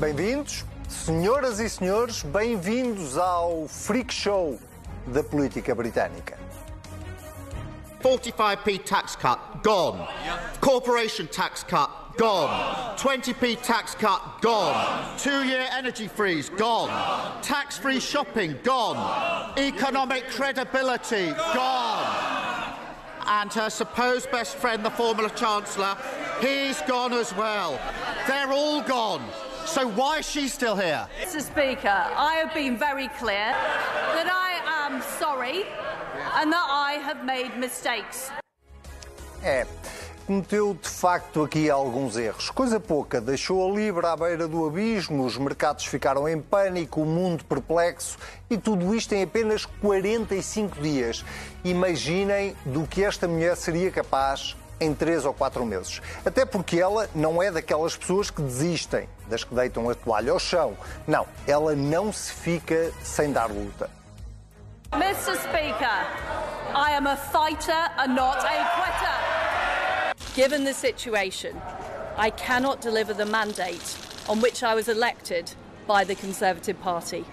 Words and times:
Bem-vindos, 0.00 0.64
senhoras 0.88 1.60
e 1.60 1.68
senhores, 1.68 2.22
bem-vindos 2.22 3.18
ao 3.18 3.68
Freak 3.68 4.14
Show 4.14 4.58
da 5.06 5.22
política 5.22 5.74
britânica. 5.74 6.38
45p 8.02 8.82
tax 8.82 9.14
cut, 9.14 9.38
gone. 9.62 10.08
Corporation 10.58 11.26
tax 11.26 11.62
cut, 11.62 11.90
gone. 12.16 12.96
20p 12.96 13.60
tax 13.60 13.94
cut, 13.94 14.40
gone. 14.40 15.18
Two 15.18 15.44
year 15.44 15.68
energy 15.70 16.08
freeze, 16.08 16.48
gone. 16.48 16.88
Tax 17.42 17.76
free 17.76 18.00
shopping, 18.00 18.56
gone. 18.62 19.52
Economic 19.58 20.30
credibility, 20.30 21.28
gone. 21.52 22.74
And 23.26 23.52
her 23.52 23.68
supposed 23.68 24.30
best 24.30 24.56
friend, 24.56 24.82
the 24.82 24.90
former 24.90 25.28
Chancellor, 25.28 25.94
he's 26.40 26.80
gone 26.88 27.12
as 27.12 27.36
well. 27.36 27.78
They're 28.26 28.50
all 28.50 28.80
gone. 28.80 29.22
So 29.66 29.86
why 29.88 30.18
is 30.18 30.26
she 30.26 30.48
still 30.48 30.76
here? 30.76 31.06
Mr. 31.22 31.40
Speaker, 31.40 31.88
I 31.88 32.34
have 32.42 32.52
been 32.52 32.76
very 32.76 33.08
clear 33.18 33.52
that 34.16 34.28
I 34.28 34.86
am 34.86 35.02
sorry 35.18 35.64
and 36.36 36.52
that 36.52 36.66
I 36.68 36.94
have 37.04 37.24
made 37.24 37.56
mistakes. 37.58 38.30
É, 39.42 39.66
cometeu 40.26 40.74
de 40.74 40.88
facto 40.88 41.42
aqui 41.42 41.70
alguns 41.70 42.16
erros. 42.16 42.50
Coisa 42.50 42.78
pouca, 42.78 43.20
deixou 43.20 43.68
a 43.68 43.74
Libra 43.74 44.12
à 44.12 44.16
beira 44.16 44.46
do 44.46 44.66
abismo, 44.66 45.24
os 45.24 45.36
mercados 45.38 45.86
ficaram 45.86 46.28
em 46.28 46.40
pânico, 46.40 47.00
o 47.00 47.06
mundo 47.06 47.44
perplexo 47.44 48.18
e 48.48 48.58
tudo 48.58 48.94
isto 48.94 49.14
em 49.14 49.22
apenas 49.22 49.64
45 49.64 50.80
dias. 50.80 51.24
Imaginem 51.64 52.54
do 52.66 52.86
que 52.86 53.02
esta 53.02 53.26
mulher 53.26 53.56
seria 53.56 53.90
capaz 53.90 54.56
em 54.80 54.94
três 54.94 55.24
ou 55.24 55.34
quatro 55.34 55.64
meses. 55.64 56.00
Até 56.24 56.44
porque 56.44 56.80
ela 56.80 57.08
não 57.14 57.42
é 57.42 57.50
daquelas 57.50 57.96
pessoas 57.96 58.30
que 58.30 58.40
desistem, 58.40 59.08
das 59.28 59.44
que 59.44 59.54
deitam 59.54 59.88
a 59.90 59.94
toalha 59.94 60.32
ao 60.32 60.38
chão. 60.38 60.76
Não, 61.06 61.26
ela 61.46 61.74
não 61.74 62.12
se 62.12 62.32
fica 62.32 62.92
sem 63.02 63.32
dar 63.32 63.50
luta. 63.50 63.90
Mr. 64.92 65.36
Speaker, 65.36 66.06
I 66.74 66.94
am 66.96 67.06
a 67.06 67.16
fighter 67.16 67.90
and 67.98 68.14
not 68.14 68.38
a 68.38 68.64
quitter. 68.74 69.30
Given 70.34 70.64
the 70.64 70.72
situation, 70.72 71.54
I 72.16 72.30
cannot 72.30 72.80
deliver 72.80 73.14
the 73.14 73.24
mandate 73.24 73.96
on 74.28 74.40
which 74.40 74.64
I 74.64 74.74
was 74.74 74.88
elected 74.88 75.52
by 75.86 76.04
the 76.04 76.14
Conservative 76.14 76.80
Party. 76.80 77.24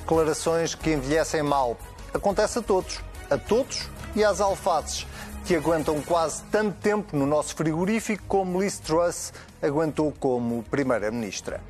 Declarações 0.00 0.74
que 0.74 0.90
envelhecem 0.90 1.42
mal. 1.42 1.76
Acontece 2.14 2.58
a 2.58 2.62
todos. 2.62 3.00
A 3.30 3.36
todos 3.36 3.88
e 4.16 4.24
às 4.24 4.40
alfaces, 4.40 5.06
que 5.48 5.56
aguentam 5.56 5.98
quase 6.02 6.42
tanto 6.52 6.76
tempo 6.76 7.16
no 7.16 7.24
nosso 7.24 7.56
frigorífico 7.56 8.22
como 8.28 8.60
Liz 8.60 8.78
Truss 8.78 9.32
aguentou 9.62 10.12
como 10.20 10.62
Primeira-Ministra. 10.64 11.62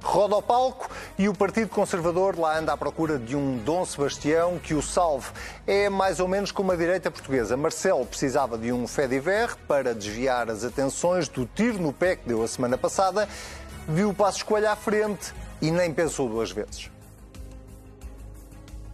Roda 0.00 0.36
ao 0.36 0.42
palco 0.42 0.88
e 1.18 1.28
o 1.28 1.34
Partido 1.34 1.68
Conservador 1.68 2.38
lá 2.38 2.56
anda 2.56 2.72
à 2.72 2.76
procura 2.76 3.18
de 3.18 3.34
um 3.34 3.58
Dom 3.58 3.84
Sebastião 3.84 4.56
que 4.60 4.72
o 4.72 4.80
salve. 4.80 5.32
É 5.66 5.90
mais 5.90 6.20
ou 6.20 6.28
menos 6.28 6.52
como 6.52 6.70
a 6.70 6.76
direita 6.76 7.10
portuguesa. 7.10 7.56
Marcelo 7.56 8.06
precisava 8.06 8.56
de 8.56 8.70
um 8.70 8.86
Fediver 8.86 9.56
para 9.66 9.92
desviar 9.92 10.48
as 10.48 10.62
atenções 10.62 11.26
do 11.28 11.44
tiro 11.44 11.80
no 11.80 11.92
pé 11.92 12.14
que 12.14 12.28
deu 12.28 12.40
a 12.40 12.46
semana 12.46 12.78
passada, 12.78 13.28
viu 13.88 14.10
o 14.10 14.14
passo 14.14 14.38
escolha 14.38 14.70
à 14.70 14.76
frente 14.76 15.34
e 15.60 15.72
nem 15.72 15.92
pensou 15.92 16.28
duas 16.28 16.52
vezes. 16.52 16.88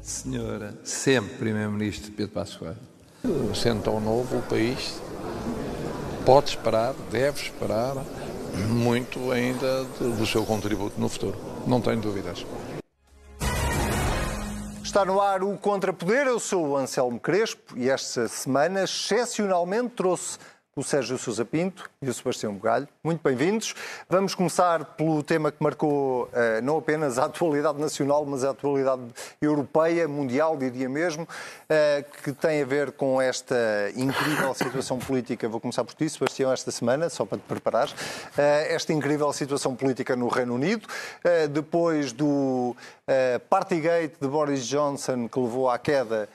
Senhora, 0.01 0.79
sempre 0.83 1.37
Primeiro-Ministro 1.37 2.11
Pedro 2.13 2.33
Passos 2.33 2.57
Coelho. 2.57 2.90
Sendo 3.55 3.83
tão 3.83 4.01
novo, 4.01 4.39
o 4.39 4.43
país 4.43 5.01
pode 6.25 6.51
esperar, 6.51 6.95
deve 7.11 7.43
esperar 7.43 7.97
muito 8.69 9.31
ainda 9.31 9.85
do 9.85 10.27
seu 10.27 10.45
contributo 10.45 10.99
no 11.01 11.09
futuro. 11.09 11.37
Não 11.67 11.81
tenho 11.81 12.01
dúvidas. 12.01 12.45
Está 14.83 15.05
no 15.05 15.21
ar 15.21 15.45
o 15.45 15.57
Contrapoder. 15.57 16.27
Eu 16.27 16.41
sou 16.41 16.69
o 16.69 16.77
Anselmo 16.77 17.21
Crespo 17.21 17.77
e 17.77 17.89
esta 17.89 18.27
semana, 18.27 18.85
excepcionalmente, 18.85 19.91
trouxe 19.91 20.39
o 20.77 20.85
Sérgio 20.85 21.19
Sousa 21.19 21.45
Pinto 21.45 21.91
e 22.01 22.09
o 22.09 22.15
Sebastião 22.15 22.55
Bugalho. 22.55 22.87
Muito 23.03 23.21
bem-vindos. 23.25 23.75
Vamos 24.09 24.37
começar 24.37 24.85
pelo 24.85 25.21
tema 25.21 25.51
que 25.51 25.61
marcou 25.61 26.25
uh, 26.27 26.63
não 26.63 26.79
apenas 26.79 27.19
a 27.19 27.25
atualidade 27.25 27.81
nacional, 27.81 28.25
mas 28.25 28.45
a 28.45 28.51
atualidade 28.51 29.03
europeia, 29.43 30.07
mundial, 30.07 30.57
diria 30.57 30.89
mesmo, 30.89 31.25
uh, 31.25 32.23
que 32.23 32.33
tem 32.33 32.63
a 32.63 32.65
ver 32.65 32.93
com 32.93 33.21
esta 33.21 33.57
incrível 33.97 34.55
situação 34.55 34.99
política. 35.01 35.49
Vou 35.49 35.61
começar 35.61 35.83
por 35.83 35.95
ti, 35.95 36.09
Sebastião, 36.09 36.53
esta 36.53 36.71
semana, 36.71 37.11
só 37.11 37.25
para 37.25 37.39
te 37.39 37.45
preparar. 37.49 37.89
Uh, 37.89 37.93
esta 38.69 38.93
incrível 38.93 39.33
situação 39.33 39.75
política 39.75 40.15
no 40.15 40.29
Reino 40.29 40.55
Unido, 40.55 40.87
depois 41.53 42.13
do 42.13 42.77
Partygate 43.49 44.15
de 44.21 44.29
Boris 44.29 44.67
Johnson, 44.67 45.29
que 45.29 45.39
levou 45.39 45.69
à 45.69 45.79
queda 45.79 46.29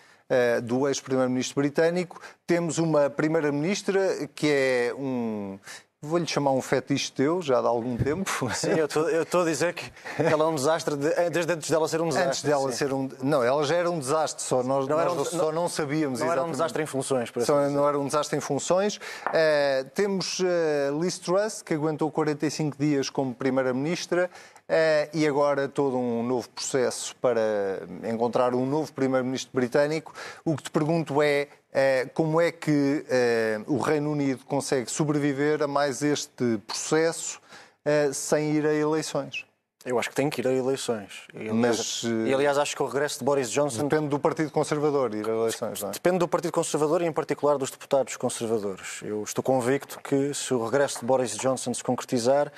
do 0.63 0.87
ex-primeiro-ministro 0.87 1.61
britânico. 1.61 2.19
Temos 2.47 2.77
uma 2.77 3.09
primeira-ministra 3.09 4.27
que 4.33 4.47
é 4.47 4.93
um 4.97 5.59
vou-lhe 6.05 6.27
chamar 6.27 6.51
um 6.51 6.61
fetiche 6.61 7.11
teu, 7.11 7.41
já 7.41 7.57
há 7.57 7.67
algum 7.67 7.97
tempo. 7.97 8.49
Sim, 8.53 8.71
eu 8.71 8.85
estou 9.21 9.41
a 9.41 9.45
dizer 9.45 9.73
que 9.73 9.91
ela 10.17 10.43
é 10.43 10.47
um 10.47 10.55
desastre 10.55 10.95
de, 10.95 11.07
eh, 11.07 11.29
desde 11.29 11.51
antes 11.51 11.69
dela 11.69 11.87
ser 11.87 12.01
um 12.01 12.09
desastre. 12.09 12.29
Antes 12.29 12.43
dela 12.43 12.71
sim. 12.71 12.77
ser 12.77 12.93
um. 12.93 13.09
Não, 13.21 13.43
ela 13.43 13.63
já 13.63 13.75
era 13.75 13.89
um 13.89 13.99
desastre, 13.99 14.43
só 14.43 14.63
nós 14.63 14.87
não, 14.87 14.97
nós 14.97 15.17
um, 15.17 15.25
só 15.25 15.51
não, 15.51 15.67
sabíamos. 15.67 16.19
Não 16.19 16.27
exatamente. 16.27 16.31
era 16.31 16.43
um 16.43 16.51
desastre 16.51 16.83
em 16.83 16.85
funções, 16.85 17.31
por 17.31 17.43
só, 17.43 17.69
Não 17.69 17.87
era 17.87 17.99
um 17.99 18.05
desastre 18.05 18.37
em 18.37 18.39
funções. 18.39 18.97
Uh, 18.97 19.89
temos 19.93 20.39
uh, 20.39 21.01
Liz 21.01 21.17
Truss, 21.17 21.61
que 21.61 21.73
aguentou 21.73 22.09
45 22.11 22.77
dias 22.77 23.09
como 23.09 23.33
Primeira-Ministra. 23.33 24.29
Uh, 24.67 25.07
e 25.13 25.27
agora 25.27 25.69
todo 25.69 25.95
um 25.95 26.23
novo 26.23 26.49
processo 26.49 27.15
para 27.17 27.83
encontrar 28.03 28.55
um 28.55 28.65
novo 28.65 28.91
primeiro-ministro 28.91 29.51
britânico. 29.53 30.13
O 30.43 30.55
que 30.55 30.63
te 30.63 30.71
pergunto 30.71 31.21
é 31.21 31.49
eh, 31.77 32.07
como 32.13 32.39
é 32.39 32.53
que 32.53 33.05
eh, 33.09 33.59
o 33.67 33.77
Reino 33.77 34.09
Unido 34.09 34.45
consegue 34.45 34.89
sobreviver 34.89 35.61
a 35.61 35.67
mais 35.67 36.01
este 36.01 36.57
processo 36.65 37.41
eh, 37.83 38.11
sem 38.13 38.53
ir 38.53 38.65
a 38.65 38.73
eleições? 38.73 39.45
Eu 39.85 39.99
acho 39.99 40.09
que 40.09 40.15
tem 40.15 40.29
que 40.29 40.39
ir 40.39 40.47
a 40.47 40.53
eleições. 40.53 41.27
E, 41.33 41.49
aliás, 41.49 41.53
Mas, 41.53 42.03
e, 42.03 42.33
aliás, 42.33 42.57
acho 42.57 42.73
que 42.77 42.81
o 42.81 42.85
regresso 42.87 43.19
de 43.19 43.25
Boris 43.25 43.51
Johnson. 43.51 43.89
Depende 43.89 44.07
do 44.07 44.17
Partido 44.17 44.51
Conservador 44.51 45.13
ir 45.13 45.29
a 45.29 45.33
eleições, 45.33 45.81
não 45.81 45.89
é? 45.89 45.91
Depende 45.91 46.19
do 46.19 46.29
Partido 46.29 46.53
Conservador 46.53 47.01
e, 47.01 47.05
em 47.05 47.11
particular, 47.11 47.57
dos 47.57 47.69
deputados 47.69 48.15
conservadores. 48.15 49.01
Eu 49.03 49.21
estou 49.23 49.43
convicto 49.43 49.99
que, 49.99 50.33
se 50.33 50.53
o 50.53 50.63
regresso 50.63 51.01
de 51.01 51.05
Boris 51.05 51.35
Johnson 51.35 51.73
se 51.73 51.83
concretizar, 51.83 52.53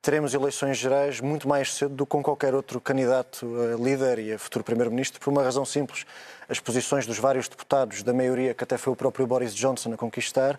teremos 0.00 0.32
eleições 0.34 0.78
gerais 0.78 1.20
muito 1.20 1.48
mais 1.48 1.74
cedo 1.74 1.94
do 1.94 2.06
que 2.06 2.10
com 2.10 2.22
qualquer 2.22 2.54
outro 2.54 2.80
candidato 2.80 3.46
a 3.60 3.76
líder 3.82 4.18
e 4.18 4.32
a 4.32 4.38
futuro 4.38 4.64
Primeiro-Ministro, 4.64 5.20
por 5.20 5.30
uma 5.30 5.42
razão 5.42 5.64
simples. 5.64 6.04
As 6.48 6.60
posições 6.60 7.06
dos 7.06 7.18
vários 7.18 7.48
deputados 7.48 8.02
da 8.02 8.12
maioria, 8.12 8.54
que 8.54 8.64
até 8.64 8.78
foi 8.78 8.92
o 8.92 8.96
próprio 8.96 9.26
Boris 9.26 9.54
Johnson 9.54 9.92
a 9.92 9.96
conquistar, 9.96 10.58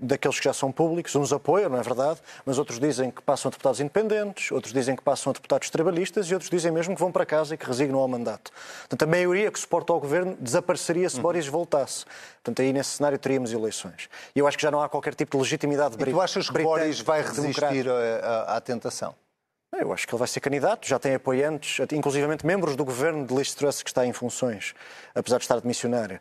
daqueles 0.00 0.38
que 0.38 0.44
já 0.44 0.52
são 0.52 0.72
públicos, 0.72 1.14
uns 1.14 1.32
apoiam, 1.32 1.68
não 1.68 1.78
é 1.78 1.82
verdade, 1.82 2.20
mas 2.44 2.58
outros 2.58 2.80
dizem 2.80 3.10
que 3.10 3.20
passam 3.20 3.48
a 3.48 3.50
deputados 3.50 3.80
independentes, 3.80 4.50
outros 4.50 4.72
dizem 4.72 4.96
que 4.96 5.02
passam 5.02 5.30
a 5.30 5.32
deputados 5.34 5.68
trabalhistas 5.68 6.30
e 6.30 6.34
outros 6.34 6.50
dizem 6.50 6.72
mesmo 6.72 6.94
que 6.94 7.00
vão 7.00 7.12
para 7.12 7.26
casa 7.26 7.54
e 7.54 7.58
que 7.58 7.66
resignam 7.66 7.98
ao 7.98 8.08
mandato. 8.08 8.50
Portanto, 8.80 9.02
a 9.02 9.06
maioria 9.06 9.50
que 9.50 9.58
suporta 9.58 9.92
ao 9.92 10.00
governo 10.00 10.36
desapareceria 10.40 11.08
se 11.08 11.16
uhum. 11.16 11.22
Boris 11.22 11.46
voltasse. 11.46 12.04
Portanto, 12.42 12.62
aí 12.62 12.72
nesse 12.72 12.90
cenário 12.90 13.18
teríamos 13.18 13.52
eleições. 13.52 14.08
E 14.34 14.38
eu 14.38 14.46
acho 14.46 14.56
que 14.56 14.62
já 14.62 14.70
não 14.70 14.82
há 14.82 14.88
qualquer 14.88 15.14
tipo 15.14 15.36
de 15.36 15.42
legitimidade 15.42 15.96
E 16.00 16.04
tu 16.06 16.20
achas 16.20 16.48
que 16.48 16.62
Boris 16.62 17.00
vai 17.00 17.22
resistir 17.22 17.86
à 18.46 18.60
tentação? 18.60 19.14
Eu 19.80 19.92
acho 19.92 20.06
que 20.06 20.14
ele 20.14 20.18
vai 20.18 20.28
ser 20.28 20.40
candidato, 20.40 20.86
já 20.86 21.00
tem 21.00 21.14
apoiantes, 21.14 21.84
inclusivamente 21.92 22.46
membros 22.46 22.76
do 22.76 22.84
governo 22.84 23.26
de 23.26 23.34
Liz 23.34 23.54
Truss 23.54 23.82
que 23.82 23.90
está 23.90 24.06
em 24.06 24.12
funções, 24.12 24.72
apesar 25.14 25.38
de 25.38 25.44
estar 25.44 25.60
de 25.60 25.66
missionário. 25.66 26.20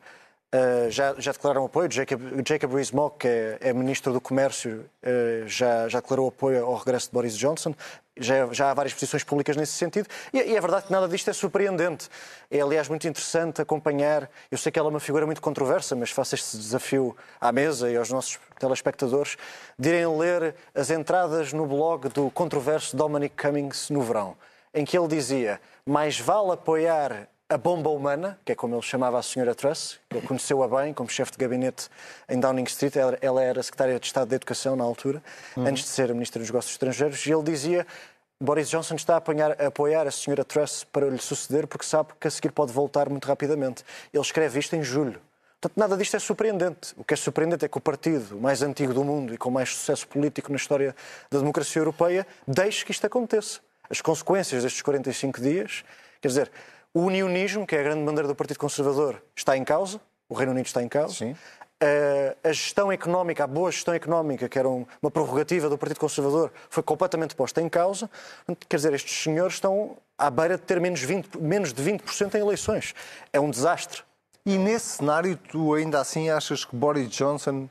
Uh, 0.54 0.92
já, 0.92 1.16
já, 1.18 1.32
declararam 1.32 1.66
apoio. 1.66 1.92
Jacob, 1.92 2.22
Jacob 2.48 2.76
Rees-Mogg, 2.76 3.16
que 3.18 3.28
é, 3.28 3.58
é, 3.60 3.74
ministro 3.74 4.14
do 4.14 4.22
Comércio, 4.22 4.86
uh, 5.02 5.48
já, 5.48 5.88
já, 5.88 6.00
declarou 6.00 6.28
apoio 6.28 6.64
ao 6.64 6.76
regresso 6.76 7.08
de 7.08 7.14
Boris 7.14 7.36
Johnson. 7.36 7.74
Já, 8.16 8.54
já 8.54 8.70
há 8.70 8.74
várias 8.76 8.94
posições 8.94 9.24
públicas 9.24 9.58
nesse 9.58 9.72
sentido. 9.72 10.08
E, 10.32 10.38
e, 10.38 10.56
é 10.56 10.62
verdade 10.62 10.86
que 10.86 10.92
nada 10.92 11.08
disto 11.08 11.28
é 11.28 11.34
surpreendente. 11.34 12.08
É, 12.52 12.62
aliás, 12.62 12.88
muito 12.88 13.08
interessante 13.08 13.64
acompanhar. 13.64 14.30
Eu 14.52 14.58
sei 14.60 14.72
que 14.72 14.78
ela 14.78 14.90
é 14.90 14.92
uma 14.92 15.00
figura 15.00 15.26
muito 15.26 15.42
controversa, 15.42 15.96
mas 15.96 16.12
faço 16.12 16.36
este 16.36 16.56
desafio 16.56 17.18
à 17.42 17.52
mesa 17.52 17.90
e 17.90 17.98
aos 17.98 18.12
nossos 18.12 18.38
telespectadores 18.60 19.38
de 19.80 19.90
irem 19.90 20.20
ler 20.20 20.54
as 20.76 20.92
entradas 20.92 21.52
no 21.52 21.66
blog 21.66 22.10
do 22.10 22.30
controverso 22.30 22.96
Dominic 22.96 23.36
Cummings 23.36 23.90
no 23.90 24.04
verão, 24.04 24.38
em 24.72 24.86
que 24.86 24.96
ele 24.96 25.08
dizia 25.08 25.60
mais 25.84 26.20
vale 26.20 26.52
apoiar 26.52 27.28
a 27.54 27.58
bomba 27.58 27.90
humana, 27.90 28.40
que 28.44 28.52
é 28.52 28.56
como 28.56 28.74
ele 28.74 28.82
chamava 28.82 29.20
a 29.20 29.22
senhora 29.22 29.54
Truss, 29.54 30.00
ele 30.10 30.26
conheceu-a 30.26 30.68
bem 30.68 30.92
como 30.92 31.08
chefe 31.08 31.34
de 31.34 31.38
gabinete 31.38 31.88
em 32.28 32.40
Downing 32.40 32.64
Street, 32.64 32.96
ela, 33.22 33.44
era 33.44 33.62
secretária 33.62 34.00
de 34.00 34.06
Estado 34.06 34.30
da 34.30 34.36
Educação 34.36 34.76
na 34.76 34.84
altura, 34.84 35.22
uhum. 35.56 35.68
antes 35.68 35.84
de 35.84 35.90
ser 35.90 36.12
ministra 36.14 36.40
dos 36.40 36.50
Negócios 36.50 36.74
Estrangeiros, 36.74 37.24
e 37.26 37.32
ele 37.32 37.44
dizia 37.44 37.86
Boris 38.42 38.70
Johnson 38.70 38.96
está 38.96 39.14
a, 39.14 39.18
apanhar, 39.18 39.52
a, 39.52 39.68
apoiar 39.68 40.08
a 40.08 40.12
senhora 40.12 40.44
Truss 40.44 40.84
para 40.84 41.08
lhe 41.08 41.20
suceder 41.20 41.68
porque 41.68 41.86
sabe 41.86 42.10
que 42.20 42.28
a 42.28 42.32
seguir 42.32 42.52
pode 42.52 42.74
voltar 42.74 43.08
muito 43.08 43.26
rapidamente. 43.28 43.86
Ele 44.12 44.24
escreve 44.24 44.60
isto 44.60 44.76
em 44.76 44.82
julho. 44.82 45.22
Portanto, 45.62 45.78
nada 45.78 45.96
disto 45.96 46.16
é 46.18 46.20
surpreendente. 46.20 46.94
O 46.98 47.04
que 47.04 47.14
é 47.14 47.18
surpreendente 47.18 47.64
é 47.64 47.70
que 47.70 47.78
o 47.78 47.82
partido 47.82 48.36
mais 48.42 48.62
antigo 48.62 48.94
do 48.94 49.04
mundo 49.04 49.34
e 49.34 49.38
com 49.38 49.50
mais 49.50 49.70
sucesso 49.70 50.08
político 50.08 50.52
na 50.52 50.58
história 50.58 50.94
da 51.32 51.38
democracia 51.38 51.80
europeia 51.80 52.28
deixe 52.48 52.84
que 52.84 52.92
isto 52.92 53.06
aconteça. 53.06 53.62
As 53.90 54.02
consequências 54.02 54.64
destes 54.64 54.82
45 54.82 55.40
dias, 55.40 55.86
quer 56.20 56.28
dizer, 56.28 56.52
o 56.94 57.02
unionismo, 57.02 57.66
que 57.66 57.76
é 57.76 57.80
a 57.80 57.84
grande 57.84 58.04
bandeira 58.04 58.28
do 58.28 58.36
Partido 58.36 58.60
Conservador, 58.60 59.22
está 59.36 59.58
em 59.58 59.64
causa, 59.64 60.00
o 60.30 60.34
Reino 60.34 60.52
Unido 60.52 60.66
está 60.66 60.82
em 60.82 60.88
causa. 60.88 61.14
Sim. 61.14 61.36
A 62.44 62.54
gestão 62.54 62.92
económica, 62.92 63.44
a 63.44 63.48
boa 63.48 63.70
gestão 63.70 63.94
económica, 63.94 64.48
que 64.48 64.58
era 64.58 64.70
uma 64.70 65.12
prerrogativa 65.12 65.70
do 65.70 65.78
Partido 65.78 66.00
Conservador, 66.00 66.52
foi 66.70 66.82
completamente 66.82 67.36
posta 67.36 67.62
em 67.62 67.68
causa. 67.68 68.10
Quer 68.70 68.78
dizer, 68.78 68.94
estes 68.94 69.24
senhores 69.24 69.56
estão 69.56 69.98
à 70.18 70.30
beira 70.30 70.56
de 70.56 70.64
ter 70.64 70.80
menos, 70.80 71.02
20, 71.02 71.38
menos 71.40 71.74
de 71.74 71.84
20% 71.84 72.36
em 72.36 72.40
eleições. 72.40 72.96
É 73.34 73.40
um 73.40 73.50
desastre. 73.50 74.02
E 74.46 74.58
nesse 74.58 74.98
cenário, 74.98 75.38
tu 75.50 75.74
ainda 75.74 76.00
assim 76.00 76.30
achas 76.30 76.64
que 76.64 76.76
Boris 76.76 77.10
Johnson, 77.10 77.68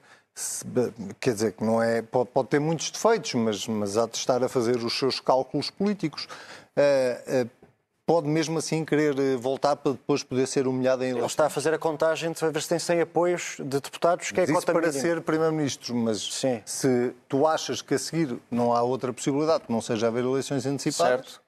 quer 1.20 1.32
dizer, 1.32 1.52
que 1.52 1.64
não 1.64 1.82
é, 1.82 2.02
pode, 2.02 2.28
pode 2.30 2.48
ter 2.48 2.58
muitos 2.58 2.90
defeitos, 2.90 3.32
mas, 3.34 3.66
mas 3.66 3.96
há 3.96 4.06
de 4.06 4.16
estar 4.16 4.42
a 4.42 4.48
fazer 4.48 4.76
os 4.76 4.98
seus 4.98 5.20
cálculos 5.20 5.70
políticos. 5.70 6.28
Uh, 6.76 7.44
uh, 7.44 7.50
pode 8.12 8.28
mesmo 8.28 8.58
assim 8.58 8.84
querer 8.84 9.18
eh, 9.18 9.36
voltar 9.36 9.74
para 9.74 9.92
depois 9.92 10.22
poder 10.22 10.46
ser 10.46 10.66
humilhado 10.66 11.02
em 11.02 11.12
eleições. 11.12 11.22
Ele 11.22 11.32
está 11.32 11.46
a 11.46 11.50
fazer 11.50 11.72
a 11.72 11.78
contagem 11.78 12.30
de 12.30 12.50
ver 12.50 12.60
se 12.60 12.68
tem 12.68 12.78
100 12.78 13.00
apoios 13.00 13.56
de 13.58 13.80
deputados, 13.80 14.30
que 14.30 14.38
é 14.38 14.44
Isso 14.44 14.52
cota 14.52 14.70
para 14.70 14.88
mínima. 14.88 15.00
ser 15.00 15.22
Primeiro-Ministro, 15.22 15.94
mas 15.94 16.20
Sim. 16.20 16.60
se 16.66 17.14
tu 17.26 17.46
achas 17.46 17.80
que 17.80 17.94
a 17.94 17.98
seguir 17.98 18.38
não 18.50 18.74
há 18.74 18.82
outra 18.82 19.14
possibilidade, 19.14 19.64
que 19.64 19.72
não 19.72 19.80
seja 19.80 20.08
haver 20.08 20.24
eleições 20.24 20.66
antecipadas... 20.66 21.26
Certo. 21.26 21.42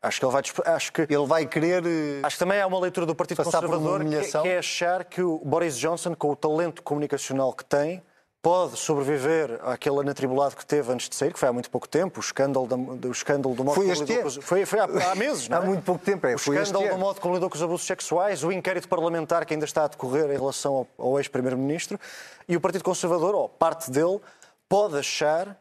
Acho 0.00 0.20
que 0.20 0.26
ele 0.26 0.32
vai, 0.32 0.42
acho 0.66 0.92
que 0.92 1.00
ele 1.00 1.26
vai 1.26 1.44
querer. 1.44 1.84
Eh, 1.84 2.20
acho 2.22 2.36
que 2.36 2.38
também 2.38 2.60
há 2.60 2.66
uma 2.68 2.78
leitura 2.78 3.04
do 3.04 3.16
Partido 3.16 3.42
Conservador 3.42 4.00
que, 4.04 4.42
que 4.42 4.48
é 4.48 4.58
achar 4.58 5.04
que 5.04 5.20
o 5.20 5.40
Boris 5.44 5.76
Johnson, 5.76 6.14
com 6.14 6.30
o 6.30 6.36
talento 6.36 6.80
comunicacional 6.84 7.52
que 7.52 7.64
tem, 7.64 8.00
pode 8.48 8.78
sobreviver 8.78 9.60
àquele 9.62 10.00
anatribulado 10.00 10.56
que 10.56 10.64
teve 10.64 10.90
antes 10.90 11.06
de 11.06 11.14
sair, 11.14 11.34
que 11.34 11.38
foi 11.38 11.50
há 11.50 11.52
muito 11.52 11.68
pouco 11.68 11.86
tempo, 11.86 12.18
o 12.18 12.22
escândalo, 12.22 12.66
da, 12.66 12.76
o 13.06 13.12
escândalo 13.12 13.54
do 13.54 13.62
modo 13.62 13.74
foi 13.74 13.90
este 13.90 14.06
lidou 14.06 14.22
com, 14.22 14.40
foi, 14.40 14.64
foi 14.64 14.78
há, 14.78 14.84
há, 14.84 15.14
meses, 15.14 15.50
não 15.50 15.58
é? 15.58 15.60
Há 15.60 15.64
muito 15.66 15.82
pouco 15.82 16.02
tempo, 16.02 16.26
é. 16.26 16.32
O 16.32 16.36
escândalo 16.36 16.88
do 16.88 16.96
modo 16.96 17.20
como 17.20 17.34
lidou 17.34 17.50
com 17.50 17.56
os 17.56 17.62
abusos 17.62 17.86
sexuais, 17.86 18.42
o 18.42 18.50
inquérito 18.50 18.88
parlamentar 18.88 19.44
que 19.44 19.52
ainda 19.52 19.66
está 19.66 19.84
a 19.84 19.86
decorrer 19.86 20.30
em 20.30 20.38
relação 20.38 20.74
ao, 20.74 20.88
ao 20.96 21.18
ex-primeiro-ministro, 21.18 22.00
e 22.48 22.56
o 22.56 22.60
Partido 22.60 22.84
Conservador, 22.84 23.34
ou 23.34 23.50
parte 23.50 23.90
dele, 23.90 24.18
pode 24.66 24.96
achar 24.96 25.54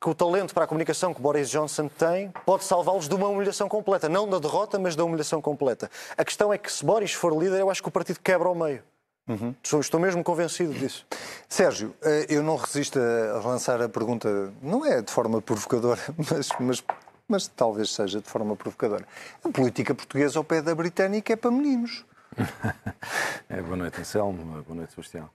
que 0.00 0.08
o 0.08 0.14
talento 0.14 0.54
para 0.54 0.62
a 0.62 0.66
comunicação 0.68 1.12
que 1.12 1.20
Boris 1.20 1.50
Johnson 1.50 1.88
tem 1.88 2.32
pode 2.46 2.62
salvá-los 2.62 3.08
de 3.08 3.16
uma 3.16 3.26
humilhação 3.26 3.68
completa. 3.68 4.08
Não 4.08 4.30
da 4.30 4.38
derrota, 4.38 4.78
mas 4.78 4.94
da 4.94 5.04
humilhação 5.04 5.42
completa. 5.42 5.90
A 6.16 6.24
questão 6.24 6.52
é 6.52 6.58
que 6.58 6.70
se 6.70 6.84
Boris 6.84 7.12
for 7.12 7.36
líder, 7.36 7.58
eu 7.58 7.68
acho 7.68 7.82
que 7.82 7.88
o 7.88 7.92
partido 7.92 8.20
quebra 8.20 8.46
ao 8.46 8.54
meio. 8.54 8.80
Uhum. 9.28 9.54
Estou 9.80 10.00
mesmo 10.00 10.22
convencido 10.24 10.72
disso. 10.74 11.06
Sérgio, 11.48 11.94
eh, 12.02 12.26
eu 12.28 12.42
não 12.42 12.56
resisto 12.56 12.98
a 12.98 13.38
lançar 13.46 13.80
a 13.80 13.88
pergunta, 13.88 14.52
não 14.60 14.84
é 14.84 15.00
de 15.00 15.12
forma 15.12 15.40
provocadora, 15.40 16.00
mas, 16.18 16.48
mas, 16.58 16.84
mas 17.28 17.48
talvez 17.48 17.90
seja 17.90 18.20
de 18.20 18.28
forma 18.28 18.56
provocadora. 18.56 19.06
A 19.44 19.48
política 19.48 19.94
portuguesa 19.94 20.38
ao 20.38 20.44
pé 20.44 20.60
da 20.60 20.74
britânica 20.74 21.32
é 21.32 21.36
para 21.36 21.50
meninos. 21.52 22.04
é, 23.48 23.60
boa 23.60 23.76
noite, 23.76 24.00
Anselmo. 24.00 24.62
Boa 24.62 24.76
noite, 24.76 24.90
Sebastião. 24.90 25.30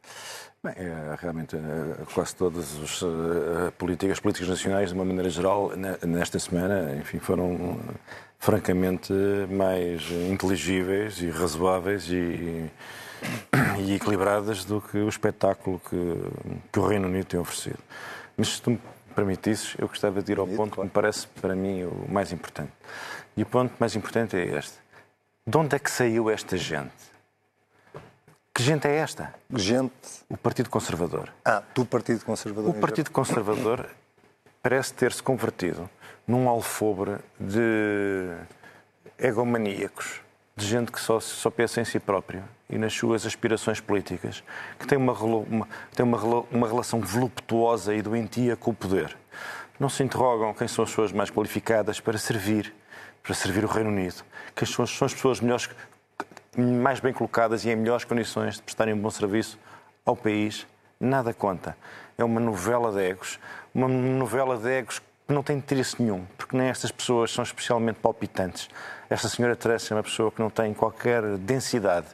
Bem, 0.62 0.74
é, 0.75 1.16
realmente, 1.19 1.56
é, 1.56 1.60
quase 2.13 2.36
todas 2.36 2.75
as 2.83 3.01
uh, 3.04 3.72
políticas, 3.78 4.19
políticas 4.19 4.50
nacionais, 4.50 4.90
de 4.90 4.95
uma 4.95 5.06
maneira 5.06 5.30
geral, 5.30 5.72
nesta 6.06 6.40
semana, 6.40 6.98
enfim, 7.00 7.19
foram 7.19 7.80
francamente 8.40 9.13
mais 9.50 10.10
inteligíveis 10.12 11.22
e 11.22 11.30
razoáveis 11.30 12.07
e, 12.10 12.16
e 12.16 12.72
equilibradas 13.98 14.64
do 14.64 14.81
que 14.81 14.98
o 14.98 15.10
espetáculo 15.10 15.81
que, 15.90 16.16
que 16.72 16.80
o 16.80 16.88
Reino 16.88 17.08
Unido 17.08 17.25
tem 17.25 17.40
oferecido. 17.40 17.80
Mas 18.36 18.50
se 18.50 18.62
tu 18.62 18.72
me 18.72 18.81
permitisses, 19.16 19.75
eu 19.80 19.88
gostava 19.88 20.22
de 20.22 20.31
ir 20.31 20.40
ao 20.40 20.48
ponto 20.48 20.75
que 20.75 20.84
me 20.84 20.90
parece, 20.90 21.28
para 21.42 21.56
mim, 21.56 21.84
o 21.84 22.06
mais 22.10 22.31
importante. 22.31 22.72
E 23.36 23.44
o 23.44 23.46
ponto 23.46 23.74
mais 23.80 23.96
importante 23.96 24.38
é 24.38 24.58
este. 24.58 24.78
De 25.46 25.58
onde 25.58 25.75
é 25.75 25.80
que 25.80 25.90
saiu 25.90 26.30
esta 26.30 26.56
gente? 26.56 26.94
Que 28.54 28.64
gente 28.64 28.88
é 28.88 28.96
esta? 28.96 29.34
Gente. 29.54 29.94
O 30.30 30.38
Partido 30.38 30.69
Conservador. 30.69 31.31
Ah, 31.44 31.64
do 31.74 31.86
Partido 31.86 32.24
Conservador. 32.24 32.69
O 32.69 32.74
Partido 32.74 33.12
Conservador 33.12 33.90
parece 34.62 34.94
ter-se 34.94 35.22
convertido 35.22 35.90
num 36.28 36.50
alfobre 36.50 37.18
de 37.40 38.36
egomaníacos, 39.18 40.22
de 40.56 40.66
gente 40.66 40.92
que 40.92 41.00
só, 41.00 41.19
só 41.19 41.50
pensa 41.50 41.81
em 41.81 41.86
si 41.86 42.00
próprio 42.00 42.44
e 42.69 42.78
nas 42.78 42.94
suas 42.94 43.25
aspirações 43.25 43.80
políticas, 43.80 44.44
que 44.78 44.86
tem 44.86 44.98
uma, 44.98 45.14
uma, 45.14 45.68
tem 45.96 46.06
uma, 46.06 46.46
uma 46.52 46.68
relação 46.68 47.00
voluptuosa 47.00 47.96
e 47.96 48.02
doentia 48.02 48.56
com 48.56 48.72
o 48.72 48.74
poder. 48.74 49.16
Não 49.80 49.90
se 49.90 50.04
interrogam 50.04 50.54
quem 50.54 50.68
são 50.68 50.84
as 50.84 50.90
pessoas 50.90 51.12
mais 51.12 51.30
qualificadas 51.30 52.00
para 52.00 52.18
servir, 52.18 52.74
para 53.24 53.34
servir 53.34 53.64
o 53.64 53.68
Reino 53.68 53.90
Unido, 53.90 54.24
quem 54.56 54.68
são, 54.68 54.86
são 54.86 55.06
as 55.06 55.14
pessoas 55.14 55.40
melhores 55.40 55.69
mais 56.58 57.00
bem 57.00 57.14
colocadas 57.14 57.64
e 57.66 57.69
em 57.69 57.75
melhores 57.75 58.04
condições 58.04 58.56
de 58.56 58.64
prestarem 58.64 58.94
um 58.94 58.98
bom 58.98 59.12
serviço 59.12 59.60
ao 60.04 60.16
país, 60.16 60.66
nada 61.00 61.34
conta. 61.34 61.78
É 62.18 62.24
uma 62.24 62.40
novela 62.40 62.92
de 62.92 63.00
egos, 63.00 63.40
uma 63.74 63.88
novela 63.88 64.58
de 64.58 64.68
egos 64.68 65.00
que 65.00 65.34
não 65.34 65.44
tem 65.44 65.58
interesse 65.58 66.02
nenhum, 66.02 66.25
porque 66.38 66.58
nem 66.58 66.68
estas 66.68 66.92
pessoas 66.92 67.31
são 67.31 67.44
especialmente 67.44 68.00
palpitantes. 68.00 68.69
Esta 69.10 69.28
senhora 69.28 69.56
Teresa 69.56 69.94
é 69.94 69.98
uma 69.98 70.04
pessoa 70.04 70.31
que 70.31 70.40
não 70.40 70.50
tem 70.50 70.74
qualquer 70.74 71.22
densidade. 71.38 72.08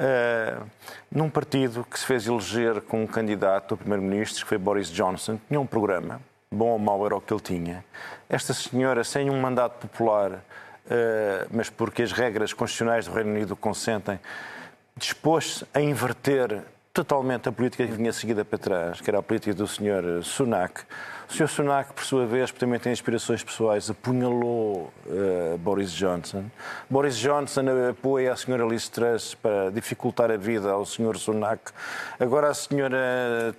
Uh, 0.00 0.66
num 1.12 1.28
partido 1.28 1.84
que 1.84 2.00
se 2.00 2.06
fez 2.06 2.26
eleger 2.26 2.80
com 2.80 3.02
um 3.02 3.06
candidato 3.06 3.74
a 3.74 3.76
primeiro-ministro, 3.76 4.42
que 4.42 4.48
foi 4.48 4.56
Boris 4.56 4.90
Johnson, 4.90 5.38
tinha 5.46 5.60
um 5.60 5.66
programa, 5.66 6.22
bom 6.50 6.68
ou 6.68 6.78
mau 6.78 7.04
era 7.04 7.14
o 7.14 7.20
que 7.20 7.34
ele 7.34 7.42
tinha. 7.42 7.84
Esta 8.26 8.54
senhora, 8.54 9.04
sem 9.04 9.28
um 9.28 9.38
mandato 9.38 9.86
popular, 9.86 10.42
eh, 10.88 11.46
mas 11.50 11.68
porque 11.68 12.02
as 12.02 12.12
regras 12.12 12.54
constitucionais 12.54 13.06
do 13.06 13.12
Reino 13.12 13.30
Unido 13.30 13.54
consentem, 13.54 14.18
dispôs-se 14.96 15.66
a 15.74 15.82
inverter 15.82 16.62
totalmente 16.94 17.48
a 17.48 17.52
política 17.52 17.86
que 17.86 17.92
vinha 17.92 18.12
seguida 18.12 18.42
para 18.42 18.58
trás, 18.58 19.00
que 19.02 19.10
era 19.10 19.18
a 19.18 19.22
política 19.22 19.54
do 19.54 19.66
Sr. 19.66 20.24
Sunak, 20.24 20.82
o 21.30 21.32
Sr. 21.32 21.48
Sunak, 21.48 21.92
por 21.92 22.04
sua 22.04 22.26
vez, 22.26 22.50
também 22.50 22.80
tem 22.80 22.90
inspirações 22.92 23.44
pessoais, 23.44 23.88
apunhalou 23.88 24.92
uh, 25.06 25.56
Boris 25.58 25.92
Johnson. 25.92 26.46
Boris 26.90 27.16
Johnson 27.16 27.66
apoia 27.88 28.32
a 28.32 28.34
Sra. 28.34 28.66
Liz 28.66 28.88
Truss 28.88 29.36
para 29.36 29.70
dificultar 29.70 30.28
a 30.32 30.36
vida 30.36 30.72
ao 30.72 30.84
Sr. 30.84 31.16
Sunak. 31.16 31.70
Agora 32.18 32.48
a 32.48 32.50
Sra. 32.50 32.90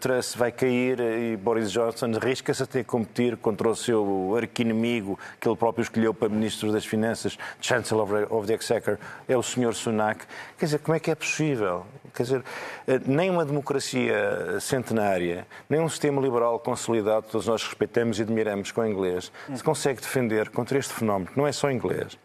Truss 0.02 0.36
vai 0.36 0.52
cair 0.52 1.00
e 1.00 1.38
Boris 1.38 1.72
Johnson 1.72 2.12
arrisca-se 2.22 2.62
a 2.62 2.66
ter 2.66 2.84
que 2.84 2.90
competir 2.90 3.38
contra 3.38 3.70
o 3.70 3.76
seu 3.76 4.36
arquinimigo, 4.36 5.18
que 5.40 5.48
ele 5.48 5.56
próprio 5.56 5.84
escolheu 5.84 6.14
para 6.14 6.28
Ministro 6.28 6.74
das 6.74 6.86
Finanças, 6.86 7.38
Chancellor 7.62 8.28
of 8.34 8.48
the 8.48 8.54
Exchequer, 8.54 9.00
é 9.30 9.38
o 9.38 9.42
Sr. 9.42 9.74
Sunak. 9.74 10.26
Quer 10.58 10.66
dizer, 10.66 10.80
como 10.80 10.98
é 10.98 11.00
que 11.00 11.10
é 11.10 11.16
possível? 11.16 11.86
Quer 12.14 12.24
dizer, 12.24 12.44
eh, 12.86 13.00
nem 13.06 13.30
uma 13.30 13.46
democracia 13.46 14.60
centenária, 14.60 15.48
nem 15.70 15.80
um 15.80 15.88
sistema 15.88 16.22
liberal 16.22 16.60
consolidado, 16.60 17.28
todos 17.32 17.48
nós 17.48 17.61
respeitamos 17.66 18.20
e 18.20 18.22
admiramos 18.22 18.72
com 18.72 18.82
o 18.82 18.86
inglês, 18.86 19.32
se 19.56 19.64
consegue 19.64 20.02
defender 20.02 20.50
contra 20.50 20.78
este 20.78 20.94
fenómeno, 20.94 21.32
que 21.32 21.38
não 21.38 21.48
é 21.48 21.52
só 21.52 21.72
inglês, 21.72 22.18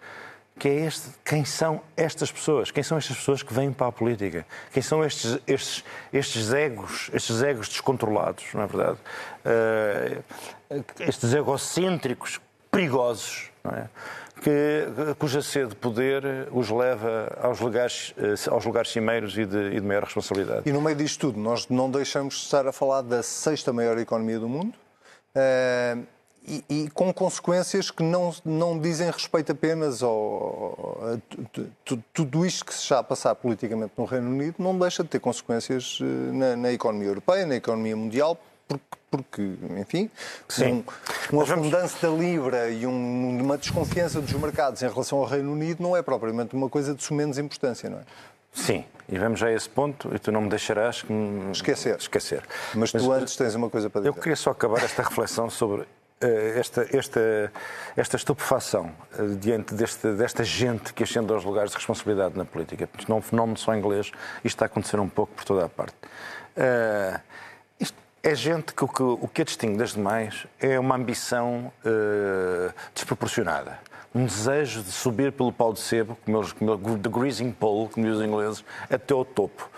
que 0.58 0.68
é 0.68 0.86
este, 0.86 1.10
quem 1.24 1.44
são 1.44 1.82
estas 1.96 2.32
pessoas? 2.32 2.70
Quem 2.70 2.82
são 2.82 2.96
estas 2.96 3.16
pessoas 3.16 3.42
que 3.42 3.52
vêm 3.52 3.72
para 3.72 3.88
a 3.88 3.92
política? 3.92 4.46
Quem 4.72 4.82
são 4.82 5.04
estes, 5.04 5.38
estes, 5.46 5.84
estes 6.12 6.52
egos, 6.52 7.10
estes 7.12 7.42
egos 7.42 7.68
descontrolados, 7.68 8.44
não 8.54 8.62
é 8.62 8.66
verdade? 8.66 8.98
Uh, 9.44 10.84
estes 11.00 11.34
egocêntricos 11.34 12.40
perigosos, 12.70 13.50
não 13.62 13.72
é? 13.72 13.88
que, 14.42 15.14
cuja 15.18 15.42
sede 15.42 15.70
de 15.70 15.76
poder 15.76 16.48
os 16.52 16.70
leva 16.70 17.36
aos 17.40 17.60
lugares, 17.60 18.14
eh, 18.18 18.34
aos 18.50 18.64
lugares 18.64 18.90
cimeiros 18.90 19.36
e 19.36 19.44
de, 19.44 19.68
e 19.68 19.80
de 19.80 19.86
maior 19.86 20.04
responsabilidade. 20.04 20.68
E 20.68 20.72
no 20.72 20.80
meio 20.80 20.96
disto 20.96 21.20
tudo, 21.20 21.40
nós 21.40 21.68
não 21.68 21.90
deixamos 21.90 22.34
de 22.34 22.40
estar 22.42 22.66
a 22.66 22.72
falar 22.72 23.02
da 23.02 23.22
sexta 23.22 23.72
maior 23.72 23.98
economia 23.98 24.38
do 24.38 24.48
mundo, 24.48 24.74
uh, 25.36 26.06
e, 26.48 26.64
e, 26.68 26.90
com 26.90 27.12
consequências 27.12 27.90
que 27.90 28.04
não, 28.04 28.32
não 28.44 28.78
dizem 28.78 29.10
respeito 29.10 29.50
apenas 29.50 30.00
ao, 30.00 30.96
a, 31.02 31.18
tudo 32.14 32.46
isto 32.46 32.64
que 32.64 32.72
se 32.72 32.82
está 32.82 33.00
a 33.00 33.02
passar 33.02 33.34
politicamente 33.34 33.92
no 33.96 34.04
Reino 34.04 34.30
Unido, 34.30 34.54
não 34.60 34.78
deixa 34.78 35.02
de 35.02 35.08
ter 35.08 35.18
consequências 35.18 35.98
eh, 36.00 36.04
na, 36.04 36.56
na 36.56 36.72
economia 36.72 37.08
europeia, 37.08 37.44
na 37.44 37.56
economia 37.56 37.96
mundial, 37.96 38.38
porque, 38.68 38.84
porque 39.10 39.42
enfim, 39.76 40.08
Sim. 40.48 40.84
um, 41.32 41.40
um 41.40 41.70
da 41.70 42.08
Libra 42.16 42.70
e 42.70 42.86
um, 42.86 43.40
uma 43.40 43.58
desconfiança 43.58 44.20
dos 44.20 44.32
mercados 44.34 44.80
em 44.82 44.88
relação 44.88 45.18
ao 45.18 45.24
Reino 45.24 45.52
Unido 45.52 45.82
não 45.82 45.96
é 45.96 46.02
propriamente 46.02 46.54
uma 46.54 46.68
coisa 46.68 46.94
de 46.94 47.02
sumenos 47.02 47.38
importância, 47.38 47.90
não 47.90 47.98
é? 47.98 48.02
Sim, 48.56 48.84
e 49.06 49.18
vamos 49.18 49.42
a 49.42 49.52
esse 49.52 49.68
ponto 49.68 50.12
e 50.14 50.18
tu 50.18 50.32
não 50.32 50.40
me 50.40 50.48
deixarás 50.48 51.04
esquecer. 51.52 51.96
esquecer. 51.98 52.42
Mas, 52.75 52.92
Mas 52.92 53.02
tu 53.02 53.12
antes 53.12 53.36
tens 53.36 53.54
uma 53.54 53.68
coisa 53.68 53.90
para 53.90 54.00
dizer. 54.00 54.08
Eu 54.08 54.14
queria 54.14 54.34
só 54.34 54.50
acabar 54.50 54.82
esta 54.82 55.02
reflexão 55.04 55.50
sobre 55.50 55.86
eh, 56.20 56.54
esta, 56.58 56.86
esta, 56.96 57.52
esta 57.94 58.16
estupefação 58.16 58.90
eh, 59.18 59.22
diante 59.38 59.75
deste, 59.75 60.10
desta 60.14 60.42
gente 60.42 60.94
que 60.94 61.02
ascende 61.02 61.30
aos 61.30 61.44
lugares 61.44 61.70
de 61.70 61.76
responsabilidade 61.76 62.36
na 62.36 62.46
política. 62.46 62.88
Isto 62.98 63.10
não 63.10 63.16
é 63.16 63.20
um 63.20 63.22
fenómeno 63.22 63.58
só 63.58 63.75
inglês, 63.76 64.10
isto 64.38 64.46
está 64.46 64.64
a 64.64 64.66
acontecer 64.66 64.98
um 64.98 65.08
pouco 65.08 65.34
por 65.34 65.44
toda 65.44 65.66
a 65.66 65.68
parte. 65.68 65.94
Uh, 66.56 67.20
é 68.22 68.34
gente 68.34 68.75
que 68.75 68.82
o, 68.82 68.88
que 68.88 69.02
o 69.02 69.28
que 69.28 69.42
a 69.42 69.44
distingue 69.44 69.76
das 69.78 69.92
demais 69.92 70.48
é 70.58 70.80
uma 70.80 70.96
ambição 70.96 71.72
uh, 71.84 72.75
desproporcionada. 72.92 73.78
Um 74.16 74.25
desejo 74.25 74.82
de 74.82 74.90
subir 74.90 75.30
pelo 75.30 75.52
pau 75.52 75.75
de 75.75 75.80
sebo, 75.80 76.16
como 76.25 76.38
eles, 76.38 76.50
como, 76.50 76.99
the 76.99 77.11
greasing 77.11 77.52
pole, 77.52 77.90
como 77.90 78.06
dizem 78.06 78.23
os 78.23 78.26
ingleses, 78.26 78.64
até 78.88 79.12
ao 79.12 79.26
topo 79.26 79.68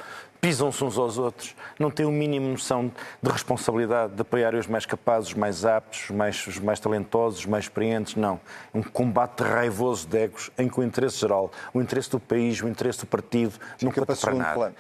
pisam-se 0.41 0.85
uns 0.85 0.97
aos 0.97 1.19
outros, 1.19 1.57
não 1.81 1.91
têm 1.91 2.07
o 2.07 2.13
mínimo 2.13 2.49
noção 2.49 2.93
de 3.21 3.29
responsabilidade, 3.29 4.15
de 4.15 4.23
apoiar 4.23 4.55
os 4.55 4.69
mais 4.69 4.87
capazes, 4.87 5.31
os 5.31 5.35
mais 5.35 5.65
aptos, 5.65 6.05
os 6.05 6.11
mais, 6.11 6.47
os 6.47 6.59
mais 6.61 6.79
talentosos, 6.79 7.41
os 7.41 7.47
mais 7.47 7.65
experientes, 7.65 8.15
não. 8.15 8.41
É 8.73 8.79
um 8.79 8.83
combate 8.85 9.43
raivoso 9.43 10.07
de 10.07 10.17
egos 10.17 10.49
em 10.57 10.69
que 10.69 10.79
o 10.79 10.83
interesse 10.85 11.19
geral, 11.19 11.51
o 11.75 11.81
interesse 11.81 12.09
do 12.11 12.21
país, 12.21 12.63
o 12.63 12.69
interesse 12.69 13.01
do 13.01 13.07
partido, 13.07 13.55
não 13.83 13.91
conta 13.91 14.15
para 14.15 14.35
nada. 14.35 14.55
Plano. 14.55 14.75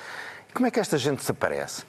Como 0.55 0.67
é 0.69 0.71
que 0.71 0.79
esta 0.79 0.97
gente 0.97 1.19
desaparece? 1.19 1.83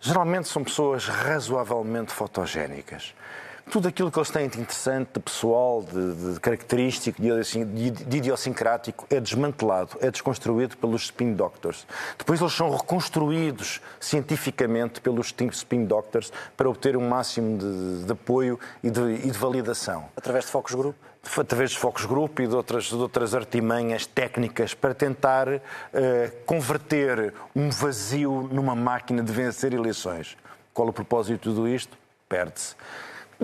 Geralmente 0.00 0.48
são 0.48 0.64
pessoas 0.64 1.06
razoavelmente 1.06 2.12
fotogénicas 2.12 3.14
tudo 3.70 3.88
aquilo 3.88 4.10
que 4.10 4.18
eles 4.18 4.30
têm 4.30 4.48
de 4.48 4.60
interessante, 4.60 5.10
de 5.14 5.20
pessoal, 5.20 5.82
de, 5.82 6.34
de 6.34 6.40
característico, 6.40 7.20
de, 7.20 7.64
de, 7.64 7.90
de, 7.90 8.16
idiosincrático, 8.16 9.06
é 9.10 9.18
desmantelado, 9.18 9.96
é 10.00 10.10
desconstruído 10.10 10.76
pelos 10.76 11.04
spin 11.04 11.32
doctors. 11.34 11.86
Depois 12.18 12.40
eles 12.40 12.52
são 12.52 12.70
reconstruídos 12.70 13.80
cientificamente 13.98 15.00
pelos 15.00 15.34
spin 15.52 15.84
doctors 15.84 16.32
para 16.56 16.68
obter 16.68 16.96
um 16.96 17.08
máximo 17.08 17.58
de, 18.04 18.12
apoio 18.12 18.58
e 18.82 18.90
de, 18.90 19.38
validação. 19.38 20.08
Através 20.16 20.44
de 20.44 20.50
focos 20.50 20.74
grupo? 20.74 20.98
através 21.38 21.70
de 21.70 21.78
focos 21.78 22.04
grupo 22.04 22.42
e 22.42 22.46
de 22.46 22.54
outras, 22.54 22.84
de 22.84 22.94
outras 22.96 23.34
artimanhas 23.34 24.04
técnicas 24.04 24.74
para 24.74 24.92
tentar 24.92 25.48
uh, 25.48 25.60
converter 26.44 27.32
um 27.56 27.70
vazio 27.70 28.46
numa 28.52 28.74
máquina 28.74 29.22
de 29.22 29.32
vencer 29.32 29.72
eleições. 29.72 30.36
Qual 30.74 30.86
o 30.86 30.92
propósito 30.92 31.36
de 31.36 31.54
tudo 31.54 31.66
isto? 31.66 31.96
Perde-se. 32.28 32.76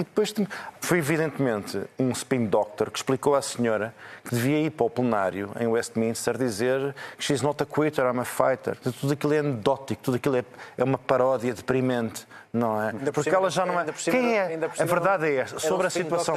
E 0.00 0.02
depois 0.02 0.32
foi 0.80 0.96
evidentemente 0.96 1.78
um 1.98 2.10
spin 2.12 2.46
doctor 2.46 2.90
que 2.90 2.96
explicou 2.96 3.34
à 3.34 3.42
senhora 3.42 3.94
que 4.24 4.34
devia 4.34 4.58
ir 4.58 4.70
para 4.70 4.86
o 4.86 4.88
plenário 4.88 5.50
em 5.60 5.66
Westminster 5.66 6.38
dizer 6.38 6.94
que 7.18 7.22
she's 7.22 7.42
not 7.42 7.62
a 7.62 7.66
quitter, 7.66 8.06
I'm 8.06 8.18
a 8.18 8.24
fighter. 8.24 8.78
Tudo 8.98 9.12
aquilo 9.12 9.34
é 9.34 9.38
anedótico, 9.40 10.02
tudo 10.02 10.14
aquilo 10.14 10.36
é, 10.36 10.44
é 10.78 10.84
uma 10.84 10.96
paródia 10.96 11.52
deprimente, 11.52 12.26
não 12.50 12.82
é? 12.82 12.92
Porque 13.12 13.24
cima, 13.24 13.36
ela 13.36 13.50
já 13.50 13.66
não 13.66 13.78
é. 13.78 13.84
Quem 13.92 14.38
é? 14.38 14.58
A 14.78 14.84
verdade 14.86 15.26
é 15.26 15.34
esta. 15.34 15.58
Sobre 15.58 15.86
a 15.86 15.90
situação. 15.90 16.34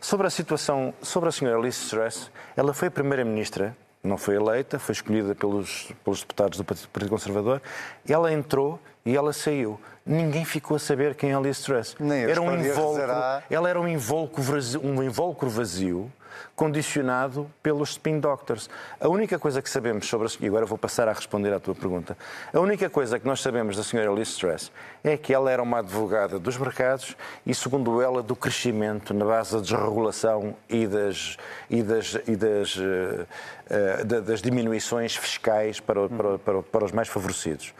Sobre 0.00 0.26
a 0.26 0.30
situação, 0.30 0.94
sobre 1.02 1.28
a 1.28 1.32
senhora 1.32 1.60
Liz 1.60 1.90
Truss, 1.90 2.30
ela 2.56 2.72
foi 2.72 2.88
primeira-ministra 2.88 3.76
não 4.02 4.16
foi 4.16 4.36
eleita, 4.36 4.78
foi 4.78 4.92
escolhida 4.92 5.34
pelos, 5.34 5.92
pelos 6.04 6.20
deputados 6.20 6.58
do 6.58 6.64
Partido 6.64 7.08
Conservador. 7.08 7.60
Ela 8.08 8.32
entrou 8.32 8.80
e 9.04 9.16
ela 9.16 9.32
saiu. 9.32 9.80
Ninguém 10.04 10.44
ficou 10.44 10.76
a 10.76 10.80
saber 10.80 11.14
quem 11.14 11.32
é 11.32 11.40
Liz 11.40 11.60
Truss. 11.60 11.96
Nem 11.98 12.24
era 12.24 12.40
um 12.40 12.54
invólucro, 12.54 13.12
ela 13.50 13.68
era 13.68 13.80
um 13.80 13.88
invólucro, 13.88 14.42
vazio, 14.42 14.80
um 14.84 15.02
invólucro 15.02 15.50
vazio 15.50 16.10
condicionado 16.54 17.50
pelos 17.62 17.90
spin 17.90 18.20
doctors. 18.20 18.68
A 19.00 19.08
única 19.08 19.38
coisa 19.38 19.62
que 19.62 19.70
sabemos 19.70 20.06
sobre 20.06 20.26
a... 20.26 20.30
E 20.40 20.46
agora 20.46 20.66
vou 20.66 20.78
passar 20.78 21.08
a 21.08 21.12
responder 21.12 21.52
à 21.52 21.60
tua 21.60 21.74
pergunta. 21.74 22.16
A 22.52 22.60
única 22.60 22.88
coisa 22.90 23.18
que 23.18 23.26
nós 23.26 23.40
sabemos 23.40 23.76
da 23.76 23.82
senhora 23.82 24.10
Liz 24.12 24.36
Truss 24.36 24.70
é 25.02 25.16
que 25.16 25.32
ela 25.32 25.50
era 25.50 25.62
uma 25.62 25.78
advogada 25.78 26.38
dos 26.38 26.56
mercados 26.56 27.16
e, 27.46 27.54
segundo 27.54 28.02
ela, 28.02 28.22
do 28.22 28.36
crescimento 28.36 29.14
na 29.14 29.24
base 29.24 29.54
da 29.54 29.60
desregulação 29.60 30.56
e 30.68 30.86
das, 30.86 31.36
e 31.68 31.82
das, 31.82 32.18
e 32.26 32.36
das, 32.36 32.76
uh, 32.76 33.26
uh, 33.70 34.22
das 34.22 34.42
diminuições 34.42 35.16
fiscais 35.16 35.80
para, 35.80 36.08
para, 36.08 36.38
para, 36.38 36.62
para 36.62 36.84
os 36.84 36.92
mais 36.92 37.08
favorecidos 37.08 37.74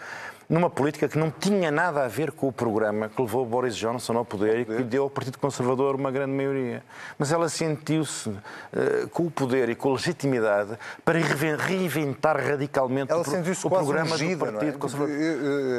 numa 0.49 0.71
política 0.71 1.09
que 1.09 1.19
não 1.19 1.31
tinha 1.31 1.71
nada 1.71 2.05
a 2.05 2.09
ver 2.09 2.33
com 2.33 2.49
o 2.49 2.53
programa 2.53 3.09
que 3.09 3.21
levou 3.21 3.45
Boris 3.45 3.77
Johnson 3.77 4.17
ao 4.17 4.25
poder, 4.25 4.61
e 4.61 4.65
que 4.65 4.83
deu 4.83 5.03
ao 5.03 5.11
Partido 5.11 5.39
Conservador 5.39 5.95
uma 5.95 6.11
grande 6.11 6.33
maioria. 6.33 6.83
Mas 7.19 7.31
ela 7.31 7.49
sentiu-se 7.49 8.31
uh, 8.31 8.39
com 9.13 9.27
o 9.27 9.31
poder 9.31 9.69
e 9.69 9.75
com 9.75 9.91
a 9.91 9.93
legitimidade 9.93 10.79
para 11.05 11.19
reinventar 11.19 12.37
radicalmente 12.37 13.13
ela 13.13 13.23
o, 13.23 13.67
o 13.67 13.71
programa 13.71 14.15
ungida, 14.15 14.47
do 14.47 14.53
Partido 14.53 14.75
é? 14.75 14.79
Conservador. 14.79 15.17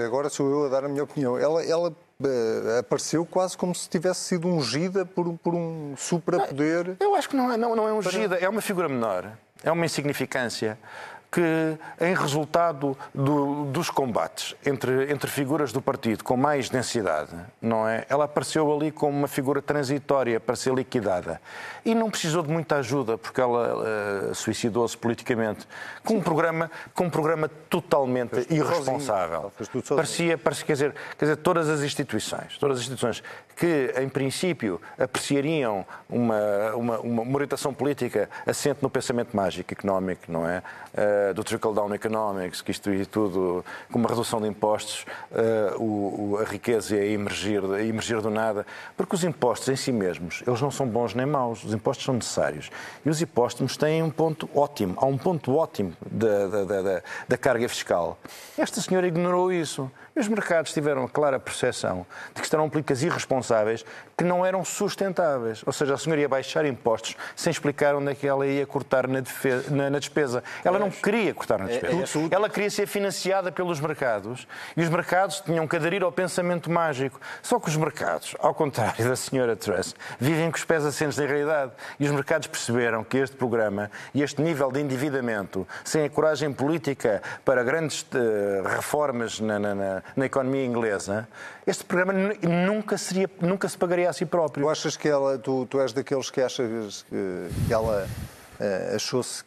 Agora 0.06 0.30
sou 0.30 0.50
eu 0.50 0.66
a 0.66 0.70
dar 0.70 0.86
a 0.86 0.88
minha 0.88 1.04
opinião. 1.04 1.38
Ela, 1.38 1.64
ela 1.66 1.90
uh, 1.90 2.80
apareceu 2.80 3.26
quase 3.26 3.58
como 3.58 3.74
se 3.74 3.90
tivesse 3.90 4.22
sido 4.22 4.48
ungida 4.48 5.04
por, 5.04 5.34
por 5.40 5.56
um 5.56 5.96
suprapoder. 5.98 6.96
Eu 7.00 7.16
acho 7.16 7.28
que 7.28 7.36
não 7.36 7.52
é, 7.52 7.58
não, 7.58 7.76
não 7.76 7.88
é 7.88 7.94
ungida, 7.94 8.36
para... 8.36 8.46
é 8.46 8.50
uma 8.50 8.62
figura 8.62 8.88
menor, 8.88 9.32
é 9.64 9.72
uma 9.72 9.86
insignificância 9.86 10.78
que, 11.32 11.78
em 12.02 12.16
resultado 12.16 12.98
do, 13.14 13.66
dos 13.66 13.90
combates 13.90 14.56
entre, 14.66 15.12
entre 15.12 15.30
figuras 15.30 15.72
do 15.72 15.82
partido 15.82 16.24
com 16.24 16.36
mais 16.36 16.70
densidade, 16.70 17.36
não 17.62 17.88
é? 17.88 18.06
Ela 18.10 18.26
apareceu 18.26 18.72
ali 18.74 18.92
como 18.92 19.18
uma 19.18 19.28
figura 19.28 19.62
transitória 19.62 20.40
para 20.40 20.56
ser 20.56 20.74
liquidada. 20.74 21.40
E 21.86 21.94
não 21.94 22.10
precisou 22.10 22.42
de 22.42 22.50
muita 22.50 22.78
ajuda, 22.78 23.18
porque 23.18 23.40
ela 23.40 24.32
uh, 24.32 24.36
suicidou-se 24.36 24.98
politicamente, 24.98 25.68
com 26.04 26.16
um 26.16 26.22
programa, 26.22 26.72
com 26.96 27.06
um 27.06 27.10
programa 27.10 27.50
totalmente 27.70 28.48
irresponsável. 28.50 29.52
Parecia, 29.96 30.38
parecia 30.38 30.66
quer, 30.66 30.74
dizer, 30.74 30.96
quer 31.18 31.26
dizer, 31.26 31.38
todas 31.38 31.70
as 31.70 31.82
instituições, 31.82 32.58
todas 32.58 32.78
as 32.78 32.82
instituições 32.82 33.24
que, 33.56 33.94
em 33.98 34.10
princípio, 34.10 34.82
apreciariam 34.98 35.86
uma, 36.10 36.72
uma, 36.76 37.00
uma 37.00 37.36
orientação 37.36 37.74
política 37.74 38.30
assente 38.48 38.80
no 38.82 38.90
pensamento 38.90 39.36
mágico 39.36 39.74
económico, 39.74 40.32
não 40.32 40.48
é? 40.48 40.64
Uh, 40.94 41.19
do 41.34 41.44
trickle-down 41.44 41.94
economics, 41.94 42.62
que 42.62 42.72
isto 42.72 42.94
e 42.94 43.06
tudo, 43.06 43.64
com 43.92 44.00
uma 44.00 44.10
redução 44.10 44.42
de 44.42 44.48
impostos, 44.48 45.06
uh, 45.32 45.82
o, 45.82 46.38
a 46.38 46.44
riqueza 46.44 46.96
ia 46.96 47.14
emergir, 47.14 47.64
ia 47.64 47.84
emergir 47.84 48.22
do 48.22 48.30
nada. 48.30 48.66
Porque 48.98 49.16
os 49.16 49.24
impostos 49.24 49.70
em 49.70 49.76
si 49.76 49.92
mesmos, 49.92 50.44
eles 50.46 50.62
não 50.62 50.72
são 50.72 50.88
bons 50.88 51.14
nem 51.14 51.26
maus, 51.26 51.64
os 51.64 51.74
impostos 51.74 52.06
são 52.06 52.16
necessários. 52.16 52.70
E 53.06 53.10
os 53.10 53.22
impostos 53.22 53.78
têm 53.78 54.02
um 54.04 54.10
ponto 54.10 54.50
ótimo, 54.56 54.96
há 54.98 55.06
um 55.06 55.18
ponto 55.18 55.56
ótimo 55.56 55.94
da, 56.10 56.48
da, 56.48 56.64
da, 56.64 57.02
da 57.28 57.38
carga 57.38 57.68
fiscal. 57.70 58.18
Esta 58.58 58.82
senhora 58.82 59.08
ignorou 59.08 59.52
isso. 59.52 59.90
E 60.16 60.20
os 60.20 60.28
mercados 60.28 60.74
tiveram 60.74 61.04
a 61.04 61.10
clara 61.10 61.40
percepção 61.40 62.06
de 62.34 62.42
que 62.42 62.48
estavam 62.48 62.70
políticas 62.70 63.04
irresponsáveis 63.04 63.86
que 64.18 64.24
não 64.24 64.46
eram 64.46 64.66
sustentáveis. 64.66 65.64
Ou 65.66 65.72
seja, 65.72 65.94
a 65.94 65.98
senhora 65.98 66.22
ia 66.22 66.30
baixar 66.30 66.66
impostos 66.66 67.16
sem 67.36 67.52
explicar 67.52 67.96
onde 67.96 68.12
é 68.12 68.16
que 68.16 68.28
ela 68.28 68.46
ia 68.46 68.66
cortar 68.66 69.08
na, 69.08 69.22
defesa, 69.22 69.74
na, 69.74 69.90
na 69.90 70.00
despesa. 70.00 70.44
Ela 70.64 70.78
não 70.80 70.90
queria 70.90 71.34
cortar 71.34 71.60
na 71.60 71.66
é, 71.66 71.80
despesa. 71.80 72.20
É 72.20 72.36
ela 72.36 72.50
queria 72.50 72.70
ser 72.70 72.88
financiada 72.88 73.52
pelos 73.52 73.80
mercados 73.80 74.48
e 74.76 74.82
os 74.82 74.90
mercados 74.90 75.42
tinham 75.42 75.68
que 75.68 75.76
aderir 75.76 76.04
ao 76.04 76.12
pensamento 76.12 76.70
mágico. 76.70 77.20
Só 77.42 77.60
que 77.60 77.70
os 77.70 77.78
mercados, 77.78 78.36
ao 78.40 78.54
contrário 78.54 79.08
da 79.08 79.16
senhora 79.16 79.56
Truss, 79.56 79.96
vivem 80.20 80.52
com 80.52 80.58
os 80.58 80.66
pés 80.66 80.86
assentes 80.86 81.18
na 81.18 81.26
realidade. 81.26 81.72
E 82.00 82.06
os 82.06 82.12
mercados 82.12 82.48
perceberam 82.48 83.04
que 83.04 83.18
este 83.18 83.36
programa 83.36 83.90
e 84.14 84.22
este 84.22 84.42
nível 84.42 84.72
de 84.72 84.82
endividamento, 84.82 85.68
sem 85.84 86.06
a 86.06 86.10
coragem 86.10 86.52
política 86.52 87.22
para 87.46 87.64
grandes 87.64 88.02
uh, 88.02 88.68
reformas 88.68 89.40
na, 89.40 89.60
na, 89.60 89.76
na 89.76 89.99
economia 90.18 90.66
inglesa, 90.66 91.28
este 91.66 91.84
programa 91.86 92.14
nunca, 92.42 92.98
seria, 92.98 93.30
nunca 93.42 93.68
se 93.68 93.78
pagaria 93.78 94.10
a 94.10 94.14
si 94.14 94.26
próprio. 94.26 94.66
Tu 94.66 94.70
achas 94.70 94.98
que 94.98 95.08
ela, 95.08 95.38
tu, 95.38 95.66
tu 95.66 95.80
és 95.80 95.94
daqueles 95.94 96.30
que 96.30 96.42
achas 96.42 97.06
que, 97.10 97.50
que 97.68 97.74
ela 97.74 98.08
uh, 98.60 98.96
achou-se 98.96 99.44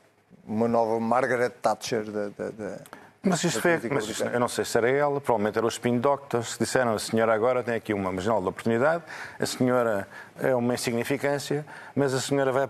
uma 0.46 0.68
nova 0.68 0.98
Margaret 0.98 1.50
Thatcher 1.50 2.04
da, 2.04 2.28
da, 2.28 2.50
da... 2.50 2.78
Mas 3.24 3.44
isto 3.44 3.60
foi, 3.60 3.80
mas 3.88 4.08
isto, 4.08 4.24
eu 4.24 4.40
não 4.40 4.48
sei 4.48 4.64
se 4.64 4.76
era 4.76 4.90
ela, 4.90 5.20
provavelmente 5.20 5.56
era 5.56 5.64
os 5.64 5.74
spin 5.74 5.98
doctors 6.00 6.56
disseram 6.58 6.94
a 6.94 6.98
senhora 6.98 7.32
agora 7.32 7.62
tem 7.62 7.76
aqui 7.76 7.94
uma 7.94 8.10
marginal 8.10 8.42
de 8.42 8.48
oportunidade, 8.48 9.04
a 9.38 9.46
senhora 9.46 10.08
é 10.40 10.54
uma 10.54 10.74
insignificância, 10.74 11.64
mas 11.94 12.14
a 12.14 12.20
senhora 12.20 12.52
vai, 12.52 12.68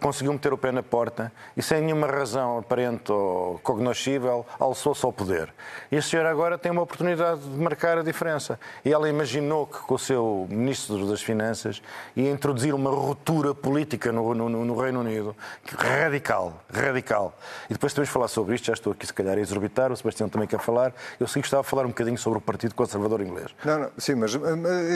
conseguiu 0.00 0.32
meter 0.32 0.52
o 0.52 0.58
pé 0.58 0.72
na 0.72 0.82
porta 0.82 1.32
e 1.56 1.62
sem 1.62 1.80
nenhuma 1.80 2.06
razão 2.06 2.58
aparente 2.58 3.12
ou 3.12 3.58
cognoscível 3.60 4.44
alçou-se 4.58 5.04
ao 5.04 5.12
poder. 5.12 5.52
E 5.90 5.96
a 5.96 6.02
senhora 6.02 6.30
agora 6.30 6.58
tem 6.58 6.72
uma 6.72 6.82
oportunidade 6.82 7.40
de 7.40 7.56
marcar 7.56 7.98
a 7.98 8.02
diferença. 8.02 8.58
E 8.84 8.92
ela 8.92 9.08
imaginou 9.08 9.66
que 9.66 9.78
com 9.78 9.94
o 9.94 9.98
seu 9.98 10.46
Ministro 10.50 11.06
das 11.06 11.22
Finanças 11.22 11.82
ia 12.14 12.30
introduzir 12.30 12.74
uma 12.74 12.90
ruptura 12.90 13.54
política 13.54 14.10
no, 14.10 14.34
no, 14.34 14.48
no 14.48 14.80
Reino 14.80 15.00
Unido 15.00 15.36
radical, 15.76 16.62
radical. 16.72 17.38
E 17.70 17.72
depois 17.72 17.92
temos 17.92 18.08
de 18.08 18.12
falar 18.12 18.28
sobre 18.28 18.54
isto, 18.54 18.66
já 18.66 18.72
estou 18.72 18.92
aqui 18.92 19.06
se 19.06 19.12
calhar 19.12 19.36
a 19.36 19.40
exorbitar, 19.40 19.92
o 19.92 19.96
Sebastião 19.96 20.28
também 20.28 20.48
quer 20.48 20.60
falar. 20.60 20.92
Eu 21.20 21.26
sim 21.26 21.40
gostava 21.40 21.62
de 21.62 21.68
falar 21.68 21.84
um 21.84 21.90
bocadinho 21.90 22.18
sobre 22.18 22.38
o 22.38 22.42
Partido 22.42 22.74
Conservador 22.74 23.20
Inglês. 23.20 23.54
Não, 23.64 23.78
não, 23.78 23.90
sim, 23.96 24.14
mas 24.14 24.32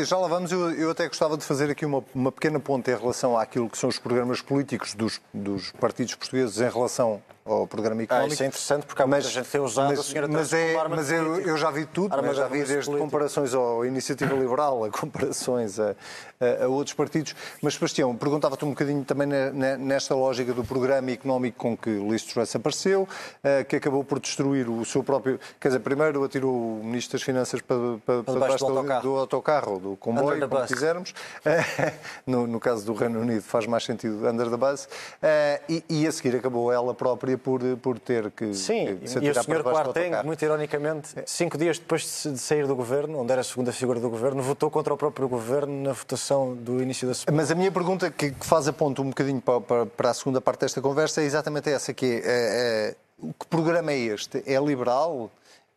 já 0.06 0.16
lá 0.16 0.28
vamos. 0.28 0.50
Eu, 0.50 0.70
eu 0.72 0.90
até 0.90 1.06
gostava 1.06 1.36
de 1.36 1.44
fazer 1.44 1.70
aqui 1.70 1.84
uma 1.84 1.99
uma 2.14 2.32
pequena 2.32 2.58
ponta 2.58 2.90
em 2.90 2.96
relação 2.96 3.36
àquilo 3.36 3.68
que 3.68 3.78
são 3.78 3.88
os 3.88 3.98
programas 3.98 4.40
políticos 4.40 4.94
dos, 4.94 5.20
dos 5.32 5.70
partidos 5.72 6.14
portugueses 6.14 6.60
em 6.60 6.68
relação 6.68 7.22
ao 7.44 7.66
programa 7.66 8.00
Ah, 8.02 8.04
económico. 8.04 8.34
isso 8.34 8.42
é 8.42 8.46
interessante 8.46 8.86
porque 8.86 9.02
há 9.02 9.06
muita 9.06 9.22
gente 9.28 9.44
que 9.46 9.50
tem 9.52 9.60
usado 9.60 9.92
a 9.98 10.02
senhora 10.02 10.28
mas, 10.28 10.52
é, 10.52 10.88
mas 10.88 11.10
eu, 11.10 11.40
eu 11.40 11.56
já 11.56 11.70
vi 11.70 11.86
tudo, 11.86 12.12
Arma 12.14 12.28
mas 12.28 12.36
já 12.36 12.46
vi 12.46 12.58
desde 12.58 12.74
político. 12.84 12.98
comparações 12.98 13.54
ao 13.54 13.84
Iniciativa 13.84 14.34
Liberal, 14.34 14.84
a 14.84 14.90
comparações 14.90 15.80
a, 15.80 15.94
a- 16.40 16.64
a 16.64 16.68
outros 16.68 16.94
partidos. 16.94 17.34
Mas, 17.62 17.74
Sebastião, 17.74 18.14
perguntava-te 18.14 18.64
um 18.64 18.70
bocadinho 18.70 19.04
também 19.04 19.26
ne- 19.26 19.50
ne- 19.50 19.76
nesta 19.76 20.14
lógica 20.14 20.52
do 20.52 20.62
programa 20.64 21.10
económico 21.10 21.58
com 21.58 21.76
que 21.76 21.90
Liz 21.90 22.22
Truss 22.24 22.54
apareceu, 22.56 23.08
eh, 23.42 23.64
que 23.64 23.76
acabou 23.76 24.04
por 24.04 24.20
destruir 24.20 24.68
o 24.68 24.84
seu 24.84 25.02
próprio... 25.02 25.40
Quer 25.58 25.68
dizer, 25.68 25.80
primeiro 25.80 26.22
atirou 26.24 26.52
o 26.52 26.80
Ministro 26.84 27.18
das 27.18 27.22
Finanças 27.22 27.60
para, 27.60 27.76
para, 28.04 28.22
para 28.22 28.34
debaixo 28.34 28.56
debaixo 28.56 28.66
do 28.66 28.78
autocarro. 28.78 29.02
do 29.02 29.16
autocarro, 29.16 29.78
do 29.78 29.96
comboio, 29.96 30.48
como 30.48 30.66
quisermos. 30.66 31.14
no, 32.26 32.46
no 32.46 32.60
caso 32.60 32.84
do 32.84 32.92
Reino 32.94 33.20
Unido 33.20 33.42
faz 33.42 33.66
mais 33.66 33.84
sentido 33.84 34.26
under 34.28 34.48
the 34.50 34.56
bus. 34.56 34.88
Eh, 35.22 35.60
e, 35.68 35.84
e 35.88 36.06
a 36.06 36.12
seguir 36.12 36.36
acabou 36.36 36.72
ela 36.72 36.94
própria 36.94 37.29
por, 37.36 37.60
por 37.82 37.98
ter 37.98 38.30
que, 38.30 38.52
Sim, 38.54 38.96
que 38.98 39.08
se 39.08 39.18
e 39.18 39.30
o 39.30 39.34
Sr. 39.34 39.62
Quarteng, 39.62 40.22
muito 40.24 40.44
ironicamente, 40.44 41.08
cinco 41.26 41.56
dias 41.58 41.78
depois 41.78 42.02
de 42.24 42.38
sair 42.38 42.66
do 42.66 42.74
governo, 42.76 43.18
onde 43.20 43.32
era 43.32 43.40
a 43.40 43.44
segunda 43.44 43.72
figura 43.72 43.98
do 44.00 44.08
governo, 44.10 44.42
votou 44.42 44.70
contra 44.70 44.92
o 44.92 44.96
próprio 44.96 45.28
governo 45.28 45.82
na 45.82 45.92
votação 45.92 46.54
do 46.54 46.82
início 46.82 47.06
da 47.08 47.14
semana. 47.14 47.36
Mas 47.42 47.50
a 47.50 47.54
minha 47.54 47.72
pergunta 47.72 48.10
que, 48.10 48.30
que 48.30 48.46
faz 48.46 48.66
a 48.68 48.72
ponto 48.72 49.02
um 49.02 49.08
bocadinho 49.08 49.40
para, 49.40 49.60
para- 49.60 49.86
para 49.86 50.10
a 50.10 50.14
segunda 50.14 50.40
parte 50.40 50.60
desta 50.60 50.80
conversa 50.80 51.20
é 51.20 51.24
exatamente 51.24 51.70
essa, 51.70 51.92
que 51.92 52.06
é, 52.06 52.18
é, 52.24 52.94
é, 52.94 52.94
que 53.38 53.46
programa 53.46 53.92
é 53.92 53.98
este? 53.98 54.42
É 54.46 54.58
liberal? 54.60 55.30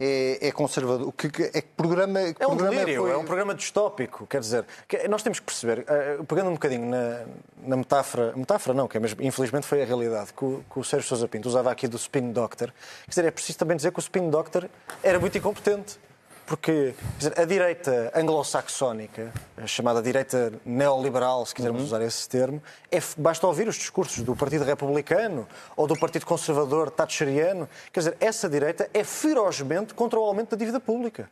É, 0.06 0.48
é 0.48 0.52
conservador? 0.52 1.14
Que, 1.14 1.30
que- 1.30 1.44
é 1.44 1.62
que 1.62 1.68
programa, 1.78 2.20
que 2.34 2.44
É 2.44 2.46
um 2.48 2.58
programa 2.58 2.76
delírio, 2.80 3.02
foi- 3.04 3.12
é 3.12 3.18
um 3.18 3.24
programa 3.24 3.56
distópico, 3.56 4.28
quer 4.28 4.42
dizer, 4.42 4.66
nós 5.10 5.24
temos 5.24 5.40
que 5.40 5.46
perceber, 5.46 5.86
eh, 5.88 6.18
pegando 6.28 6.50
um 6.50 6.54
bocadinho 6.54 6.86
na, 6.88 7.22
na 7.66 7.78
metáfora, 7.78 8.34
metáfora 8.36 8.76
não, 8.76 8.86
que 8.88 8.98
é 8.98 9.00
mesmo, 9.00 9.22
infelizmente 9.24 9.66
foi 9.66 9.82
a 9.82 9.86
realidade, 9.86 10.34
que 10.34 10.44
o, 10.44 10.62
que 10.72 10.78
o 10.80 10.84
Sérgio 10.84 11.08
Sousa 11.08 11.26
Pinto 11.28 11.48
usava 11.48 11.72
aqui 11.72 11.88
do 11.88 11.96
spin 11.96 12.32
doctor, 12.34 12.74
quer 13.06 13.10
dizer, 13.10 13.26
é 13.26 13.32
preciso 13.32 13.58
também 13.60 13.78
dizer 13.78 13.92
que 13.94 14.00
o 14.00 14.02
spin 14.02 14.30
doctor 14.30 14.70
era 15.02 15.20
muito 15.20 15.38
incompetente. 15.38 15.98
Porque 16.46 16.94
dizer, 17.18 17.40
a 17.40 17.46
direita 17.46 18.12
anglo-saxónica, 18.14 19.32
a 19.58 19.66
chamada 19.66 20.02
direita 20.02 20.52
neoliberal, 20.66 21.46
se 21.46 21.56
quisermos 21.56 21.84
usar 21.84 22.02
esse 22.02 22.28
termo, 22.28 22.62
é, 22.92 23.00
basta 23.18 23.48
ouvir 23.48 23.68
os 23.68 23.76
discursos 23.76 24.24
do 24.24 24.36
Partido 24.36 24.66
Republicano 24.66 25.48
ou 25.76 25.88
do 25.88 25.98
Partido 25.98 26.26
Conservador 26.26 26.92
Thatcheriano. 26.92 27.68
Quer 27.92 28.00
dizer, 28.02 28.18
essa 28.20 28.50
direita 28.50 28.90
é 28.94 29.04
ferozmente 29.04 29.94
contra 29.94 30.20
o 30.20 30.24
aumento 30.24 30.52
da 30.52 30.58
dívida 30.58 30.80
pública. 30.82 31.30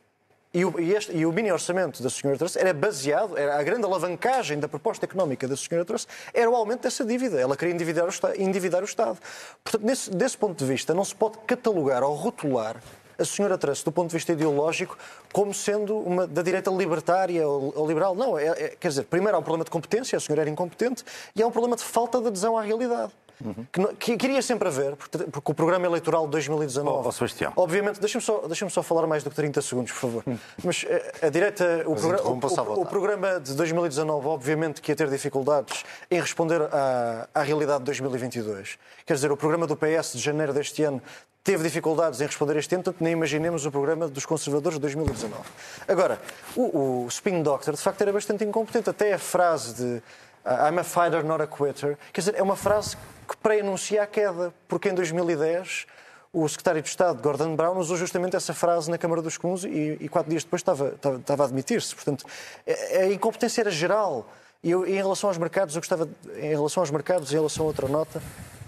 E 0.53 0.65
o, 0.65 0.79
e 0.79 0.93
este- 0.93 1.15
e 1.15 1.25
o 1.25 1.31
mini 1.31 1.49
orçamento 1.49 2.03
da 2.03 2.09
Sra. 2.09 2.37
Truss 2.37 2.57
era 2.57 2.73
baseado, 2.73 3.37
era 3.37 3.57
a 3.57 3.63
grande 3.63 3.85
alavancagem 3.85 4.59
da 4.59 4.67
proposta 4.67 5.05
económica 5.05 5.47
da 5.47 5.53
Sra. 5.55 5.85
Truss 5.85 6.07
era 6.33 6.49
o 6.49 6.55
aumento 6.55 6.81
dessa 6.81 7.05
dívida. 7.05 7.39
Ela 7.39 7.55
queria 7.55 7.73
endividar 7.73 8.05
o, 8.05 8.11
endividar 8.37 8.81
o 8.81 8.85
Estado. 8.85 9.17
Portanto, 9.63 9.85
nesse, 9.85 10.09
desse 10.09 10.37
ponto 10.37 10.57
de 10.57 10.65
vista, 10.65 10.93
não 10.93 11.05
se 11.05 11.15
pode 11.15 11.37
catalogar 11.47 12.03
ou 12.03 12.15
rotular 12.15 12.75
a 13.21 13.25
Sra. 13.25 13.57
Truss, 13.57 13.83
do 13.83 13.91
ponto 13.91 14.09
de 14.09 14.15
vista 14.15 14.31
ideológico, 14.31 14.97
como 15.31 15.53
sendo 15.53 15.95
uma 15.97 16.25
da 16.27 16.41
direita 16.41 16.69
libertária 16.71 17.47
ou, 17.47 17.73
ou 17.75 17.87
liberal. 17.87 18.15
Não, 18.15 18.37
é- 18.37 18.47
é- 18.47 18.75
quer 18.79 18.87
dizer, 18.89 19.03
primeiro 19.03 19.35
há 19.37 19.39
um 19.39 19.43
problema 19.43 19.63
de 19.63 19.71
competência, 19.71 20.17
a 20.17 20.19
senhora 20.19 20.41
era 20.41 20.49
incompetente, 20.49 21.03
e 21.35 21.41
há 21.41 21.47
um 21.47 21.51
problema 21.51 21.75
de 21.75 21.83
falta 21.83 22.19
de 22.19 22.27
adesão 22.27 22.57
à 22.57 22.61
realidade. 22.61 23.11
Que, 23.73 23.79
não- 23.79 23.95
que 23.95 24.15
queria 24.17 24.39
sempre 24.39 24.67
haver, 24.67 24.95
porque, 24.95 25.17
porque 25.17 25.51
o 25.51 25.55
programa 25.55 25.87
eleitoral 25.87 26.25
de 26.25 26.29
2019. 26.31 26.87
Ó, 26.87 27.07
ó, 27.07 27.11
Sebastião. 27.11 27.51
Obviamente, 27.55 27.99
deixa-me 27.99 28.23
só, 28.23 28.45
deixa 28.45 28.69
só 28.69 28.83
falar 28.83 29.07
mais 29.07 29.23
do 29.23 29.31
que 29.31 29.35
30 29.35 29.59
segundos, 29.63 29.91
por 29.93 29.97
favor. 29.99 30.23
Mas 30.63 30.85
eh, 30.87 31.11
a 31.23 31.29
direita, 31.29 31.81
o, 31.87 31.95
progra- 31.95 32.19
interrompa-se 32.19 32.59
à 32.59 32.61
o- 32.61 32.65
o, 32.65 32.69
vontade. 32.75 32.89
programa 32.89 33.39
de 33.39 33.55
2019, 33.55 34.27
obviamente 34.27 34.79
que 34.79 34.91
ia 34.91 34.95
ter 34.95 35.09
dificuldades 35.09 35.83
em 36.11 36.19
responder 36.21 36.61
à, 36.71 37.27
à 37.33 37.41
realidade 37.41 37.79
de 37.79 37.85
2022. 37.85 38.77
Quer 39.07 39.13
dizer, 39.15 39.31
o 39.31 39.37
programa 39.37 39.65
do 39.65 39.75
PS 39.75 40.13
de 40.13 40.19
janeiro 40.19 40.53
deste 40.53 40.83
ano 40.83 41.01
teve 41.43 41.63
dificuldades 41.63 42.21
em 42.21 42.25
responder 42.25 42.57
este 42.57 42.75
ano, 42.75 42.83
portanto 42.83 43.03
nem 43.03 43.13
imaginemos 43.13 43.65
o 43.65 43.71
programa 43.71 44.07
dos 44.07 44.25
conservadores 44.25 44.77
de 44.77 44.81
2019. 44.81 45.41
Agora, 45.87 46.21
o, 46.55 47.05
o 47.05 47.07
Spin 47.07 47.41
Doctor, 47.41 47.73
de 47.73 47.81
facto, 47.81 48.01
era 48.01 48.13
bastante 48.13 48.43
incompetente. 48.43 48.89
Até 48.89 49.13
a 49.13 49.19
frase 49.19 49.73
de 49.75 50.03
I'm 50.45 50.79
a 50.79 50.83
fighter, 50.83 51.23
not 51.23 51.41
a 51.41 51.47
quitter, 51.47 51.97
quer 52.11 52.21
dizer, 52.21 52.35
é 52.35 52.41
uma 52.41 52.55
frase 52.55 52.97
que 53.27 53.37
pré-anuncia 53.37 54.03
a 54.03 54.07
queda, 54.07 54.53
porque 54.67 54.89
em 54.89 54.93
2010 54.93 55.85
o 56.33 56.47
secretário 56.47 56.81
de 56.81 56.87
Estado, 56.87 57.21
Gordon 57.21 57.55
Brown, 57.55 57.77
usou 57.77 57.97
justamente 57.97 58.35
essa 58.35 58.53
frase 58.53 58.89
na 58.89 58.97
Câmara 58.97 59.21
dos 59.21 59.37
Comuns 59.37 59.65
e, 59.65 59.97
e 59.99 60.07
quatro 60.07 60.29
dias 60.29 60.43
depois 60.43 60.61
estava, 60.61 60.89
estava, 60.89 61.17
estava 61.17 61.43
a 61.43 61.45
admitir-se. 61.45 61.93
Portanto, 61.93 62.25
a, 62.99 63.05
incompetência 63.07 63.61
era 63.61 63.71
geral. 63.71 64.29
E 64.63 64.71
eu, 64.71 64.85
em 64.87 64.95
relação 64.95 65.29
aos 65.29 65.37
mercados, 65.37 65.75
eu 65.75 65.81
gostava, 65.81 66.07
em 66.37 66.49
relação 66.49 66.81
aos 66.81 66.91
mercados, 66.91 67.31
em 67.31 67.35
relação 67.35 67.65
a 67.65 67.67
outra 67.67 67.87
nota, 67.87 68.21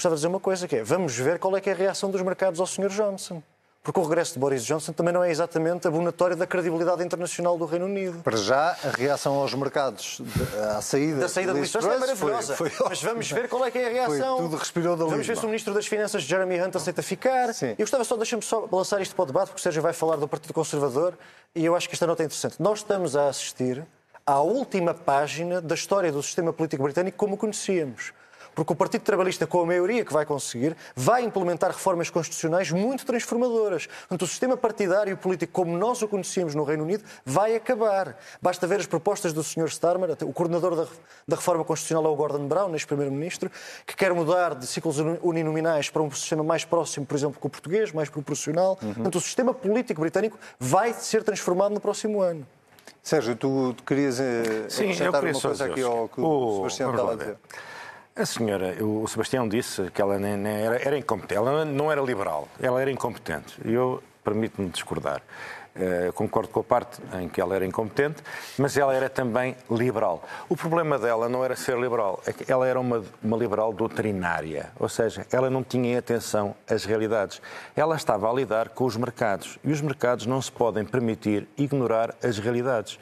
gostava 0.04 0.16
de 0.16 0.20
dizer 0.20 0.28
uma 0.28 0.40
coisa, 0.40 0.68
que 0.68 0.76
é, 0.76 0.84
vamos 0.84 1.16
ver 1.16 1.40
qual 1.40 1.56
é 1.56 1.62
é 1.64 1.72
a 1.72 1.76
reação 1.76 2.12
dos 2.12 2.22
mercados 2.22 2.60
ao 2.60 2.68
Sr. 2.68 2.90
Johnson. 2.90 3.42
Porque 3.82 4.00
o 4.00 4.04
regresso 4.04 4.34
de 4.34 4.40
Boris 4.40 4.64
Johnson 4.64 4.92
também 4.94 5.14
não 5.14 5.24
é 5.24 5.30
exatamente 5.32 5.88
abonatório 5.88 6.36
da 6.36 6.46
credibilidade 6.48 7.04
internacional 7.04 7.58
do 7.58 7.66
Reino 7.66 7.86
Unido. 7.86 8.20
Para 8.24 8.38
já, 8.38 8.78
a 8.84 8.90
reação 8.98 9.34
aos 9.36 9.54
mercados 9.54 10.22
de- 10.22 10.60
à 10.60 10.82
saída, 10.82 11.20
Da 11.22 11.30
saída 11.30 11.54
de 11.54 11.60
Liz 11.62 11.72
Truss 11.72 11.86
é 11.86 11.98
maravilhosa. 11.98 12.56
Foi, 12.56 12.70
foi 12.70 12.90
Mas 12.90 13.02
vamos 13.04 13.32
ver 13.32 13.48
qual 13.50 13.66
é 13.66 13.72
é 13.74 13.86
a 13.86 13.90
reação. 13.90 14.38
Foi 14.38 14.46
tudo 14.46 14.58
respirou 14.58 14.96
da 14.98 15.06
Vamos 15.06 15.28
ver 15.28 15.38
se 15.38 15.44
o 15.44 15.48
Ministro 15.48 15.74
das 15.74 15.86
Finanças, 15.86 16.24
Jeremy 16.24 16.62
Hunt, 16.62 16.76
aceita 16.76 17.02
ficar. 17.02 17.54
Sim. 17.54 17.72
Eu 17.72 17.78
gostava 17.78 18.04
só, 18.06 18.16
deixa-me 18.18 18.42
só 18.42 18.68
lançar 18.72 19.02
isto 19.02 19.16
para 19.16 19.24
o 19.24 19.26
debate, 19.26 19.48
porque 19.48 19.60
o 19.60 19.64
Sérgio 19.64 19.82
vai 19.82 19.94
falar 19.94 20.16
do 20.18 20.28
Partido 20.30 20.54
Conservador 20.54 21.18
e 21.56 21.66
eu 21.66 21.76
acho 21.76 21.88
que 21.90 21.96
esta 21.96 22.08
nota 22.08 22.24
é 22.24 22.26
interessante. 22.26 22.62
Nós 22.62 22.80
estamos 22.80 23.16
a 23.18 23.28
assistir 23.28 23.86
à 24.26 24.40
última 24.40 24.94
página 24.94 25.62
da 25.62 25.76
história 25.76 26.12
do 26.12 26.22
sistema 26.24 26.54
político 26.54 26.84
britânico 26.84 27.18
como 27.18 27.36
o 27.36 27.38
conhecíamos. 27.38 28.14
Porque 28.56 28.72
o 28.72 28.76
Partido 28.76 29.02
Trabalhista, 29.02 29.48
com 29.48 29.62
a 29.62 29.66
maioria 29.66 30.06
que 30.06 30.14
vai 30.14 30.26
conseguir, 30.26 30.76
vai 30.96 31.24
implementar 31.24 31.72
reformas 31.72 32.10
constitucionais 32.10 32.72
muito 32.72 33.06
transformadoras. 33.06 33.88
Portanto, 33.88 34.22
o 34.24 34.28
sistema 34.28 34.56
partidário 34.56 35.18
político, 35.18 35.52
como 35.54 35.76
nós 35.78 36.02
o 36.02 36.08
conhecíamos 36.08 36.54
no 36.54 36.64
Reino 36.64 36.84
Unido, 36.84 37.04
vai 37.26 37.56
acabar. 37.56 38.18
Basta 38.42 38.68
ver 38.68 38.80
as 38.80 38.86
propostas 38.86 39.34
do 39.34 39.44
Sr. 39.44 39.66
Starmer, 39.68 40.12
o 40.24 40.32
coordenador 40.34 40.76
da, 40.76 40.88
da 41.28 41.36
reforma 41.36 41.64
constitucional 41.64 42.06
é 42.06 42.14
o 42.14 42.16
Gordon 42.16 42.48
Brown, 42.48 42.70
neste 42.70 42.88
primeiro-ministro, 42.88 43.52
que 43.88 43.96
quer 43.96 44.14
mudar 44.14 44.56
de 44.56 44.68
ciclos 44.68 45.00
uni- 45.00 45.20
uninominais 45.24 45.90
para 45.90 46.02
um 46.04 46.12
sistema 46.12 46.44
mais 46.44 46.64
próximo, 46.64 47.06
por 47.06 47.16
exemplo, 47.18 47.40
com 47.40 47.48
o 47.48 47.52
português, 47.52 47.92
mais 47.92 48.10
proporcional. 48.10 48.76
Portanto, 48.76 49.16
o 49.16 49.22
sistema 49.22 49.54
político 49.54 50.02
britânico 50.02 50.38
vai 50.60 50.94
ser 50.94 51.24
transformado 51.24 51.74
no 51.74 51.80
próximo 51.82 52.22
ano. 52.22 52.46
Sérgio, 53.02 53.36
tu, 53.36 53.76
querias 53.86 54.20
eh, 54.20 54.44
Sim, 54.70 54.84
acrescentar 54.92 55.24
uma 55.24 55.42
coisa 55.42 55.66
aqui 55.66 55.84
o 55.84 55.88
ao 55.88 56.08
que 56.08 56.22
o 56.22 56.24
seguinte. 56.24 56.56
Sebastião 56.58 56.92
estava 56.92 57.12
a 57.12 57.16
ver. 57.16 57.24
dizer. 57.26 57.38
A 58.16 58.28
senhora, 58.28 58.76
o 58.84 59.08
Sebastião 59.08 59.48
disse 59.48 59.90
que 59.90 60.00
ela 60.00 60.20
nem, 60.20 60.38
nem 60.38 60.54
era, 60.54 60.76
era 60.76 60.98
incompetente. 60.98 61.34
Ela 61.34 61.66
não 61.66 61.92
era 61.92 62.00
liberal, 62.00 62.48
ela 62.62 62.80
era 62.80 62.92
incompetente. 62.92 63.58
Eu 63.66 64.04
permito-me 64.24 64.70
discordar. 64.70 65.24
Eh, 65.76 66.12
concordo 66.14 66.50
com 66.50 66.60
a 66.60 66.64
parte 66.64 67.02
em 67.20 67.28
que 67.28 67.42
ela 67.42 67.56
era 67.56 67.66
incompetente, 67.66 68.22
mas 68.60 68.78
ela 68.78 68.94
era 68.94 69.10
também 69.10 69.56
liberal. 69.72 70.24
O 70.48 70.56
problema 70.56 71.00
dela 71.00 71.28
não 71.28 71.44
era 71.44 71.56
ser 71.56 71.76
liberal, 71.80 72.22
é 72.28 72.32
que 72.32 72.52
ela 72.52 72.68
era 72.68 72.80
uma, 72.80 73.04
uma 73.24 73.36
liberal 73.36 73.74
doutrinária, 73.74 74.70
ou 74.80 74.88
seja, 74.88 75.26
ela 75.32 75.50
não 75.50 75.64
tinha 75.64 75.98
atenção 75.98 76.56
às 76.70 76.86
realidades. 76.86 77.42
Ela 77.76 77.96
estava 77.96 78.30
a 78.30 78.34
lidar 78.34 78.70
com 78.70 78.86
os 78.86 78.96
mercados 78.96 79.58
e 79.64 79.72
os 79.72 79.82
mercados 79.82 80.28
não 80.28 80.40
se 80.40 80.52
podem 80.52 80.86
permitir 80.86 81.48
ignorar 81.58 82.14
as 82.24 82.38
realidades. 82.38 83.00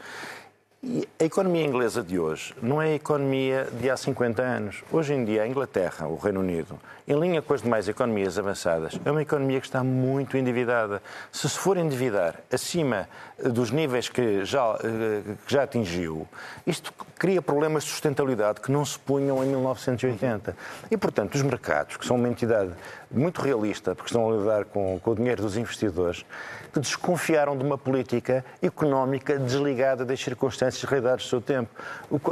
E 0.84 1.08
a 1.20 1.24
economia 1.24 1.63
inglesa 1.63 2.02
de 2.02 2.17
hoje 2.17 2.56
não 2.60 2.82
é 2.82 2.88
a 2.88 2.96
economia 2.96 3.67
de 3.80 3.88
há 3.88 3.96
50 3.96 4.41
anos. 4.41 4.84
Hoje 4.91 5.13
em 5.13 5.24
dia, 5.24 5.44
a 5.44 5.48
Inglaterra, 5.48 6.08
o 6.08 6.15
Reino 6.15 6.39
Unido, 6.39 6.80
em 7.08 7.20
linha 7.20 7.39
com 7.39 7.54
as 7.54 7.62
demais 7.62 7.88
economias 7.88 8.39
avançadas, 8.39 9.00
é 9.06 9.12
uma 9.12 9.22
economia 9.22 9.62
que 9.62 9.67
está 9.67 9.84
muito 9.84 10.38
endividada. 10.38 11.00
Se 11.32 11.48
se 11.48 11.60
for 11.60 11.78
endividar 11.78 12.39
acima 12.52 13.08
dos 13.49 13.71
níveis 13.71 14.10
que 14.10 14.45
já, 14.45 14.77
eh, 14.84 15.36
que 15.45 15.54
já 15.54 15.63
atingiu, 15.63 16.27
isto 16.65 16.93
cria 17.17 17.41
problemas 17.41 17.84
de 17.84 17.89
sustentabilidade 17.89 18.62
que 18.62 18.71
não 18.71 18.84
se 18.86 18.97
punham 18.97 19.43
em 19.43 19.47
1980. 19.47 20.56
E, 20.89 20.97
portanto, 20.97 21.36
os 21.36 21.41
mercados, 21.41 21.97
que 21.97 22.06
são 22.06 22.15
uma 22.15 22.27
entidade 22.27 22.71
muito 23.10 23.41
realista, 23.41 23.95
porque 23.95 24.10
estão 24.10 24.30
a 24.30 24.38
lidar 24.38 24.65
com, 24.65 24.99
com 24.99 25.12
o 25.12 25.15
dinheiro 25.15 25.41
dos 25.41 25.58
investidores, 25.58 26.25
que 26.73 26.80
desconfiaram 26.80 27.58
de 27.58 27.63
uma 27.63 27.77
política 27.77 28.45
económica 28.62 29.38
desligada 29.38 30.06
das 30.06 30.19
circunstâncias 30.19 30.82
e 30.84 30.86
realidades 30.86 31.25
do 31.25 31.30
seu 31.30 31.41
tempo. 31.41 31.69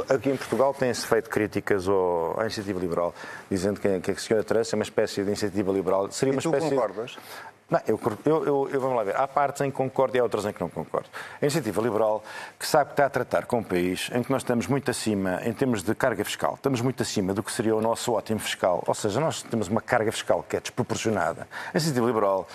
Aqui 0.08 0.30
em 0.30 0.36
Portugal 0.36 0.72
tem-se 0.72 1.06
feito 1.06 1.28
críticas 1.28 1.86
ao, 1.86 2.38
à 2.38 2.42
iniciativa 2.42 2.80
liberal, 2.80 3.14
dizendo 3.50 3.78
que, 3.78 4.00
que 4.00 4.10
a 4.12 4.16
senhora 4.16 4.44
Teresa 4.44 4.74
é 4.74 4.76
uma 4.76 4.82
espécie 4.82 5.22
de 5.22 5.28
iniciativa 5.28 5.70
liberal. 5.70 6.10
Seria 6.10 6.32
uma 6.32 6.40
espécie 6.40 6.70
concordas? 6.70 7.18
Não, 7.70 7.80
eu, 7.86 8.00
eu, 8.24 8.68
eu- 8.72 8.80
vamos 8.80 8.96
lá 8.96 9.04
ver. 9.04 9.16
Há 9.16 9.28
partes 9.28 9.62
em 9.62 9.70
que 9.70 9.76
concordo 9.76 10.16
e 10.16 10.20
há 10.20 10.22
outras 10.22 10.44
em 10.44 10.52
que 10.52 10.60
não 10.60 10.68
concordo. 10.68 11.08
A 11.40 11.44
iniciativa 11.44 11.80
liberal, 11.80 12.22
que 12.58 12.66
sabe 12.66 12.86
que 12.86 12.92
está 12.94 13.06
a 13.06 13.10
tratar 13.10 13.46
com 13.46 13.58
um 13.58 13.62
país 13.62 14.10
em 14.12 14.22
que 14.22 14.30
nós 14.32 14.42
estamos 14.42 14.66
muito 14.66 14.90
acima, 14.90 15.40
em 15.44 15.52
termos 15.52 15.82
de 15.82 15.94
carga 15.94 16.24
fiscal, 16.24 16.54
estamos 16.54 16.80
muito 16.80 17.02
acima 17.02 17.32
do 17.32 17.42
que 17.42 17.52
seria 17.52 17.76
o 17.76 17.80
nosso 17.80 18.12
ótimo 18.12 18.40
fiscal. 18.40 18.82
Ou 18.86 18.94
seja, 18.94 19.20
nós 19.20 19.42
temos 19.42 19.68
uma 19.68 19.80
carga 19.80 20.10
fiscal 20.10 20.44
que 20.48 20.56
é 20.56 20.60
desproporcionada. 20.60 21.46
A 21.68 21.76
iniciativa 21.76 22.06
liberal 22.06 22.48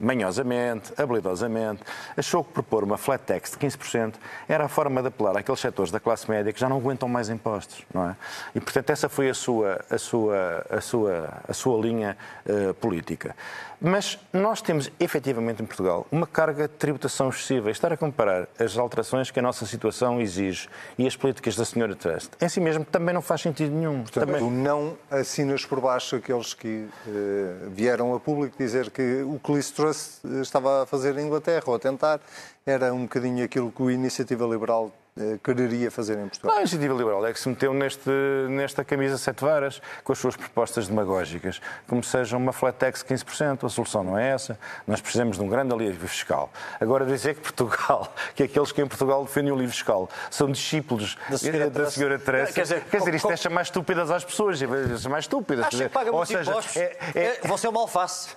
manhosamente, 0.00 0.92
habilidosamente, 0.96 1.82
achou 2.16 2.44
que 2.44 2.52
propor 2.52 2.84
uma 2.84 2.96
flat 2.96 3.20
tax 3.24 3.50
de 3.50 3.56
15% 3.58 4.14
era 4.48 4.64
a 4.64 4.68
forma 4.68 5.02
de 5.02 5.08
apelar 5.08 5.36
àqueles 5.36 5.58
setores 5.60 5.90
da 5.90 5.98
classe 5.98 6.30
média 6.30 6.52
que 6.52 6.60
já 6.60 6.68
não 6.68 6.76
aguentam 6.76 7.08
mais 7.08 7.28
impostos, 7.28 7.84
não 7.92 8.10
é? 8.10 8.16
E, 8.54 8.60
portanto, 8.60 8.90
essa 8.90 9.08
foi 9.08 9.28
a 9.28 9.34
sua, 9.34 9.84
a 9.90 9.98
sua, 9.98 10.66
a 10.70 10.80
sua, 10.80 11.28
a 11.48 11.52
sua 11.52 11.80
linha 11.80 12.16
uh, 12.46 12.74
política. 12.74 13.34
Mas 13.80 14.18
nós 14.32 14.60
temos, 14.60 14.90
efetivamente, 14.98 15.62
em 15.62 15.66
Portugal, 15.66 16.06
uma 16.10 16.26
carga 16.26 16.66
de 16.66 16.74
tributação 16.74 17.28
excessiva. 17.28 17.70
Estar 17.70 17.92
a 17.92 17.96
comparar 17.96 18.48
as 18.58 18.76
alterações 18.76 19.30
que 19.30 19.38
a 19.38 19.42
nossa 19.42 19.64
situação 19.66 20.20
exige 20.20 20.68
e 20.98 21.06
as 21.06 21.14
políticas 21.14 21.54
da 21.54 21.64
senhora 21.64 21.94
Trust, 21.94 22.30
em 22.40 22.48
si 22.48 22.60
mesmo, 22.60 22.84
também 22.84 23.14
não 23.14 23.22
faz 23.22 23.40
sentido 23.40 23.72
nenhum. 23.72 24.02
Portanto, 24.02 24.26
também... 24.26 24.40
tu 24.40 24.50
não 24.50 24.96
assinas 25.10 25.64
por 25.64 25.80
baixo 25.80 26.16
aqueles 26.16 26.54
que 26.54 26.86
uh, 27.06 27.70
vieram 27.70 28.14
a 28.14 28.20
público 28.20 28.56
dizer 28.58 28.90
que 28.90 29.22
o 29.22 29.38
que 29.38 29.52
Liz 29.52 29.70
Truss 29.70 30.20
estava 30.42 30.82
a 30.82 30.86
fazer 30.86 31.16
em 31.16 31.26
Inglaterra, 31.26 31.64
ou 31.66 31.74
a 31.74 31.78
tentar, 31.78 32.20
era 32.66 32.92
um 32.92 33.02
bocadinho 33.02 33.44
aquilo 33.44 33.70
que 33.70 33.82
o 33.82 33.90
Iniciativa 33.90 34.44
Liberal 34.46 34.90
eh, 34.90 35.07
quereria 35.42 35.90
fazer 35.90 36.18
em 36.18 36.28
Portugal? 36.28 36.52
Não, 36.52 36.58
a 36.58 36.60
iniciativa 36.62 36.94
liberal 36.94 37.26
é 37.26 37.32
que 37.32 37.40
se 37.40 37.48
meteu 37.48 37.72
neste, 37.72 38.10
nesta 38.48 38.84
camisa 38.84 39.18
sete 39.18 39.44
varas 39.44 39.80
com 40.04 40.12
as 40.12 40.18
suas 40.18 40.36
propostas 40.36 40.88
demagógicas, 40.88 41.60
como 41.86 42.02
seja 42.02 42.36
uma 42.36 42.52
flat 42.52 42.76
tax 42.78 43.02
15%. 43.02 43.64
A 43.64 43.68
solução 43.68 44.04
não 44.04 44.18
é 44.18 44.30
essa. 44.30 44.58
Nós 44.86 45.00
precisamos 45.00 45.36
de 45.36 45.42
um 45.42 45.48
grande 45.48 45.74
alívio 45.74 46.08
fiscal. 46.08 46.50
Agora, 46.80 47.04
dizer 47.04 47.34
que 47.34 47.40
Portugal, 47.40 48.12
que 48.34 48.42
aqueles 48.44 48.72
que 48.72 48.82
em 48.82 48.86
Portugal 48.86 49.24
defendem 49.24 49.52
o 49.52 49.54
alívio 49.54 49.72
fiscal 49.72 50.08
são 50.30 50.50
discípulos 50.50 51.16
da 51.28 51.38
senhora, 51.38 51.70
da 51.70 51.90
senhora 51.90 52.18
Teresa, 52.18 52.52
quer 52.52 52.62
dizer, 52.62 52.84
quer 52.84 52.98
dizer 52.98 53.14
isto 53.14 53.28
deixa 53.28 53.50
mais 53.50 53.66
estúpidas 53.68 54.10
às 54.10 54.24
pessoas, 54.24 54.58
deixa 54.58 55.08
mais 55.08 55.24
estúpidas. 55.24 55.66
Acho 55.66 55.76
que 55.76 55.88
paga 55.88 56.12
muitos 56.12 56.28
seja, 56.28 56.50
impostos. 56.50 56.76
É, 56.76 56.96
é, 57.14 57.20
é, 57.20 57.40
você 57.46 57.66
é 57.66 57.70
uma 57.70 57.80
alface. 57.80 58.30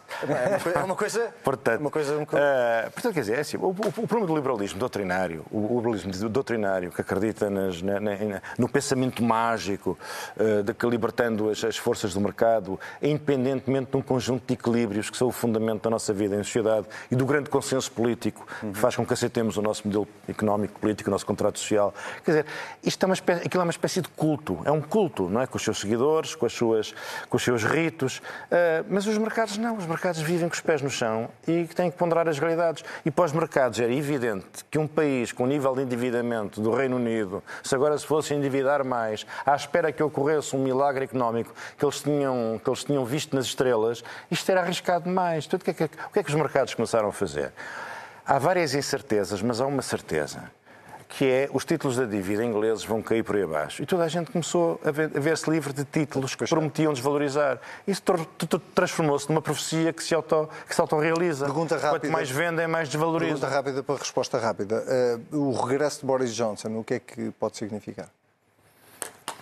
É 0.75 0.83
uma 0.83 0.95
coisa... 0.95 1.33
Portanto, 1.43 1.81
uma 1.81 1.91
coisa, 1.91 2.15
uh, 2.15 2.91
portanto 2.91 3.13
quer 3.13 3.21
dizer, 3.21 3.37
é 3.37 3.39
assim, 3.41 3.57
o, 3.57 3.67
o, 3.67 3.69
o 3.69 4.07
problema 4.07 4.27
do 4.27 4.35
liberalismo 4.35 4.79
doutrinário, 4.79 5.45
o, 5.51 5.75
o 5.75 5.77
liberalismo 5.77 6.29
doutrinário 6.29 6.70
que 6.79 7.01
acredita 7.01 7.49
nas, 7.49 7.81
na, 7.81 7.99
na, 7.99 8.41
no 8.57 8.69
pensamento 8.69 9.23
mágico 9.23 9.97
uh, 10.38 10.63
de 10.63 10.73
que 10.73 10.86
libertando 10.88 11.49
as, 11.49 11.63
as, 11.63 11.77
forças 11.77 12.13
do 12.13 12.21
mercado, 12.21 12.79
independentemente 13.01 13.91
de 13.91 13.97
um 13.97 14.01
conjunto 14.01 14.43
de 14.47 14.53
equilíbrios 14.53 15.10
que 15.10 15.17
são 15.17 15.27
o 15.27 15.31
fundamento 15.31 15.84
da 15.84 15.89
nossa 15.89 16.13
vida 16.13 16.36
em 16.36 16.43
sociedade 16.43 16.88
e 17.10 17.15
do 17.15 17.25
grande 17.25 17.49
consenso 17.49 17.91
político 17.91 18.45
uhum. 18.62 18.71
que 18.71 18.79
faz 18.79 18.95
com 18.95 19.05
que 19.05 19.13
aceitemos 19.13 19.57
o 19.57 19.62
nosso 19.62 19.88
modelo 19.88 20.07
económico, 20.27 20.79
político, 20.79 21.10
o 21.10 21.12
nosso 21.12 21.25
contrato 21.25 21.60
social. 21.60 21.93
Quer 22.23 22.31
dizer, 22.31 22.45
isto 22.84 23.03
é 23.03 23.05
uma 23.05 23.13
espécie, 23.13 23.45
aquilo 23.45 23.62
é 23.62 23.65
uma 23.65 23.71
espécie 23.71 24.01
de 24.01 24.10
culto, 24.10 24.60
é 24.65 24.71
um 24.71 24.81
culto, 24.81 25.29
não 25.29 25.41
é? 25.41 25.47
Com 25.47 25.57
os 25.57 25.63
seus 25.63 25.79
seguidores, 25.79 26.36
com, 26.36 26.45
as 26.45 26.53
suas, 26.53 26.93
com 27.29 27.38
os 27.38 27.43
seus 27.43 27.63
ritos, 27.63 28.17
uh, 28.17 28.86
mas 28.89 29.05
os 29.07 29.17
mercados 29.17 29.57
não, 29.57 29.77
os 29.77 29.86
mercados 29.86 30.21
vivem 30.21 30.47
com 30.47 30.55
os 30.55 30.62
pés 30.62 30.81
no 30.81 30.89
chão 30.89 31.29
e 31.47 31.65
têm 31.65 31.91
que 31.91 31.97
ponderar 31.97 32.27
as 32.27 32.39
realidades. 32.39 32.84
E 33.05 33.12
para 33.12 33.25
os 33.25 33.31
mercados 33.31 33.79
era 33.79 33.93
evidente 33.93 34.65
que 34.69 34.77
um 34.77 34.88
país 34.88 35.31
com 35.31 35.43
o 35.43 35.47
nível 35.47 35.75
de 35.75 35.84
endividamento 35.84 36.50
do 36.59 36.73
Reino 36.73 36.95
Unido, 36.97 37.43
se 37.63 37.75
agora 37.75 37.97
se 37.97 38.05
fosse 38.05 38.33
endividar 38.33 38.83
mais, 38.83 39.25
à 39.45 39.55
espera 39.55 39.91
que 39.91 40.01
ocorresse 40.01 40.55
um 40.55 40.59
milagre 40.59 41.05
económico 41.05 41.53
que 41.77 41.85
eles 41.85 42.01
tinham, 42.01 42.59
que 42.63 42.69
eles 42.69 42.83
tinham 42.83 43.05
visto 43.05 43.35
nas 43.35 43.45
estrelas, 43.45 44.03
isto 44.29 44.51
era 44.51 44.61
arriscado 44.61 45.05
demais. 45.05 45.45
O, 45.45 45.59
que 45.59 45.69
é 45.69 45.73
que, 45.73 45.83
o 45.83 46.09
que 46.13 46.19
é 46.19 46.23
que 46.23 46.29
os 46.29 46.35
mercados 46.35 46.73
começaram 46.73 47.09
a 47.09 47.13
fazer? 47.13 47.53
Há 48.25 48.39
várias 48.39 48.73
incertezas, 48.73 49.41
mas 49.41 49.61
há 49.61 49.65
uma 49.65 49.81
certeza 49.81 50.51
que 51.12 51.26
é 51.26 51.50
os 51.54 51.65
títulos 51.65 51.97
da 51.97 52.06
dívida 52.06 52.43
ingleses 52.43 52.86
vão 52.86 53.02
cair 53.02 53.24
por 53.24 53.36
aí 53.36 53.43
abaixo. 53.43 53.84
E 53.84 53.86
toda 53.86 54.04
a 54.04 54.08
gente 54.08 54.32
começou 54.32 54.80
a 54.84 54.91
ver-se 54.91 55.50
livre 55.50 55.74
de 55.74 55.84
títulos 55.84 56.36
que 56.36 56.45
prometiam 56.47 56.93
desvalorizar. 56.93 57.60
Isso 57.86 58.02
transformou-se 58.74 59.28
numa 59.30 59.41
profecia 59.41 59.91
que 59.91 60.04
se, 60.04 60.15
auto, 60.15 60.50
que 60.67 60.74
se 60.74 60.80
autorrealiza. 60.80 61.45
Pergunta 61.45 61.76
rápida. 61.76 62.00
Quanto 62.00 62.12
mais 62.12 62.30
vendem, 62.30 62.65
mais 62.67 62.88
desvalorizam. 62.88 63.39
Pergunta 63.39 63.56
rápida 63.56 63.84
para 63.84 63.97
resposta 63.97 64.38
rápida. 64.38 64.84
Uh, 65.32 65.50
o 65.50 65.62
regresso 65.62 66.00
de 66.00 66.06
Boris 66.06 66.34
Johnson, 66.34 66.69
o 66.78 66.84
que 66.84 66.93
é 66.93 67.00
que 67.00 67.32
pode 67.32 67.58
significar? 67.58 68.10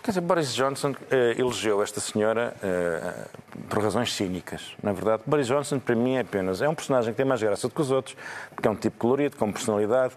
Quer 0.09 0.13
dizer, 0.13 0.21
Boris 0.21 0.55
Johnson 0.55 0.95
eh, 1.11 1.35
elegeu 1.37 1.83
esta 1.83 1.99
senhora 1.99 2.55
eh, 2.63 3.27
por 3.69 3.83
razões 3.83 4.11
cínicas. 4.11 4.75
Na 4.81 4.91
verdade, 4.91 5.21
Boris 5.23 5.45
Johnson, 5.45 5.77
para 5.77 5.93
mim, 5.93 6.15
é 6.15 6.21
apenas 6.21 6.63
é 6.63 6.67
um 6.67 6.73
personagem 6.73 7.13
que 7.13 7.17
tem 7.17 7.27
mais 7.27 7.43
graça 7.43 7.67
do 7.67 7.75
que 7.75 7.79
os 7.79 7.91
outros, 7.91 8.17
porque 8.55 8.67
é 8.67 8.71
um 8.71 8.75
tipo 8.75 8.97
colorido, 8.97 9.37
com 9.37 9.51
personalidade. 9.53 10.15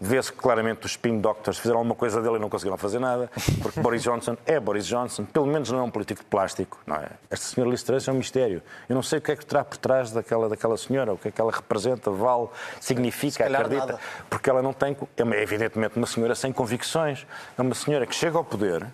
Vê-se 0.00 0.32
claramente 0.32 0.86
os 0.86 0.92
spin 0.92 1.18
doctors 1.18 1.58
fizeram 1.58 1.78
alguma 1.78 1.96
coisa 1.96 2.22
dele 2.22 2.36
e 2.36 2.38
não 2.38 2.48
conseguiram 2.48 2.78
fazer 2.78 3.00
nada, 3.00 3.28
porque 3.60 3.80
Boris 3.80 4.04
Johnson 4.04 4.36
é 4.46 4.60
Boris 4.60 4.86
Johnson, 4.86 5.24
pelo 5.24 5.48
menos 5.48 5.68
não 5.68 5.80
é 5.80 5.82
um 5.82 5.90
político 5.90 6.20
de 6.20 6.26
plástico. 6.26 6.78
Não 6.86 6.94
é? 6.94 7.08
Esta 7.28 7.46
senhora 7.46 7.72
Liz 7.72 7.82
Truss 7.82 8.06
é 8.06 8.12
um 8.12 8.18
mistério. 8.18 8.62
Eu 8.88 8.94
não 8.94 9.02
sei 9.02 9.18
o 9.18 9.20
que 9.20 9.32
é 9.32 9.36
que 9.36 9.44
terá 9.44 9.64
por 9.64 9.78
trás 9.78 10.12
daquela, 10.12 10.48
daquela 10.48 10.76
senhora, 10.76 11.12
o 11.12 11.18
que 11.18 11.26
é 11.26 11.32
que 11.32 11.40
ela 11.40 11.50
representa, 11.50 12.08
vale, 12.08 12.46
significa, 12.80 13.46
acredita, 13.46 13.84
nada. 13.84 14.00
porque 14.30 14.48
ela 14.48 14.62
não 14.62 14.72
tem. 14.72 14.96
É 15.16 15.42
evidentemente 15.42 15.96
uma 15.96 16.06
senhora 16.06 16.36
sem 16.36 16.52
convicções. 16.52 17.26
É 17.58 17.62
uma 17.62 17.74
senhora 17.74 18.06
que 18.06 18.14
chega 18.14 18.38
ao 18.38 18.44
poder 18.44 18.86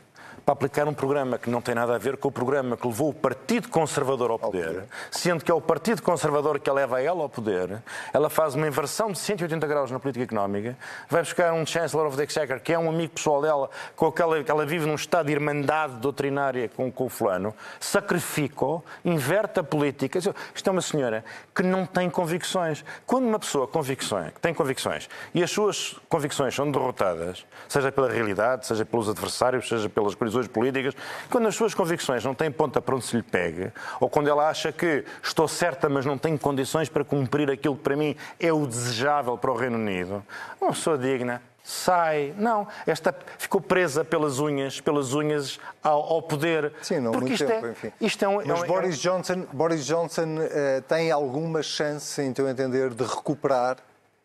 para 0.44 0.52
aplicar 0.52 0.88
um 0.88 0.94
programa 0.94 1.38
que 1.38 1.50
não 1.50 1.60
tem 1.60 1.74
nada 1.74 1.94
a 1.94 1.98
ver 1.98 2.16
com 2.16 2.28
o 2.28 2.32
programa 2.32 2.76
que 2.76 2.86
levou 2.86 3.10
o 3.10 3.14
Partido 3.14 3.68
Conservador 3.68 4.30
ao 4.30 4.38
poder, 4.38 4.66
ao 4.66 4.72
poder. 4.74 4.88
sendo 5.10 5.44
que 5.44 5.50
é 5.50 5.54
o 5.54 5.60
Partido 5.60 6.02
Conservador 6.02 6.58
que 6.58 6.70
leva 6.70 7.00
ela 7.02 7.22
ao 7.22 7.28
poder, 7.28 7.82
ela 8.12 8.30
faz 8.30 8.54
uma 8.54 8.66
inversão 8.66 9.12
de 9.12 9.18
180 9.18 9.66
graus 9.66 9.90
na 9.90 9.98
política 9.98 10.24
económica, 10.24 10.76
vai 11.08 11.22
buscar 11.22 11.52
um 11.52 11.64
Chancellor 11.64 12.06
of 12.06 12.16
the 12.16 12.24
Exchequer, 12.24 12.60
que 12.60 12.72
é 12.72 12.78
um 12.78 12.88
amigo 12.88 13.14
pessoal 13.14 13.42
dela, 13.42 13.70
com 13.96 14.06
aquela 14.06 14.42
que 14.42 14.50
ela 14.50 14.66
vive 14.66 14.86
num 14.86 14.94
estado 14.94 15.26
de 15.26 15.32
irmandade 15.32 15.94
doutrinária 15.94 16.68
com, 16.68 16.90
com 16.90 17.06
o 17.06 17.08
fulano, 17.08 17.54
sacrifica-o, 17.78 18.82
inverte 19.04 19.60
a 19.60 19.62
política. 19.62 20.18
Isto 20.18 20.34
é 20.66 20.70
uma 20.70 20.82
senhora 20.82 21.24
que 21.54 21.62
não 21.62 21.86
tem 21.86 22.08
convicções. 22.10 22.84
Quando 23.06 23.26
uma 23.26 23.38
pessoa 23.38 23.66
convicções, 23.66 24.32
tem 24.40 24.52
convicções 24.54 25.08
e 25.34 25.42
as 25.42 25.50
suas 25.50 25.96
convicções 26.08 26.54
são 26.54 26.70
derrotadas, 26.70 27.44
seja 27.68 27.92
pela 27.92 28.10
realidade, 28.10 28.66
seja 28.66 28.84
pelos 28.84 29.08
adversários, 29.08 29.68
seja 29.68 29.88
pelas 29.88 30.14
coisas 30.14 30.29
decisões 30.30 30.48
políticas, 30.48 30.94
quando 31.30 31.48
as 31.48 31.54
suas 31.54 31.74
convicções 31.74 32.24
não 32.24 32.34
têm 32.34 32.50
ponta 32.50 32.80
para 32.80 32.94
onde 32.94 33.04
se 33.04 33.16
lhe 33.16 33.22
pegue, 33.22 33.72
ou 34.00 34.08
quando 34.08 34.28
ela 34.28 34.48
acha 34.48 34.72
que 34.72 35.04
estou 35.22 35.46
certa, 35.46 35.88
mas 35.88 36.06
não 36.06 36.16
tenho 36.16 36.38
condições 36.38 36.88
para 36.88 37.04
cumprir 37.04 37.50
aquilo 37.50 37.76
que 37.76 37.82
para 37.82 37.96
mim 37.96 38.16
é 38.38 38.52
o 38.52 38.66
desejável 38.66 39.36
para 39.36 39.50
o 39.50 39.56
Reino 39.56 39.76
Unido, 39.76 40.24
uma 40.60 40.70
pessoa 40.70 40.96
digna 40.96 41.42
sai. 41.62 42.34
Não, 42.36 42.66
esta 42.86 43.14
ficou 43.38 43.60
presa 43.60 44.04
pelas 44.04 44.38
unhas, 44.38 44.80
pelas 44.80 45.12
unhas 45.12 45.60
ao, 45.82 46.14
ao 46.14 46.22
poder. 46.22 46.72
Sim, 46.82 47.00
não 47.00 47.12
Porque 47.12 47.28
muito 47.28 47.42
isto 47.42 47.46
tempo, 47.46 47.66
é, 47.66 47.70
enfim. 47.70 47.92
Isto 48.00 48.24
é 48.24 48.28
um, 48.28 48.36
Mas 48.36 48.48
é 48.48 48.64
um, 48.64 48.66
Boris 48.66 48.98
Johnson, 48.98 49.46
Boris 49.52 49.86
Johnson 49.86 50.36
uh, 50.36 50.82
tem 50.88 51.10
alguma 51.10 51.62
chance, 51.62 52.20
em 52.20 52.32
teu 52.32 52.48
entender, 52.48 52.90
de 52.90 53.04
recuperar 53.04 53.76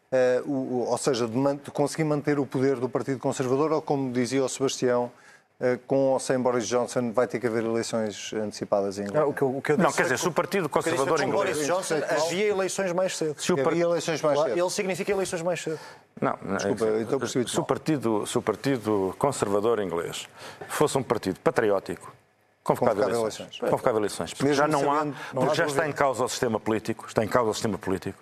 Uh, 0.06 0.50
o, 0.50 0.88
ou 0.88 0.98
seja, 1.00 1.28
de, 1.28 1.36
man 1.36 1.56
de, 1.58 1.72
conseguir 1.72 2.04
manter 2.04 2.38
o 2.40 2.46
poder 2.46 2.76
do 2.78 2.88
Partido 2.88 3.20
Conservador, 3.20 3.72
ou 3.72 3.82
como 3.82 4.14
dizia 4.14 4.46
o 4.46 4.48
Sebastião, 4.48 5.12
com 5.88 5.96
ou 6.12 6.20
sem 6.20 6.38
Boris 6.40 6.68
Johnson 6.68 7.12
vai 7.12 7.28
ter 7.28 7.40
que 7.40 7.48
haver 7.48 7.64
eleições 7.64 8.34
antecipadas 8.34 8.98
em 8.98 9.04
Inglaterra. 9.04 9.24
Não, 9.24 9.30
o 9.30 9.34
que 9.34 9.42
eu, 9.42 9.58
o 9.58 9.62
que 9.62 9.72
eu 9.72 9.78
não 9.78 9.92
quer 9.92 10.04
dizer, 10.04 10.20
se 10.20 10.28
o 10.28 10.32
Partido 10.32 10.68
Conservador 10.68 11.22
inglês... 11.22 11.58
Boris 11.58 11.66
Johnson 11.66 11.96
havia 12.10 12.48
eleições 12.48 12.92
mais 12.92 13.16
cedo. 13.16 13.42
Se 13.42 13.54
o 13.54 13.68
havia 13.68 13.84
eleições 13.84 14.22
mais 14.22 14.40
cedo. 14.40 14.60
Ele 14.60 14.70
significa 14.70 15.12
eleições 15.12 15.42
mais 15.42 15.62
cedo. 15.62 15.80
Não, 16.20 16.38
Desculpa, 16.56 16.86
é, 16.86 17.02
então 17.02 17.20
se, 17.28 17.60
o 17.60 17.64
partido, 17.64 18.28
se 18.28 18.38
o 18.38 18.42
Partido 18.42 19.16
Conservador 19.18 19.80
inglês 19.80 20.28
fosse 20.68 20.98
um 20.98 21.04
partido 21.04 21.40
patriótico, 21.40 22.14
Convocava, 22.64 22.96
convocava 22.96 23.20
eleições. 23.22 23.40
eleições. 23.40 23.70
Convocava 23.70 23.98
eleições. 24.00 24.34
Porque 24.34 24.46
Mesmo 24.46 24.58
já 24.58 24.68
não 24.68 24.92
há, 24.92 25.06
porque 25.32 25.56
já 25.56 25.68
está 25.68 25.88
em 25.88 25.92
causa 25.92 26.24
o 26.24 26.28
sistema 26.28 26.60
político, 26.60 27.06
está 27.06 27.24
em 27.24 27.28
causa 27.28 27.52
o 27.52 27.54
sistema 27.54 27.78
político. 27.78 28.18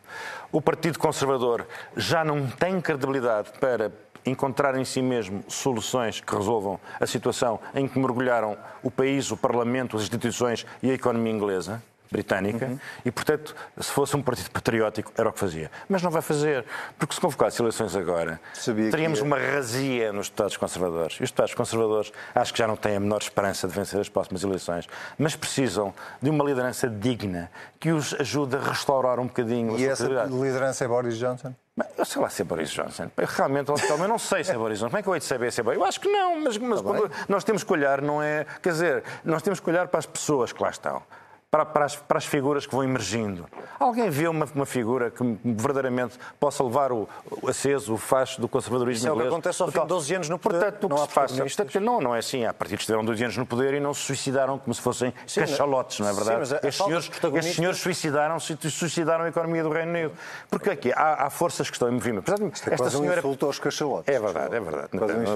O 0.52 0.62
Partido 0.62 1.00
Conservador 1.00 1.66
já 1.96 2.26
não 2.26 2.46
tem 2.48 2.82
credibilidade 2.82 3.52
para 3.58 3.90
encontrar 4.26 4.76
em 4.76 4.86
si 4.86 5.02
mesmo 5.02 5.44
soluções 5.48 6.20
que 6.20 6.36
resolvam 6.36 6.80
a 7.00 7.06
situação 7.06 7.60
em 7.74 7.88
que 7.88 8.00
mergulharam 8.00 8.58
o 8.82 8.90
país, 8.90 9.32
o 9.32 9.38
Parlamento, 9.38 9.98
as 9.98 10.04
instituições 10.04 10.66
e 10.82 10.90
a 10.92 10.94
economia 10.94 11.32
inglesa 11.32 11.82
britânica 12.14 12.68
uhum. 12.68 12.80
e, 13.04 13.12
portanto, 13.12 13.56
se 13.82 13.92
fosse 13.92 14.16
um 14.16 14.22
partido 14.22 14.52
patriótico, 14.52 15.12
era 15.18 15.28
o 15.28 15.34
que 15.34 15.40
fazia. 15.40 15.72
Mas 15.90 16.04
não 16.04 16.12
vai 16.12 16.22
fazer, 16.22 16.64
porque 16.98 17.16
se 17.16 17.20
convocasse 17.20 17.60
eleições 17.60 17.96
agora, 17.96 18.40
Sabia 18.54 18.92
teríamos 18.92 19.20
uma 19.20 19.38
razia 19.38 20.14
nos 20.14 20.28
Estados 20.28 20.56
conservadores. 20.56 21.16
E 21.20 21.24
os 21.24 21.30
Estados 21.30 21.56
conservadores 21.56 22.14
acho 22.36 22.54
que 22.54 22.60
já 22.60 22.68
não 22.68 22.76
têm 22.76 22.96
a 22.96 23.00
menor 23.00 23.22
esperança 23.22 23.68
de 23.68 23.74
vencer 23.74 24.00
as 24.00 24.08
próximas 24.08 24.44
eleições, 24.44 24.88
mas 25.18 25.36
precisam 25.36 25.94
de 26.22 26.30
uma 26.30 26.46
liderança 26.46 26.88
digna 26.88 27.50
que 27.80 27.92
os 27.92 28.14
ajude 28.14 28.56
a 28.56 28.60
restaurar 28.60 29.20
um 29.20 29.26
bocadinho 29.26 29.78
e 29.78 29.88
a 29.88 29.92
essa 29.92 30.08
liderança 30.08 30.86
é 30.86 30.88
Boris 30.88 31.18
Johnson? 31.18 31.56
Eu 31.98 32.06
sei 32.06 32.22
lá 32.22 32.30
se 32.30 32.44
é 32.44 32.46
Boris 32.46 32.70
Johnson. 32.70 33.10
Eu 33.18 33.26
realmente, 33.26 33.70
eu 33.70 34.08
não 34.08 34.20
sei 34.20 34.44
se 34.44 34.52
é 34.52 34.56
Boris 34.56 34.78
Johnson. 34.78 34.90
Como 34.92 35.00
é 35.00 35.02
que 35.02 35.10
eu 35.10 35.14
hei 35.16 35.20
de 35.20 35.26
saber 35.26 35.52
se 35.52 35.60
é 35.60 35.64
Boris 35.64 35.80
Eu 35.80 35.86
acho 35.86 36.00
que 36.00 36.08
não, 36.08 36.40
mas, 36.40 36.58
mas 36.58 36.82
tá 36.82 36.90
nós 37.28 37.44
temos 37.44 37.64
que 37.64 37.74
olhar, 37.74 38.00
não 38.00 38.22
é. 38.22 38.46
Quer 38.62 38.74
dizer, 38.74 39.04
nós 39.24 39.42
temos 39.42 39.60
que 39.60 39.68
olhar 39.70 39.88
para 39.88 40.00
as 40.00 40.06
pessoas 40.06 40.54
que 40.54 40.62
lá 40.62 40.70
estão. 40.70 41.02
Para, 41.54 41.68
para, 41.68 41.86
as, 41.86 41.96
para 41.96 42.18
as 42.18 42.26
figuras 42.26 42.66
que 42.66 42.74
vão 42.74 42.84
emergindo. 42.84 43.46
Alguém 43.80 44.10
vê 44.10 44.28
uma, 44.28 44.48
uma 44.56 44.66
figura 44.66 45.12
que 45.12 45.22
verdadeiramente 45.46 46.18
possa 46.40 46.64
levar 46.64 46.92
o, 46.92 47.08
o 47.44 47.48
aceso, 47.48 47.94
o 47.94 47.98
facho 47.98 48.42
do 48.42 48.48
conservadorismo 48.48 48.98
Isso 49.02 49.08
é 49.08 49.12
o 49.12 49.14
que 49.14 49.20
inglês? 49.20 49.34
acontece 49.34 49.62
ao 49.62 49.72
fim 49.72 49.80
de 49.82 49.86
12 49.86 50.16
anos 50.16 50.30
no 50.30 50.40
poder. 50.40 50.58
Portanto, 50.60 50.84
o 50.86 50.90
que 50.90 50.96
Não 50.96 51.04
há 51.04 51.08
se 51.08 51.14
passa, 51.14 51.28
protagonistas. 51.28 51.66
portanto, 51.66 51.84
não, 51.86 52.02
não 52.02 52.16
é 52.16 52.18
assim. 52.18 52.44
Há 52.44 52.52
partidos 52.56 52.82
que 52.82 52.86
tiveram 52.88 53.06
12 53.06 53.24
anos 53.24 53.38
no 53.38 53.46
poder 53.46 53.76
e 53.76 53.80
não 53.80 53.94
se 53.94 54.02
suicidaram 54.02 54.58
como 54.58 54.74
se 54.74 54.82
fossem 54.82 55.14
Sim, 55.28 55.42
cachalotes, 55.42 56.00
não 56.00 56.08
é 56.08 56.14
Sim, 56.14 56.24
verdade? 56.24 56.54
a 56.66 56.68
estes, 56.68 56.84
senhores, 56.86 57.08
protagonistas- 57.10 57.46
estes 57.46 57.56
senhores 57.58 57.80
suicidaram-se 57.80 58.58
e 58.64 58.72
suicidaram 58.72 59.26
a 59.26 59.28
economia 59.30 59.62
do 59.62 59.70
Reino 59.70 59.92
Unido. 59.92 60.14
Porque 60.50 60.72
aqui 60.72 60.92
há, 60.92 61.26
há 61.28 61.30
forças 61.30 61.70
que 61.70 61.76
estão 61.76 61.88
em 61.88 61.92
movimento. 61.92 62.32
Apesar 62.32 62.38
de- 62.50 62.52
Isto 62.52 62.68
é 62.98 62.98
um 63.00 63.14
insulto 63.20 63.46
aos 63.46 63.60
cachalotes. 63.60 64.08
é 64.12 64.20
verdade, 64.20 64.56
é 64.56 64.60
verdade. 64.60 64.90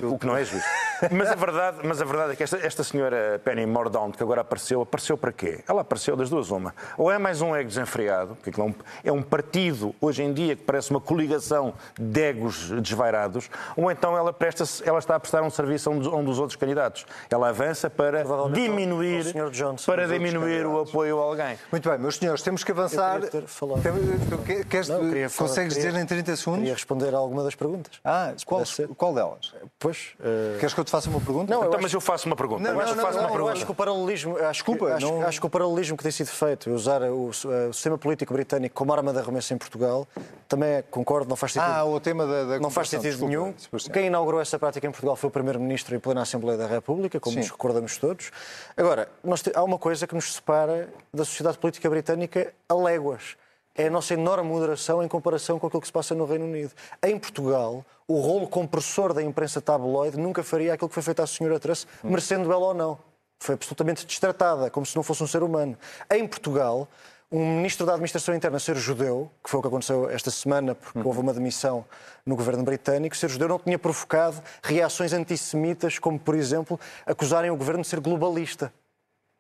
Um. 0.03 0.13
O 0.13 0.17
que 0.17 0.25
não 0.25 0.35
é 0.35 0.43
justo. 0.43 0.67
Mas 1.11 1.29
a 1.31 1.35
verdade, 1.35 1.77
mas 1.83 2.01
a 2.01 2.05
verdade 2.05 2.31
é 2.33 2.35
que 2.35 2.41
esta, 2.41 2.57
esta 2.57 2.83
senhora 2.83 3.39
Penny 3.45 3.67
Mordaunt, 3.67 4.15
que 4.17 4.23
agora 4.23 4.41
apareceu, 4.41 4.81
apareceu 4.81 5.15
para 5.15 5.31
quê? 5.31 5.63
Ela 5.67 5.81
apareceu 5.81 6.06
das 6.15 6.29
duas 6.29 6.49
uma. 6.51 6.73
Ou 6.97 7.11
é 7.11 7.17
mais 7.17 7.41
um 7.41 7.55
ego 7.55 7.67
desenfreado, 7.69 8.37
aquilo 8.45 8.67
é 8.67 8.69
um, 8.69 8.75
é 9.05 9.11
um 9.11 9.21
partido, 9.21 9.93
hoje 9.99 10.23
em 10.23 10.33
dia, 10.33 10.55
que 10.55 10.63
parece 10.63 10.91
uma 10.91 11.01
coligação 11.01 11.73
de 11.99 12.21
egos 12.21 12.69
desvairados, 12.81 13.49
ou 13.75 13.91
então 13.91 14.15
ela, 14.17 14.31
presta 14.31 14.63
ela 14.85 14.99
está 14.99 15.15
a 15.15 15.19
prestar 15.19 15.41
um 15.43 15.49
serviço 15.49 15.89
a 15.89 15.93
um 15.93 15.99
dos, 15.99 16.07
a 16.07 16.15
um 16.15 16.23
dos 16.23 16.39
outros 16.39 16.55
candidatos. 16.55 17.05
Ela 17.29 17.49
avança 17.49 17.89
para 17.89 18.23
diminuir, 18.53 19.25
Sr. 19.25 19.49
Johnson, 19.51 19.85
para 19.91 20.07
diminuir 20.07 20.65
o 20.65 20.81
apoio 20.81 21.19
a 21.19 21.23
alguém. 21.23 21.57
Muito 21.71 21.89
bem, 21.89 21.97
meus 21.97 22.15
senhores, 22.17 22.41
temos 22.41 22.63
que 22.63 22.71
avançar. 22.71 23.15
Eu 23.15 23.21
queria 23.29 23.41
ter 23.41 23.47
falado. 23.47 23.81
Tem- 23.81 23.93
que- 24.45 24.63
queres- 24.65 24.87
Não, 24.89 24.99
queria 24.99 25.29
falar- 25.29 25.49
consegues 25.49 25.73
queria- 25.75 25.91
dizer 25.91 26.01
em 26.01 26.05
30 26.05 26.35
segundos? 26.35 26.59
Queria 26.59 26.73
responder 26.73 27.13
a 27.13 27.17
alguma 27.17 27.43
das 27.43 27.55
perguntas. 27.55 27.99
Ah, 28.03 28.33
qual, 28.45 28.63
qual 28.95 29.13
delas? 29.13 29.53
Pois. 29.79 30.13
eh, 30.23 30.57
Queres 30.59 30.73
que 30.73 30.79
eu 30.79 30.83
te 30.85 30.91
faça 30.91 31.09
uma 31.09 31.19
pergunta? 31.21 31.51
Não, 31.51 31.61
eu 31.61 31.67
Então, 31.67 31.73
acho- 31.75 31.83
mas 31.83 31.93
eu 31.93 32.01
faço 32.01 32.27
uma 32.27 32.35
pergunta. 32.35 32.61
Não, 32.63 32.71
Eu 32.71 32.79
acho 32.79 32.89
não, 32.89 32.95
que 32.97 33.01
faço 33.01 33.17
não, 33.21 33.29
não, 33.29 33.37
Eu 33.37 33.47
acho 33.49 33.65
que 33.65 33.71
o 33.71 33.75
paralelismo, 33.75 34.37
acho, 34.37 34.51
Desculpa, 34.53 34.85
que, 34.87 34.91
acho, 34.93 35.21
acho 35.23 35.39
que 35.39 35.45
o 35.45 35.49
paralelismo 35.49 35.96
que 35.97 36.03
tem 36.03 36.11
sido 36.11 36.27
feito, 36.27 36.69
usar 36.71 37.01
o, 37.03 37.29
o 37.29 37.33
sistema 37.73 37.97
político 37.97 38.33
britânico 38.33 38.75
como 38.75 38.93
arma 38.93 39.11
de 39.11 39.19
arremesso 39.19 39.53
em 39.53 39.57
Portugal, 39.57 40.07
também 40.47 40.83
concordo, 40.89 41.27
não 41.27 41.35
faz 41.35 41.53
sentido. 41.53 41.71
Ah, 41.71 41.83
o 41.83 41.99
tema 41.99 42.25
da, 42.25 42.43
da 42.43 42.59
não 42.59 42.69
faz 42.69 42.89
sentido 42.89 43.11
Desculpa, 43.11 43.27
nenhum. 43.27 43.53
Quem 43.91 44.07
inaugurou 44.07 44.39
essa 44.39 44.57
prática 44.57 44.85
em 44.85 44.91
Portugal 44.91 45.15
foi 45.15 45.27
o 45.27 45.31
Primeiro-Ministro 45.31 45.95
em 45.95 45.99
plena 45.99 46.21
Assembleia 46.21 46.57
da 46.57 46.67
República, 46.67 47.19
como 47.19 47.33
Sim. 47.33 47.39
nos 47.39 47.49
recordamos 47.49 47.97
todos. 47.97 48.31
Agora, 48.75 49.09
nós 49.23 49.43
há 49.53 49.63
uma 49.63 49.77
coisa 49.77 50.07
que 50.07 50.15
nos 50.15 50.35
separa 50.35 50.89
da 51.13 51.25
sociedade 51.25 51.57
política 51.57 51.89
britânica 51.89 52.53
a 52.69 52.73
léguas. 52.73 53.35
É 53.75 53.87
a 53.87 53.91
nossa 53.91 54.15
enorme 54.15 54.49
moderação 54.49 55.03
em 55.03 55.07
comparação 55.07 55.59
com 55.59 55.67
aquilo 55.67 55.81
que 55.81 55.87
se 55.87 55.93
passa 55.93 56.15
no 56.15 56.25
Reino 56.25 56.45
Unido. 56.45 56.71
Em 57.03 57.17
Portugal, 57.19 57.85
o 58.07 58.19
rolo 58.19 58.47
compressor 58.47 59.13
da 59.13 59.21
imprensa 59.21 59.61
tabloide 59.61 60.17
nunca 60.17 60.41
faria 60.41 60.73
aquilo 60.73 60.89
que 60.89 60.95
foi 60.95 61.03
feito 61.03 61.21
à 61.21 61.27
senhora 61.27 61.59
Truss, 61.59 61.85
merecendo 62.03 62.51
ela 62.51 62.65
ou 62.65 62.73
não. 62.73 62.97
Foi 63.39 63.55
absolutamente 63.55 64.05
destratada, 64.05 64.69
como 64.69 64.85
se 64.85 64.95
não 64.95 65.03
fosse 65.03 65.23
um 65.23 65.27
ser 65.27 65.43
humano. 65.43 65.77
Em 66.09 66.27
Portugal, 66.27 66.87
um 67.31 67.57
ministro 67.57 67.85
da 67.85 67.93
Administração 67.93 68.33
Interna 68.33 68.57
ser 68.57 68.77
judeu, 68.77 69.29
que 69.43 69.49
foi 69.49 69.59
o 69.59 69.61
que 69.61 69.67
aconteceu 69.67 70.09
esta 70.09 70.31
semana, 70.31 70.73
porque 70.73 70.99
houve 71.05 71.19
uma 71.19 71.33
demissão 71.33 71.85
no 72.25 72.35
governo 72.35 72.63
britânico, 72.63 73.17
ser 73.17 73.29
judeu 73.29 73.49
não 73.49 73.59
tinha 73.59 73.77
provocado 73.77 74.41
reações 74.63 75.11
antissemitas, 75.11 75.99
como, 75.99 76.17
por 76.17 76.35
exemplo, 76.35 76.79
acusarem 77.05 77.51
o 77.51 77.57
governo 77.57 77.81
de 77.81 77.87
ser 77.89 77.99
globalista. 77.99 78.73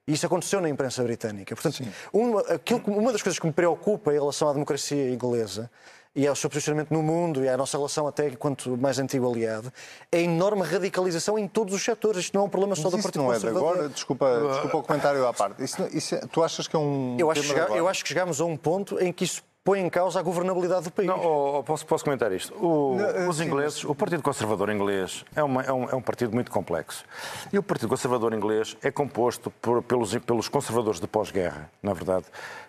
E 0.05 0.13
isso 0.13 0.25
aconteceu 0.25 0.61
na 0.61 0.69
imprensa 0.69 1.03
britânica. 1.03 1.55
Portanto, 1.55 1.83
uma, 2.13 2.41
aquilo 2.41 2.81
uma 2.87 3.11
das 3.11 3.21
coisas 3.21 3.39
que 3.39 3.45
me 3.45 3.53
preocupa 3.53 4.11
em 4.11 4.19
relação 4.19 4.49
à 4.49 4.53
democracia 4.53 5.09
inglesa 5.09 5.69
e 6.17 6.25
ao 6.25 6.35
seu 6.35 6.49
posicionamento 6.49 6.89
no 6.91 7.03
mundo 7.03 7.43
e 7.43 7.47
à 7.47 7.55
nossa 7.55 7.77
relação 7.77 8.07
até 8.07 8.27
enquanto 8.27 8.75
mais 8.75 8.97
antigo 8.97 9.31
aliado, 9.31 9.71
é 10.11 10.19
enorme 10.19 10.63
radicalização 10.63 11.37
em 11.37 11.47
todos 11.47 11.75
os 11.75 11.83
setores. 11.83 12.21
Isto 12.21 12.33
não 12.33 12.41
é 12.41 12.45
um 12.45 12.49
problema 12.49 12.75
só 12.75 12.89
do 12.89 12.97
Partido 12.99 13.21
não 13.23 13.31
é 13.31 13.37
de 13.37 13.47
agora, 13.47 13.87
desculpa, 13.87 14.25
desculpa 14.51 14.77
o 14.77 14.83
comentário 14.83 15.27
à 15.27 15.31
parte. 15.31 15.63
Isso, 15.63 15.87
isso 15.93 16.15
é- 16.15 16.21
tu 16.31 16.43
achas 16.43 16.67
que 16.67 16.75
é 16.75 16.79
um. 16.79 17.17
Eu 17.19 17.29
acho, 17.29 17.41
que 17.43 17.59
eu 17.59 17.87
acho 17.87 18.01
que 18.03 18.09
chegámos 18.09 18.41
a 18.41 18.45
um 18.45 18.57
ponto 18.57 18.99
em 18.99 19.13
que 19.13 19.25
isso 19.25 19.43
põe 19.67 19.81
em 19.81 19.89
causa 19.89 20.17
a 20.21 20.23
governabilidade 20.23 20.85
do 20.85 20.91
país. 20.91 21.09
Não, 21.09 21.19
oh, 21.19 21.59
oh, 21.59 21.63
posso, 21.63 21.85
posso 21.85 22.01
comentar 22.05 22.31
isto? 22.31 22.53
O- 22.55 22.95
Não, 22.95 23.27
os 23.27 23.35
sim, 23.35 23.43
ingleses, 23.43 23.83
o 23.83 23.93
Partido 23.93 24.23
Conservador 24.23 24.69
inglês 24.69 25.25
é, 25.35 25.43
uma- 25.43 25.61
é 25.61 25.73
um, 25.73 25.83
é 25.89 25.93
um 25.93 26.01
partido 26.01 26.33
muito 26.33 26.49
complexo. 26.49 27.03
E 27.51 27.57
o 27.59 27.61
Partido 27.63 27.89
Conservador 27.89 28.33
inglês 28.33 28.77
é 28.81 28.89
composto 28.89 29.51
por- 29.61 29.83
pelos, 29.83 30.15
pelos 30.19 30.47
conservadores 30.47 31.01
de 31.01 31.07
pós-guerra, 31.07 31.69
na 31.83 31.91
verdade, 31.91 32.23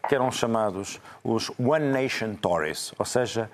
que 0.09 0.13
eram 0.17 0.29
chamados 0.33 1.01
os 1.23 1.53
One 1.57 1.87
Nation 1.93 2.35
Tories, 2.35 2.93
ou 2.99 3.05
seja, 3.05 3.49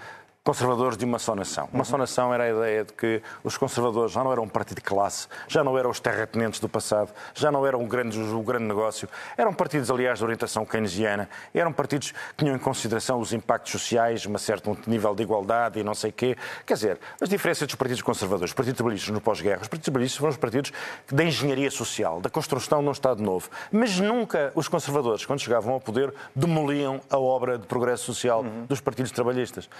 conservadores 0.44 0.98
de 0.98 1.06
uma 1.06 1.18
só 1.18 1.34
nação. 1.34 1.70
Uma 1.72 1.84
só 1.84 1.96
nação 1.96 2.32
era 2.32 2.44
a 2.44 2.50
ideia 2.50 2.84
de 2.84 2.92
que 2.92 3.22
os 3.42 3.56
conservadores 3.56 4.12
já 4.12 4.22
não 4.22 4.30
eram 4.30 4.42
um 4.42 4.48
partido 4.48 4.76
de 4.76 4.82
classe, 4.82 5.26
já 5.48 5.64
não 5.64 5.78
eram 5.78 5.88
os 5.88 5.98
terratenientes 5.98 6.60
do 6.60 6.68
passado, 6.68 7.10
já 7.32 7.50
não 7.50 7.66
eram 7.66 7.82
o 7.82 7.86
grande, 7.86 8.20
o 8.20 8.42
grande 8.42 8.66
negócio. 8.66 9.08
Eram 9.38 9.54
partidos, 9.54 9.90
aliás, 9.90 10.18
de 10.18 10.24
orientação 10.24 10.66
keynesiana, 10.66 11.30
eram 11.54 11.72
partidos 11.72 12.10
que 12.10 12.44
tinham 12.44 12.54
em 12.54 12.58
consideração 12.58 13.20
os 13.20 13.32
impactos 13.32 13.72
sociais, 13.72 14.26
um 14.26 14.36
certo 14.36 14.76
nível 14.86 15.14
de 15.14 15.22
igualdade 15.22 15.80
e 15.80 15.82
não 15.82 15.94
sei 15.94 16.12
quê. 16.12 16.36
Quer 16.66 16.74
dizer, 16.74 16.98
as 17.18 17.28
diferenças 17.30 17.66
dos 17.66 17.76
partidos 17.76 18.02
conservadores, 18.02 18.50
os 18.50 18.54
partidos 18.54 18.76
trabalhistas 18.76 19.14
no 19.14 19.22
pós-guerra, 19.22 19.62
os 19.62 19.68
partidos 19.68 19.84
trabalhistas 19.86 20.18
foram 20.18 20.30
os 20.30 20.36
partidos 20.36 20.72
da 21.10 21.24
engenharia 21.24 21.70
social, 21.70 22.20
da 22.20 22.28
construção 22.28 22.82
de 22.82 22.88
um 22.90 22.92
Estado 22.92 23.22
novo. 23.22 23.48
Mas 23.72 23.98
nunca 23.98 24.52
os 24.54 24.68
conservadores, 24.68 25.24
quando 25.24 25.40
chegavam 25.40 25.72
ao 25.72 25.80
poder, 25.80 26.12
demoliam 26.36 27.00
a 27.08 27.18
obra 27.18 27.56
de 27.56 27.66
progresso 27.66 28.04
social 28.04 28.44
dos 28.68 28.82
partidos 28.82 29.10
trabalhistas. 29.10 29.70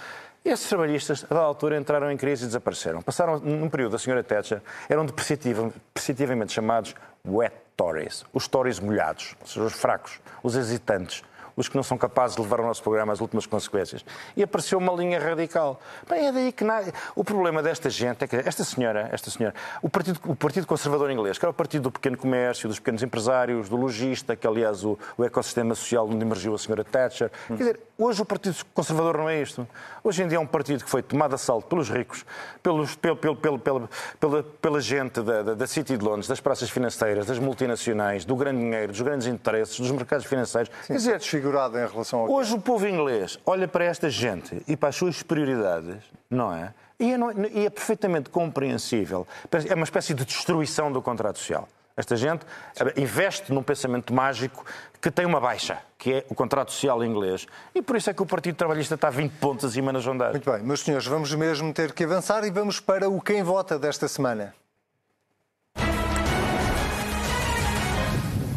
E 0.43 0.54
esses 0.55 0.67
trabalhistas, 0.69 1.23
a 1.25 1.33
dada 1.33 1.45
altura, 1.45 1.77
entraram 1.77 2.11
em 2.11 2.17
crise 2.17 2.43
e 2.43 2.47
desapareceram. 2.47 3.01
Passaram, 3.01 3.39
num 3.39 3.69
período 3.69 3.91
da 3.91 3.97
Sra. 3.97 4.23
Thatcher, 4.23 4.61
eram 4.89 5.05
depreciativa- 5.05 5.71
depreciativamente 5.93 6.51
chamados 6.53 6.95
wet 7.25 7.55
Tories, 7.77 8.25
os 8.33 8.47
Tories 8.47 8.79
molhados, 8.79 9.35
os 9.55 9.73
fracos, 9.73 10.19
os 10.41 10.55
hesitantes, 10.55 11.23
os 11.55 11.67
que 11.67 11.75
não 11.75 11.83
são 11.83 11.97
capazes 11.97 12.35
de 12.35 12.41
levar 12.41 12.59
o 12.59 12.63
nosso 12.63 12.83
programa 12.83 13.13
às 13.13 13.21
últimas 13.21 13.45
consequências. 13.45 14.05
E 14.35 14.43
apareceu 14.43 14.77
uma 14.77 14.93
linha 14.93 15.19
radical. 15.19 15.79
Bem, 16.09 16.27
é 16.27 16.31
daí 16.31 16.51
que 16.51 16.63
na... 16.63 16.83
o 17.15 17.23
problema 17.23 17.63
desta 17.63 17.89
gente 17.89 18.23
é 18.23 18.27
que 18.27 18.35
esta 18.35 18.63
senhora, 18.63 19.09
esta 19.11 19.29
senhora, 19.29 19.55
o 19.81 19.89
Partido, 19.89 20.19
o 20.25 20.35
partido 20.35 20.67
Conservador 20.67 21.09
Inglês, 21.11 21.37
que 21.37 21.45
era 21.45 21.51
o 21.51 21.53
partido 21.53 21.83
do 21.83 21.91
pequeno 21.91 22.17
comércio, 22.17 22.67
dos 22.67 22.79
pequenos 22.79 23.01
empresários, 23.01 23.69
do 23.69 23.75
logista, 23.75 24.35
que 24.35 24.45
aliás 24.45 24.83
o, 24.83 24.97
o 25.17 25.23
ecossistema 25.23 25.73
social 25.75 26.07
onde 26.07 26.23
emergiu 26.23 26.53
a 26.53 26.57
senhora 26.57 26.83
Thatcher. 26.83 27.31
Quer 27.47 27.55
dizer, 27.55 27.79
hoje 27.97 28.21
o 28.21 28.25
Partido 28.25 28.55
Conservador 28.73 29.17
não 29.17 29.29
é 29.29 29.41
isto. 29.41 29.67
Hoje 30.03 30.23
em 30.23 30.27
dia 30.27 30.37
é 30.37 30.39
um 30.39 30.45
partido 30.47 30.83
que 30.83 30.89
foi 30.89 31.01
tomado 31.01 31.31
a 31.33 31.35
assalto 31.35 31.67
pelos 31.67 31.89
ricos, 31.89 32.25
pelos, 32.61 32.95
pelo, 32.95 33.15
pelo, 33.15 33.35
pelo, 33.35 33.59
pela, 33.59 33.89
pela, 34.19 34.43
pela 34.43 34.81
gente 34.81 35.21
da, 35.21 35.41
da, 35.41 35.53
da 35.53 35.67
City 35.67 35.97
de 35.97 36.03
Londres, 36.03 36.27
das 36.27 36.39
praças 36.39 36.69
financeiras, 36.69 37.25
das 37.25 37.39
multinacionais, 37.39 38.25
do 38.25 38.35
grande 38.35 38.59
dinheiro, 38.59 38.91
dos 38.91 39.01
grandes 39.01 39.27
interesses, 39.27 39.79
dos 39.79 39.91
mercados 39.91 40.25
financeiros. 40.25 40.71
Quer 40.87 40.93
dizer, 40.93 41.21
Desfigurado 41.45 41.77
em 41.77 41.87
relação 41.87 42.19
ao. 42.21 42.31
Hoje 42.31 42.53
o 42.55 42.59
povo 42.59 42.87
inglês 42.87 43.37
olha 43.45 43.67
para 43.67 43.85
esta 43.85 44.09
gente 44.09 44.61
e 44.67 44.75
para 44.75 44.89
as 44.89 44.95
suas 44.95 45.17
superioridades, 45.17 45.97
não 46.29 46.51
é? 46.53 46.73
E 46.99 47.11
é, 47.13 47.17
não- 47.17 47.31
e 47.31 47.65
é 47.65 47.69
perfeitamente 47.69 48.29
compreensível. 48.29 49.27
É 49.69 49.75
uma 49.75 49.83
espécie 49.83 50.13
de 50.13 50.25
destruição 50.25 50.91
do 50.91 51.01
contrato 51.01 51.37
social. 51.37 51.67
Esta 51.97 52.15
gente 52.15 52.45
eh, 52.79 52.93
investe 53.01 53.53
num 53.53 53.61
pensamento 53.63 54.13
mágico 54.13 54.65
que 55.01 55.09
tem 55.11 55.25
uma 55.25 55.39
baixa, 55.39 55.77
que 55.97 56.13
é 56.13 56.25
o 56.29 56.35
contrato 56.35 56.71
social 56.71 57.03
inglês. 57.03 57.45
E 57.73 57.81
por 57.81 57.95
isso 57.95 58.09
é 58.09 58.13
que 58.13 58.21
o 58.21 58.25
Partido 58.25 58.55
Trabalhista 58.55 58.95
está 58.95 59.09
20 59.09 59.31
pontos 59.33 59.63
acima 59.65 59.93
nas 59.93 60.03
sondagens. 60.03 60.43
Muito 60.43 60.51
bem, 60.51 60.63
meus 60.67 60.81
senhores, 60.81 61.05
vamos 61.07 61.33
mesmo 61.33 61.71
ter 61.73 61.93
que 61.93 62.03
avançar 62.03 62.43
e 62.43 62.49
vamos 62.51 62.79
para 62.79 63.07
o 63.09 63.21
Quem 63.21 63.43
Vota 63.43 63.77
desta 63.79 64.07
semana. 64.07 64.53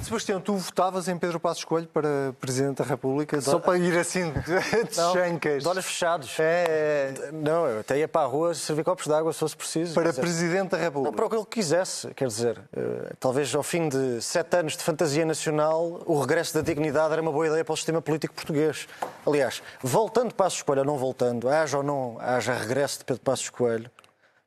Sebastião, 0.09 0.41
tu 0.41 0.57
votavas 0.57 1.07
em 1.07 1.19
Pedro 1.19 1.39
Passos 1.39 1.65
Coelho 1.65 1.87
para 1.87 2.35
Presidente 2.41 2.79
da 2.79 2.85
República 2.85 3.39
só 3.43 3.59
para 3.59 3.77
ir 3.77 3.95
assim 3.99 4.33
de 4.41 4.97
Não, 4.97 5.13
chancas? 5.13 5.63
de 5.63 5.69
olhos 5.69 5.85
fechados. 5.85 6.35
É, 6.41 7.13
é, 7.29 7.33
Não, 7.33 7.67
eu 7.67 7.81
até 7.81 7.99
ia 7.99 8.09
para 8.09 8.23
a 8.23 8.25
rua 8.27 8.55
servir 8.55 8.85
copos 8.85 9.07
de 9.07 9.13
água 9.13 9.33
se 9.35 9.39
fosse 9.41 9.55
preciso. 9.55 9.93
para 9.93 10.09
dizer, 10.09 10.21
Presidente 10.23 10.71
da 10.71 10.79
Não, 10.79 10.85
República. 10.85 11.15
para 11.15 11.27
o 11.27 11.29
que 11.29 11.37
ele 11.37 11.45
quisesse, 11.45 12.09
quer 12.15 12.27
dizer, 12.27 12.59
eh, 12.75 13.13
talvez 13.21 13.55
ao 13.55 13.63
fim 13.63 13.87
de 13.91 14.23
sete 14.23 14.57
anos 14.57 14.79
de 14.79 14.83
fantasia 14.83 15.27
nacional, 15.27 16.01
o 16.07 16.19
regresso 16.19 16.55
da 16.55 16.63
dignidade 16.63 17.13
era 17.13 17.21
uma 17.21 17.31
boa 17.31 17.47
ideia 17.47 17.63
para 17.63 17.75
o 17.75 17.77
sistema 17.77 18.01
político 18.01 18.33
português. 18.33 18.89
Aliás, 19.27 19.63
voltando 19.83 20.33
Passos 20.35 20.63
Coelho 20.63 20.81
ou 20.81 20.87
não 20.87 20.97
voltando, 20.97 21.51
haja 21.51 21.77
ou 21.77 21.83
não 21.83 22.17
haja 22.19 22.55
regresso 22.55 23.01
de 23.01 23.05
Pedro 23.05 23.23
Passos 23.23 23.51
Coelho, 23.51 23.91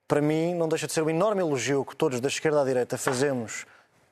para 0.07 0.21
mim 0.21 0.55
não 0.55 0.67
deixa 0.67 0.87
de 0.87 0.93
ser 0.93 1.03
um 1.03 1.09
enorme 1.09 1.39
elogio 1.41 1.85
que 1.85 1.95
todos 1.95 2.19
da 2.19 2.27
esquerda 2.27 2.61
à 2.61 2.65
direita 2.65 2.97
fazemos 2.97 3.65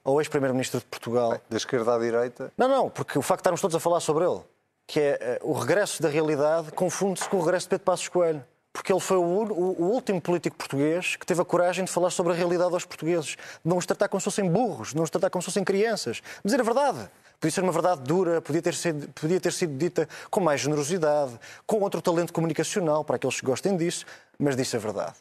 ao 0.10 0.20
ex-primeiro-ministro 0.22 0.80
de 0.80 0.86
Portugal. 0.86 1.40
Da 1.50 1.58
esquerda 1.58 1.96
à 1.96 2.00
direita. 2.00 2.52
Não, 2.58 2.68
não, 2.68 2.90
porque 2.90 3.18
o 3.18 3.22
facto 3.22 3.40
de 3.40 3.42
estarmos 3.44 3.62
todos 3.62 3.76
a 3.76 3.80
falar 3.80 4.00
sobre 4.00 4.26
ele, 4.26 4.42
que 4.88 5.00
é 5.00 5.18
eh, 5.22 5.40
o 5.42 5.54
regresso 5.54 6.02
da 6.02 6.10
realidade, 6.10 6.72
confunde-se 6.72 7.28
com 7.30 7.38
o 7.38 7.42
regresso 7.42 7.66
de 7.66 7.70
Pedro 7.72 7.86
Passos 7.86 8.08
Coelho. 8.08 8.44
Porque 8.72 8.94
ele 8.94 9.00
foi 9.00 9.18
o, 9.18 9.22
o- 9.22 9.76
o 9.82 9.86
último 9.92 10.22
político 10.22 10.56
português 10.56 11.16
que 11.16 11.26
teve 11.26 11.42
a 11.42 11.46
coragem 11.46 11.84
de 11.86 11.92
falar 11.92 12.12
sobre 12.12 12.34
a 12.34 12.36
realidade 12.36 12.72
aos 12.74 12.86
portugueses. 12.86 13.30
De 13.32 13.38
não 13.66 13.78
os 13.78 13.86
tratar 13.86 14.08
como 14.08 14.22
se 14.22 14.26
fossem 14.26 14.50
burros, 14.50 14.90
de 14.90 14.96
não 14.96 15.04
os 15.04 15.10
tratar 15.10 15.30
como 15.32 15.42
se 15.42 15.48
fossem 15.48 15.64
crianças. 15.64 16.18
De 16.18 16.24
dizer 16.46 16.60
a 16.62 16.64
verdade. 16.64 17.10
Podia 17.40 17.52
ser 17.52 17.62
uma 17.64 17.72
verdade 17.72 18.02
dura, 18.02 18.42
podia 18.42 18.62
ter, 18.62 18.76
sido, 18.76 19.08
podia 19.10 19.40
ter 19.40 19.54
sido 19.54 19.76
dita 19.78 20.08
com 20.30 20.40
mais 20.40 20.62
generosidade, 20.62 21.40
com 21.66 21.80
outro 21.80 22.02
talento 22.02 22.32
comunicacional, 22.34 23.04
para 23.04 23.16
aqueles 23.16 23.40
que 23.40 23.46
gostem 23.46 23.76
disso, 23.78 24.06
mas 24.38 24.56
disse 24.56 24.76
a 24.76 24.80
verdade. 24.80 25.14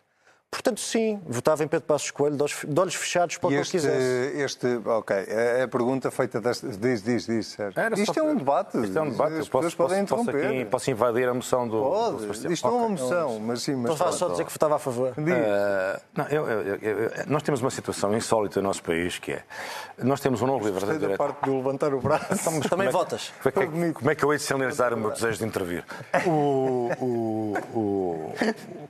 Portanto, 0.50 0.80
sim, 0.80 1.20
votava 1.26 1.62
em 1.62 1.68
Pedro 1.68 1.86
Passos 1.86 2.10
Coelho, 2.10 2.34
de 2.36 2.80
olhos- 2.80 2.94
fechados 2.94 3.36
para 3.36 3.46
o 3.46 3.50
que 3.50 3.54
ele 3.56 3.60
este, 3.62 3.72
quisesse. 3.72 4.32
este, 4.42 4.66
ok, 4.86 5.16
a, 5.60 5.64
a 5.64 5.68
pergunta 5.68 6.10
feita 6.10 6.40
desta. 6.40 6.66
Diz, 6.68 7.02
diz, 7.02 7.26
diz, 7.26 7.46
Sérgio. 7.48 7.78
Era 7.78 7.94
Isto 8.00 8.14
só- 8.14 8.20
é 8.20 8.22
um 8.22 8.34
debate. 8.34 8.78
Isto 8.82 8.98
é 8.98 9.02
um 9.02 9.10
debate. 9.10 9.34
As 9.34 9.38
Eu 9.46 9.50
posso, 9.50 9.50
pessoas 9.50 9.74
podem 9.74 10.06
posso, 10.06 10.24
posso, 10.24 10.30
interromper. 10.36 10.60
aqui, 10.60 10.70
posso 10.70 10.90
invadir 10.90 11.28
a 11.28 11.34
moção 11.34 11.68
do, 11.68 11.76
do 11.82 11.90
Pode. 11.90 12.20
Sebastião. 12.22 12.52
Isto 12.52 12.66
não 12.66 12.74
é 12.74 12.76
uma 12.78 12.86
Ok. 12.94 13.02
moção, 13.04 13.40
mas 13.40 13.62
sim. 13.62 13.76
Mas 13.76 13.94
Então 13.94 14.12
só 14.12 14.28
dizer 14.30 14.44
que 14.46 14.52
votava 14.52 14.76
a 14.76 14.78
favor. 14.78 15.12
Diz. 15.18 15.34
Ah, 15.34 16.00
não, 16.16 16.24
eu- 16.28 16.48
eu- 16.48 16.62
eu- 16.76 16.98
eu- 16.98 17.10
nós 17.26 17.42
temos 17.42 17.60
uma 17.60 17.70
situação 17.70 18.16
insólita 18.16 18.60
no 18.62 18.68
nosso 18.68 18.82
país 18.82 19.18
que 19.18 19.32
é 19.32 19.42
nós 20.02 20.18
temos 20.18 20.40
um 20.40 20.46
novo 20.46 20.66
líder 20.66 20.80
da 20.86 20.94
direita. 20.94 21.18
parte 21.18 21.44
do 21.44 21.56
levantar 21.58 21.92
o 21.92 22.00
braço. 22.00 22.24
Então, 22.32 22.52
mas 22.54 22.66
Também 22.66 22.68
como 22.70 22.82
é 22.84 22.90
votas. 22.90 23.32
Como 23.42 23.48
é, 23.64 23.66
que, 23.66 23.92
como 23.92 24.10
é 24.10 24.14
que 24.14 24.24
eu 24.24 24.32
hei 24.32 24.38
de 24.38 24.44
sinalizar 24.44 24.94
o 24.94 24.96
meu 24.96 25.10
desejo 25.10 25.38
de 25.38 25.44
intervir? 25.44 25.84
O, 26.26 26.90
o- 27.00 27.54
o- 27.74 28.34
o 28.38 28.88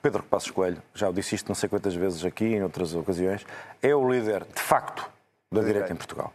Pedro 0.00 0.22
Passos 0.22 0.50
Coelho, 0.50 0.82
já 0.94 1.08
o 1.08 1.12
disse 1.12 1.34
isto 1.34 1.48
não 1.48 1.54
sei 1.54 1.68
quantas 1.68 1.94
vezes 1.94 2.24
aqui, 2.24 2.44
em 2.44 2.62
outras 2.62 2.94
ocasiões, 2.94 3.44
é 3.82 3.94
o 3.94 4.10
líder, 4.10 4.44
de 4.44 4.60
facto, 4.60 5.08
da 5.50 5.62
direita 5.62 5.92
em 5.92 5.96
Portugal. 5.96 6.32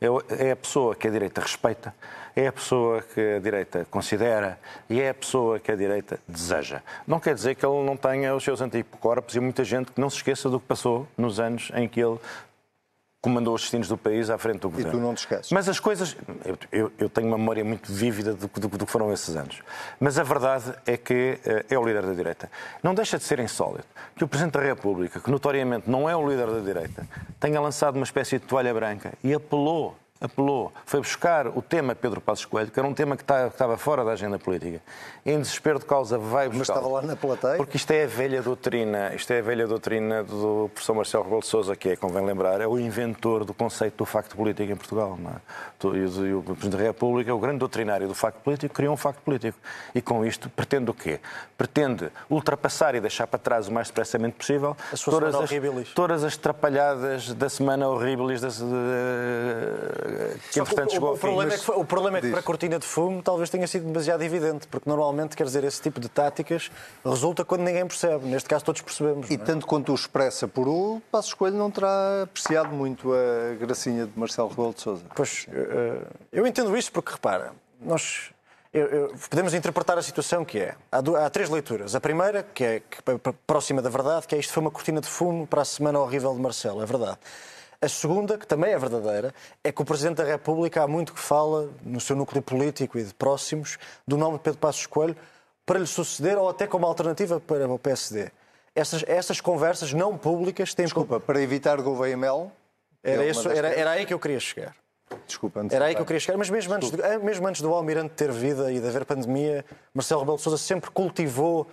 É 0.00 0.06
É 0.38 0.52
a 0.52 0.56
pessoa 0.56 0.94
que 0.94 1.08
a 1.08 1.10
direita 1.10 1.40
respeita, 1.40 1.92
é 2.36 2.46
a 2.46 2.52
pessoa 2.52 3.02
que 3.02 3.20
a 3.20 3.40
direita 3.40 3.84
considera 3.90 4.56
e 4.88 5.00
é 5.00 5.08
a 5.08 5.14
pessoa 5.14 5.58
que 5.58 5.72
a 5.72 5.74
direita 5.76 6.20
deseja. 6.28 6.82
Não 7.04 7.18
quer 7.18 7.34
dizer 7.34 7.56
que 7.56 7.66
ele 7.66 7.84
não 7.84 7.96
tenha 7.96 8.32
os 8.34 8.44
seus 8.44 8.60
anticorpos 8.60 9.34
e 9.34 9.40
muita 9.40 9.64
gente 9.64 9.90
que 9.90 10.00
não 10.00 10.08
se 10.08 10.18
esqueça 10.18 10.48
do 10.48 10.60
que 10.60 10.66
passou 10.66 11.08
nos 11.16 11.40
anos 11.40 11.72
em 11.74 11.88
que 11.88 12.00
ele 12.00 12.18
comandou 13.20 13.54
os 13.54 13.62
destinos 13.62 13.88
do 13.88 13.96
país 13.98 14.30
à 14.30 14.38
frente 14.38 14.60
do 14.60 14.70
governo. 14.70 14.92
tu 14.92 14.98
não 14.98 15.12
te 15.14 15.18
esqueces. 15.18 15.50
Mas 15.50 15.68
as 15.68 15.80
coisas. 15.80 16.16
Eu, 16.44 16.58
eu- 16.70 16.92
eu 16.98 17.08
tenho 17.08 17.26
uma 17.26 17.36
memória 17.38 17.64
muito 17.64 17.92
vívida 17.92 18.32
do, 18.34 18.48
que- 18.48 18.60
do, 18.60 18.68
do 18.68 18.86
que 18.86 18.92
foram 18.92 19.12
esses 19.12 19.34
anos. 19.34 19.60
Mas 19.98 20.18
a 20.18 20.22
verdade 20.22 20.72
é 20.86 20.96
que 20.96 21.38
eh, 21.44 21.66
é 21.68 21.78
o 21.78 21.84
líder 21.84 22.06
da 22.06 22.12
direita. 22.14 22.50
Não 22.82 22.94
deixa 22.94 23.18
de 23.18 23.24
ser 23.24 23.40
insólito 23.40 23.86
que 24.16 24.22
o 24.22 24.28
Presidente 24.28 24.54
da 24.54 24.60
República, 24.62 25.18
que 25.20 25.30
notoriamente 25.30 25.90
não 25.90 26.08
é 26.08 26.14
o 26.14 26.28
líder 26.28 26.46
da 26.46 26.60
direita, 26.60 27.06
tenha 27.40 27.60
lançado 27.60 27.96
uma 27.96 28.04
espécie 28.04 28.38
de 28.38 28.46
toalha 28.46 28.72
branca 28.72 29.12
e 29.22 29.34
apelou. 29.34 29.96
Apelou, 30.20 30.72
foi 30.84 30.98
buscar 31.00 31.46
o 31.46 31.62
tema 31.62 31.94
Pedro 31.94 32.20
Passos 32.20 32.44
Coelho, 32.44 32.70
que 32.72 32.78
era 32.80 32.88
um 32.88 32.92
tema 32.92 33.16
que 33.16 33.22
tá- 33.22 33.46
estava 33.46 33.76
fora 33.78 34.04
da 34.04 34.10
agenda 34.12 34.36
política. 34.36 34.80
Em 35.24 35.38
desespero 35.40 35.78
de 35.78 35.84
causa, 35.84 36.18
vai 36.18 36.48
buscar. 36.48 36.74
estava 36.74 36.88
lá 36.88 37.02
na 37.02 37.14
plateia? 37.14 37.56
Porque 37.56 37.76
isto 37.76 37.90
é 37.92 38.02
a 38.02 38.06
velha 38.08 38.42
doutrina, 38.42 39.14
isto 39.14 39.32
é 39.32 39.38
a 39.38 39.42
velha 39.42 39.64
doutrina 39.68 40.24
do 40.24 40.68
professor 40.74 40.94
Marcelo 40.94 41.22
Rebelo 41.22 41.42
Sousa, 41.44 41.76
que 41.76 41.90
é, 41.90 41.96
convém 41.96 42.24
lembrar, 42.26 42.60
é 42.60 42.66
o 42.66 42.80
inventor 42.80 43.44
do 43.44 43.54
conceito 43.54 43.96
do 43.98 44.04
facto 44.04 44.34
político 44.36 44.72
em 44.72 44.74
Portugal. 44.76 45.16
Não 45.16 45.30
é? 45.30 45.34
E 45.96 46.32
o, 46.34 46.42
Presidente 46.42 46.76
da 46.76 46.82
República, 46.82 47.32
o 47.32 47.38
grande 47.38 47.58
doutrinário 47.58 48.08
do 48.08 48.14
facto 48.14 48.38
político, 48.38 48.74
criou 48.74 48.92
um 48.94 48.96
facto 48.96 49.20
político. 49.20 49.56
E 49.94 50.02
com 50.02 50.24
isto 50.24 50.50
pretende 50.50 50.90
o 50.90 50.94
quê? 50.94 51.20
Pretende 51.56 52.10
ultrapassar 52.28 52.96
e 52.96 53.00
deixar 53.00 53.28
para 53.28 53.38
trás 53.38 53.68
o 53.68 53.72
mais 53.72 53.86
depressamente 53.86 54.34
possível 54.34 54.76
todas 55.20 55.32
as, 55.44 55.50
todas 55.94 56.24
as 56.24 56.36
trapalhadas 56.36 57.32
da 57.34 57.48
semana 57.48 57.88
horríveis 57.88 58.40
da, 58.40 58.48
de- 58.48 60.07
que 60.08 60.54
Só 60.54 60.64
que 60.64 60.70
entretanto 60.70 60.88
o, 60.88 60.92
chegou 60.92 61.12
o, 61.12 61.14
fim. 61.16 61.20
problema 61.20 61.52
é 61.52 61.56
que, 61.58 61.64
foi- 61.64 61.76
o 61.76 61.84
problema 61.84 62.18
é 62.18 62.20
que 62.20 62.30
para 62.30 62.40
a 62.40 62.42
cortina 62.42 62.78
de 62.78 62.86
fumo 62.86 63.22
talvez 63.22 63.50
tenha 63.50 63.66
sido 63.66 63.86
demasiado 63.86 64.22
evidente, 64.22 64.66
porque 64.68 64.88
normalmente, 64.88 65.36
quer 65.36 65.44
dizer, 65.44 65.64
esse 65.64 65.80
tipo 65.80 66.00
de 66.00 66.08
táticas 66.08 66.70
resulta 67.04 67.44
quando 67.44 67.62
ninguém 67.62 67.86
percebe. 67.86 68.26
Neste 68.26 68.48
caso 68.48 68.64
todos 68.64 68.80
percebemos. 68.82 69.30
E 69.30 69.34
é? 69.34 69.38
tanto 69.38 69.66
quanto 69.66 69.92
o 69.92 69.94
Expresso 69.94 70.44
apurou, 70.44 71.00
Passos 71.10 71.34
Coelho 71.34 71.56
não 71.56 71.70
terá 71.70 72.22
apreciado 72.22 72.70
muito 72.70 73.12
a 73.12 73.54
gracinha 73.54 74.06
de 74.06 74.18
Marcelo 74.18 74.48
Rebelo 74.48 74.74
de 74.74 74.80
Sousa. 74.80 75.04
Pois, 75.14 75.46
eh, 75.52 76.02
eu 76.32 76.46
entendo 76.46 76.76
isso 76.76 76.90
porque, 76.92 77.12
repara, 77.12 77.52
nós 77.80 78.30
eu- 78.72 78.86
eu- 78.86 79.14
podemos 79.30 79.54
interpretar 79.54 79.96
a 79.98 80.02
situação 80.02 80.44
que 80.44 80.58
é. 80.58 80.74
Há, 80.92 81.00
du- 81.00 81.16
há 81.16 81.28
três 81.30 81.48
leituras. 81.48 81.94
A 81.94 82.00
primeira, 82.00 82.42
que 82.42 82.62
é 82.64 82.80
que, 82.80 82.98
próxima 83.46 83.80
da 83.80 83.88
verdade, 83.88 84.26
que 84.26 84.34
é 84.34 84.38
isto 84.38 84.52
foi 84.52 84.60
uma 84.60 84.70
cortina 84.70 85.00
de 85.00 85.08
fumo 85.08 85.46
para 85.46 85.62
a 85.62 85.64
semana 85.64 85.98
horrível 85.98 86.34
de 86.34 86.40
Marcelo, 86.40 86.82
é 86.82 86.86
verdade. 86.86 87.16
A 87.80 87.88
segunda, 87.88 88.36
que 88.36 88.46
também 88.46 88.72
é 88.72 88.78
verdadeira, 88.78 89.32
é 89.62 89.70
que 89.70 89.80
o 89.80 89.84
Presidente 89.84 90.16
da 90.16 90.24
República 90.24 90.82
há 90.82 90.88
muito 90.88 91.12
que 91.12 91.20
fala, 91.20 91.70
no 91.84 92.00
seu 92.00 92.16
núcleo 92.16 92.42
político 92.42 92.98
e 92.98 93.04
de 93.04 93.14
próximos, 93.14 93.78
do 94.06 94.16
nome 94.16 94.36
de 94.38 94.42
Pedro 94.42 94.58
Passos 94.58 94.84
Coelho 94.86 95.16
para 95.64 95.78
lhe 95.78 95.86
suceder 95.86 96.36
ou 96.36 96.48
até 96.48 96.66
como 96.66 96.84
alternativa 96.86 97.38
para 97.38 97.68
o 97.68 97.78
PSD. 97.78 98.30
Essas, 98.74 99.04
essas 99.06 99.40
conversas 99.40 99.92
não 99.92 100.16
públicas 100.18 100.74
têm... 100.74 100.86
Desculpa, 100.86 101.20
para 101.20 101.40
evitar 101.40 101.80
Gouveia 101.80 102.16
Mel. 102.16 102.50
Era, 103.02 103.22
é 103.22 103.26
uma 103.26 103.30
isso- 103.30 103.48
era, 103.48 103.68
era 103.68 103.90
aí 103.92 104.06
que 104.06 104.14
eu 104.14 104.18
queria 104.18 104.40
chegar. 104.40 104.74
Desculpa, 105.26 105.60
antes 105.60 105.74
Era 105.74 105.86
aí 105.86 105.94
que 105.94 106.00
eu 106.00 106.06
queria 106.06 106.20
chegar, 106.20 106.36
mas 106.36 106.50
mesmo 106.50 106.74
antes, 106.74 106.90
de, 106.90 107.00
eh, 107.00 107.18
mesmo 107.18 107.46
antes 107.46 107.62
do 107.62 107.72
Almirante 107.72 108.14
ter 108.14 108.30
vida 108.32 108.72
e 108.72 108.80
de 108.80 108.86
haver 108.88 109.04
pandemia, 109.04 109.64
Marcelo 109.94 110.20
Rebelo 110.20 110.36
de 110.36 110.42
Sousa 110.42 110.58
sempre 110.58 110.90
cultivou 110.90 111.66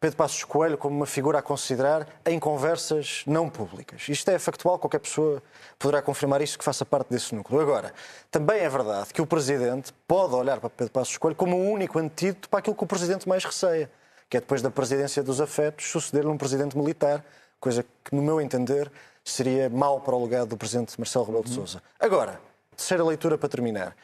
Pedro 0.00 0.16
Passos 0.16 0.42
Coelho 0.44 0.78
como 0.78 0.96
uma 0.96 1.06
figura 1.06 1.38
a 1.38 1.42
considerar 1.42 2.06
em 2.24 2.38
conversas 2.38 3.22
não 3.26 3.48
públicas. 3.48 4.08
Isto 4.08 4.30
é 4.30 4.38
factual, 4.38 4.78
qualquer 4.78 5.00
pessoa 5.00 5.42
poderá 5.78 6.00
confirmar 6.00 6.40
isso 6.40 6.58
que 6.58 6.64
faça 6.64 6.84
parte 6.84 7.10
desse 7.10 7.34
núcleo. 7.34 7.60
Agora, 7.60 7.92
também 8.30 8.60
é 8.60 8.68
verdade 8.68 9.12
que 9.12 9.20
o 9.20 9.26
Presidente 9.26 9.92
pode 10.08 10.34
olhar 10.34 10.60
para 10.60 10.70
Pedro 10.70 10.92
Passos 10.92 11.18
Coelho 11.18 11.36
como 11.36 11.56
o 11.56 11.70
único 11.70 11.98
antídoto 11.98 12.48
para 12.48 12.60
aquilo 12.60 12.74
que 12.74 12.84
o 12.84 12.86
Presidente 12.86 13.28
mais 13.28 13.44
receia, 13.44 13.90
que 14.30 14.36
é 14.38 14.40
depois 14.40 14.62
da 14.62 14.70
presidência 14.70 15.22
dos 15.22 15.42
afetos 15.42 15.90
suceder-lhe 15.90 16.30
um 16.30 16.38
Presidente 16.38 16.76
militar, 16.76 17.22
coisa 17.60 17.84
que, 18.02 18.16
no 18.16 18.22
meu 18.22 18.40
entender, 18.40 18.90
seria 19.22 19.68
mau 19.68 20.00
para 20.00 20.14
o 20.14 20.22
legado 20.24 20.48
do 20.48 20.56
Presidente 20.56 20.98
Marcelo 20.98 21.26
Rebelo 21.26 21.44
de 21.44 21.50
Sousa. 21.50 21.82
Agora, 22.00 22.40
terceira 22.74 23.04
leitura 23.04 23.36
para 23.36 23.48
terminar. 23.48 23.94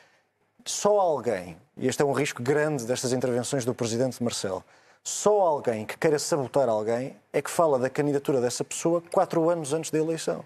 Só 0.67 1.01
alguém, 1.01 1.57
e 1.79 1.89
este 1.89 2.03
é 2.03 2.05
um 2.05 2.13
risco 2.13 2.43
grande 2.43 2.85
destas 2.85 3.13
intervenções 3.15 3.65
do 3.65 3.75
Presidente 3.75 4.23
Marcelo, 4.23 4.63
só 5.03 5.41
alguém 5.41 5.87
que 5.87 5.97
queira 5.97 6.19
sabotar 6.19 6.69
alguém 6.69 7.17
é 7.31 7.43
que 7.43 7.51
fala 7.51 7.79
da 7.79 7.91
candidatura 7.91 8.41
dessa 8.41 8.65
pessoa 8.65 9.03
quatro 9.13 9.51
anos 9.51 9.75
antes 9.75 9.91
da 9.91 9.99
eleição. 9.99 10.43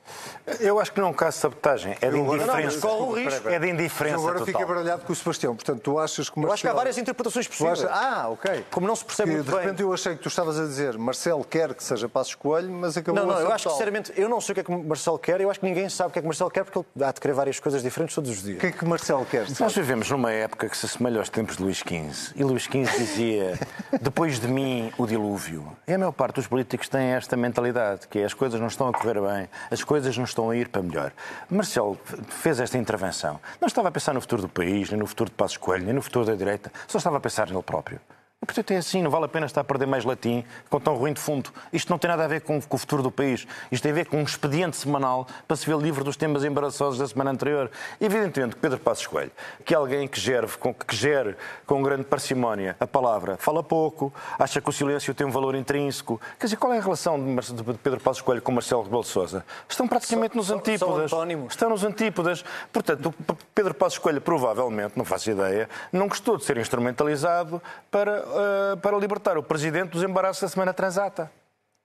Eu 0.59 0.81
acho 0.81 0.93
que 0.93 1.01
não 1.01 1.07
é 1.09 1.11
um 1.11 1.15
caso 1.15 1.37
de 1.37 1.41
sabotagem, 1.43 1.97
é 2.01 2.11
de 2.11 2.19
indiferença. 2.19 2.47
Não, 2.47 2.65
mas 2.65 2.77
corre 2.77 3.03
o 3.03 3.13
risco. 3.13 3.49
É 3.49 3.59
de 3.61 3.69
indiferença 3.71 4.17
agora 4.17 4.33
total. 4.41 4.47
fiquei 4.47 4.65
baralhado 4.67 5.03
com 5.05 5.13
o 5.13 5.17
Sebastião. 5.17 5.55
Portanto, 5.55 5.81
tu 5.81 5.97
achas 5.99 6.29
que 6.29 6.39
Eu 6.41 6.53
acho 6.53 6.61
que 6.63 6.67
há 6.67 6.71
Marcelo- 6.71 6.77
várias 6.77 6.99
interpretações 6.99 7.47
possíveis. 7.47 7.85
achas- 7.85 7.91
Ah, 7.97 8.29
ok. 8.31 8.65
Como 8.71 8.87
não 8.87 8.97
se 8.97 9.05
percebe 9.05 9.31
Que, 9.31 9.37
muito 9.37 9.47
de 9.47 9.53
bem. 9.53 9.61
repente 9.65 9.83
eu 9.83 9.93
achei 9.93 10.17
que 10.17 10.23
tu 10.23 10.29
estavas 10.29 10.59
a 10.59 10.65
dizer 10.65 10.99
Marcelo 10.99 11.45
quer 11.45 11.73
que 11.73 11.85
seja 11.85 12.09
Passos 12.09 12.35
Coelho, 12.35 12.71
mas 12.73 12.97
acabou 12.97 13.21
Não, 13.25 13.33
não, 13.33 13.41
eu 13.41 13.53
acho 13.53 13.67
que, 13.69 13.73
sinceramente, 13.73 14.13
eu 14.17 14.29
não 14.29 14.41
sei 14.41 14.53
o 14.53 14.55
que 14.55 14.61
é 14.61 14.65
que 14.65 14.73
o 14.73 14.83
Marcelo 14.85 15.19
quer, 15.21 15.41
eu 15.41 15.51
acho 15.51 15.61
que 15.61 15.67
ninguém 15.67 15.89
sabe 15.89 16.11
o 16.11 16.13
que 16.13 16.19
é 16.19 16.23
que 16.23 16.27
Marcelo 16.27 16.51
quer, 16.51 16.65
porque 16.65 16.79
ele 16.81 17.05
há 17.05 17.13
de 17.13 17.21
querer 17.21 17.33
várias 17.35 17.61
coisas 17.61 17.81
diferentes 17.81 18.13
todos 18.15 18.29
os 18.31 18.43
dias. 18.43 18.57
O 18.57 18.61
que 18.61 18.67
é 18.67 18.73
que 18.73 18.85
Marcelo 18.85 19.25
quer? 19.25 19.47
Nós 19.61 19.73
vivemos 19.75 20.11
numa 20.11 20.33
época 20.33 20.69
que 20.69 20.77
se 20.77 20.87
assemelha 20.87 21.21
aos 21.21 21.29
tempos 21.29 21.57
de 21.59 21.63
Luís 21.63 21.79
XV. 21.79 22.33
E 22.35 22.43
Luís 22.43 22.65
XV 22.65 22.87
dizia: 22.99 23.59
depois 24.01 24.41
de 24.41 24.49
mim, 24.49 24.93
o 24.99 25.07
dilúvio. 25.07 25.77
E 25.87 25.93
a 25.95 25.99
maior 25.99 26.11
parte 26.13 26.35
dos 26.37 26.49
políticos 26.49 26.72
tem 26.77 27.09
esta 27.09 27.37
mentalidade, 27.37 28.09
que 28.09 28.19
é 28.19 28.25
as 28.25 28.35
coisas 28.35 28.61
não 28.61 28.67
estão 28.67 28.89
a 28.89 28.93
correr 28.93 29.21
bem, 29.21 29.49
as 29.71 29.83
coisas 29.83 30.17
não 30.17 30.25
estão 30.25 30.51
a 30.51 30.57
ir 30.57 30.69
para 30.69 30.83
melhor. 30.83 31.13
Marcelo 31.51 31.99
fez 32.29 32.61
esta 32.61 32.79
intervenção. 32.79 33.41
Não 33.61 33.67
estava 33.67 33.89
a 33.89 33.91
pensar 33.91 34.13
no 34.15 34.21
futuro 34.21 34.43
do 34.43 34.49
país, 34.49 34.91
nem 34.91 34.99
no 34.99 35.07
futuro 35.07 35.31
de 35.31 35.37
Passos 35.37 35.57
Coelho, 35.57 35.85
nem 35.85 35.95
no 35.95 36.03
futuro 36.03 36.25
da 36.25 36.35
direita, 36.35 36.73
só 36.87 36.99
estava 36.99 37.17
a 37.17 37.21
pensar 37.21 37.49
nele 37.49 37.63
próprio. 37.63 38.01
Portanto, 38.45 38.71
é 38.73 38.77
assim, 38.77 39.01
não 39.03 39.11
vale 39.11 39.25
a 39.25 39.29
pena 39.29 39.47
estar 39.47 39.61
a 39.61 39.65
perder 39.65 39.87
mais 39.87 40.05
latim 40.05 40.45
com 40.69 40.81
tão 40.81 40.97
ruim 40.97 41.13
de 41.13 41.21
fundo. 41.21 41.51
Isto 41.73 41.91
não 41.91 41.99
tem 41.99 42.09
nada 42.11 42.25
a 42.25 42.29
ver 42.29 42.41
com, 42.41 42.61
com 42.61 42.77
o 42.77 42.79
futuro 42.79 43.03
do 43.03 43.11
país. 43.11 43.47
Isto 43.71 43.83
tem 43.85 43.93
a 43.93 43.95
ver 43.95 44.07
com 44.07 44.19
um 44.19 44.23
expediente 44.25 44.77
semanal 44.77 45.27
para 45.47 45.57
se 45.57 45.65
ver 45.65 45.77
livre 45.79 46.03
dos 46.03 46.17
temas 46.17 46.45
embaraçosos 46.45 46.99
da 46.99 47.07
semana 47.07 47.31
anterior. 47.31 47.71
Evidentemente 48.01 48.57
que 48.57 48.61
Pedro 48.61 48.79
Passos 48.81 49.07
Coelho, 49.07 49.31
que 49.65 49.73
é 49.73 49.77
alguém 49.77 50.09
que 50.09 50.21
gere, 50.21 50.47
com, 50.59 50.75
que 50.75 50.95
gere 50.97 51.37
com 51.67 51.83
grande 51.83 52.05
parcimónia 52.05 52.77
a 52.81 52.87
palavra, 52.87 53.37
fala 53.39 53.63
pouco, 53.63 54.13
acha 54.39 54.61
que 54.61 54.69
o 54.69 54.73
silêncio 54.73 55.15
tem 55.15 55.27
um 55.27 55.31
valor 55.31 55.55
intrínseco. 55.55 56.21
Quer 56.39 56.47
dizer, 56.47 56.57
qual 56.57 56.73
é 56.75 56.79
a 56.79 56.83
relação 56.83 57.19
de 57.19 57.75
Pedro 57.79 58.01
Passos 58.01 58.23
Coelho 58.23 58.43
com 58.43 58.51
Marcelo 58.53 58.83
Rebelo 58.83 59.03
de 59.03 59.09
Sousa? 59.09 59.45
Estão 59.69 59.87
praticamente 59.87 60.37
nos 60.37 60.47
são- 60.49 60.57
são 60.57 60.73
antípodas. 60.75 61.13
antónimos. 61.13 61.53
Estão 61.53 61.71
nos 61.71 61.85
antípodas. 61.85 62.45
Portanto, 62.73 63.15
o 63.29 63.35
Pedro 63.55 63.73
Passos 63.75 63.99
Coelho 63.99 64.21
provavelmente, 64.21 64.95
não 64.97 65.05
faço 65.05 65.31
ideia, 65.31 65.69
não 65.93 66.09
gostou 66.09 66.37
de 66.37 66.45
ser 66.45 66.57
instrumentalizado 66.59 67.63
para, 67.91 68.23
eh, 68.33 68.77
para 68.77 68.97
libertar 68.97 69.37
o 69.39 69.43
Presidente 69.43 69.91
dos 69.91 70.03
embaraços 70.03 70.43
da 70.43 70.49
semana 70.49 70.73
transata. 70.75 71.31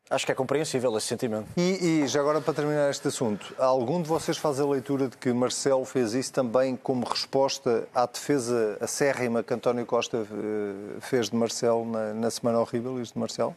Acho 0.10 0.26
que 0.26 0.32
é 0.32 0.36
compreensível 0.36 0.98
esse 0.98 1.08
sentimento. 1.08 1.50
E, 1.58 2.04
e 2.04 2.08
já 2.08 2.22
agora 2.22 2.40
para 2.40 2.54
terminar 2.54 2.90
este 2.90 3.10
assunto, 3.10 3.54
algum 3.58 4.02
de 4.02 4.08
vocês 4.08 4.38
faz 4.38 4.58
a 4.58 4.66
leitura 4.66 5.10
de 5.10 5.18
que 5.18 5.34
Marcelo 5.34 5.84
fez 5.84 6.14
isso 6.14 6.32
também 6.32 6.78
como 6.78 7.06
resposta 7.06 7.86
à 7.94 8.06
defesa 8.06 8.78
acérrima 8.80 9.44
que 9.44 9.54
António 9.54 9.86
Costa 9.86 10.20
eh, 10.20 11.00
fez 11.02 11.30
de 11.30 11.36
Marcelo 11.36 11.86
na, 11.86 12.14
na 12.14 12.32
semana 12.32 12.60
horrível, 12.60 13.02
isto 13.02 13.16
de 13.16 13.20
Marcelo? 13.20 13.54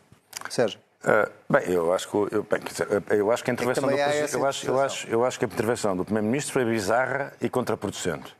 Sérgio? 0.49 0.81
Uh, 1.03 1.31
bem, 1.49 1.63
eu 1.73 1.95
acho 1.95 2.09
que, 2.11 2.17
eu, 2.17 2.43
bem, 2.43 2.61
quer 2.61 2.73
dizer, 2.73 3.05
eu 3.11 3.31
acho 3.33 3.43
que 3.43 3.51
a 3.51 3.55
intervenção 3.55 3.85
do, 3.85 3.89
também 3.89 4.03
há 4.05 4.09
presi- 4.09 4.25
essa 4.25 4.37
eu 4.37 4.45
acho, 4.45 4.67
eu, 4.67 4.81
acho, 4.81 5.09
eu 5.09 5.25
acho 5.25 5.39
que 5.39 5.45
a 5.47 5.49
intervenção 5.49 5.97
do 5.97 6.05
Primeiro-Ministro 6.05 6.53
foi 6.53 6.65
bizarra 6.67 7.33
e 7.41 7.49
contraproducente. 7.49 8.37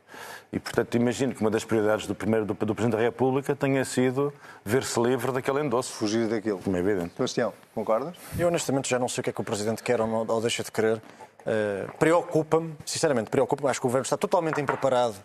E, 0.53 0.59
portanto, 0.59 0.95
imagino 0.95 1.33
que 1.33 1.39
uma 1.39 1.49
das 1.49 1.63
prioridades 1.63 2.05
do, 2.05 2.13
primeiro, 2.13 2.45
do, 2.45 2.53
do 2.53 2.75
Presidente 2.75 2.97
da 2.97 3.03
República 3.03 3.55
tenha 3.55 3.85
sido 3.85 4.33
ver-se 4.65 4.99
livre 4.99 5.31
daquele 5.31 5.61
endosso. 5.61 5.93
Fugir 5.93 6.27
daquilo. 6.27 6.59
Como 6.59 6.75
é 6.75 6.79
evidente. 6.79 7.13
Sebastião, 7.15 7.53
concordas? 7.73 8.15
Eu 8.37 8.47
honestamente 8.47 8.89
já 8.89 8.99
não 8.99 9.07
sei 9.07 9.21
o 9.21 9.23
que 9.23 9.29
é 9.29 9.33
que 9.33 9.41
o 9.41 9.43
Presidente 9.45 9.81
quer 9.81 10.01
ou, 10.01 10.07
não, 10.07 10.25
ou 10.27 10.41
deixa 10.41 10.61
de 10.61 10.71
querer. 10.71 11.01
Eh, 11.45 11.87
preocupa-me, 11.97 12.75
sinceramente, 12.85 13.29
preocupa-me. 13.29 13.69
Acho 13.69 13.79
que 13.79 13.85
o 13.85 13.89
Governo 13.89 14.03
está 14.03 14.17
totalmente 14.17 14.59
impreparado 14.59 15.15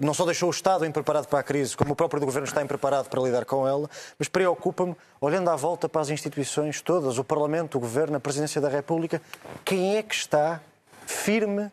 não 0.00 0.14
só 0.14 0.24
deixou 0.24 0.48
o 0.48 0.50
Estado 0.50 0.86
impreparado 0.86 1.28
para 1.28 1.40
a 1.40 1.42
crise, 1.42 1.76
como 1.76 1.92
o 1.92 1.96
próprio 1.96 2.24
governo 2.24 2.46
está 2.46 2.62
impreparado 2.62 3.08
para 3.08 3.20
lidar 3.20 3.44
com 3.44 3.66
ela, 3.66 3.88
mas 4.18 4.28
preocupa-me, 4.28 4.96
olhando 5.20 5.50
à 5.50 5.56
volta 5.56 5.88
para 5.88 6.00
as 6.00 6.08
instituições 6.08 6.80
todas, 6.80 7.18
o 7.18 7.24
Parlamento, 7.24 7.76
o 7.76 7.80
Governo, 7.80 8.16
a 8.16 8.20
Presidência 8.20 8.60
da 8.60 8.68
República, 8.68 9.20
quem 9.64 9.96
é 9.96 10.02
que 10.02 10.14
está 10.14 10.60
firme 11.06 11.70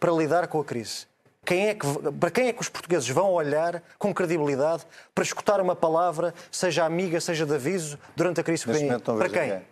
para 0.00 0.12
lidar 0.12 0.48
com 0.48 0.60
a 0.60 0.64
crise? 0.64 1.07
Quem 1.48 1.68
é 1.68 1.74
que, 1.74 1.86
para 2.20 2.30
quem 2.30 2.48
é 2.48 2.52
que 2.52 2.60
os 2.60 2.68
portugueses 2.68 3.08
vão 3.08 3.32
olhar 3.32 3.82
com 3.98 4.12
credibilidade 4.12 4.84
para 5.14 5.24
escutar 5.24 5.62
uma 5.62 5.74
palavra, 5.74 6.34
seja 6.52 6.84
amiga, 6.84 7.18
seja 7.22 7.46
de 7.46 7.54
aviso, 7.54 7.98
durante 8.14 8.38
a 8.38 8.44
crise 8.44 8.66
que 8.66 8.70
vem? 8.70 8.86
Para 9.00 9.30
quem? 9.30 9.48
quem? 9.48 9.62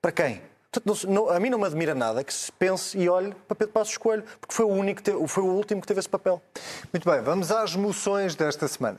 Para 0.00 0.10
quem? 0.10 0.42
Não, 1.06 1.28
a 1.28 1.38
mim 1.38 1.50
não 1.50 1.58
me 1.58 1.66
admira 1.66 1.94
nada 1.94 2.24
que 2.24 2.32
se 2.32 2.50
pense 2.52 2.96
e 2.96 3.10
olhe 3.10 3.34
para 3.46 3.54
Pedro 3.54 3.74
Passos 3.74 3.98
Coelho, 3.98 4.24
porque 4.40 4.54
foi 4.54 4.64
o, 4.64 4.70
único 4.70 5.02
teve, 5.02 5.28
foi 5.28 5.44
o 5.44 5.48
último 5.48 5.82
que 5.82 5.86
teve 5.86 6.00
esse 6.00 6.08
papel. 6.08 6.40
Muito 6.90 7.06
bem, 7.06 7.20
vamos 7.20 7.52
às 7.52 7.76
moções 7.76 8.34
desta 8.34 8.66
semana. 8.66 8.98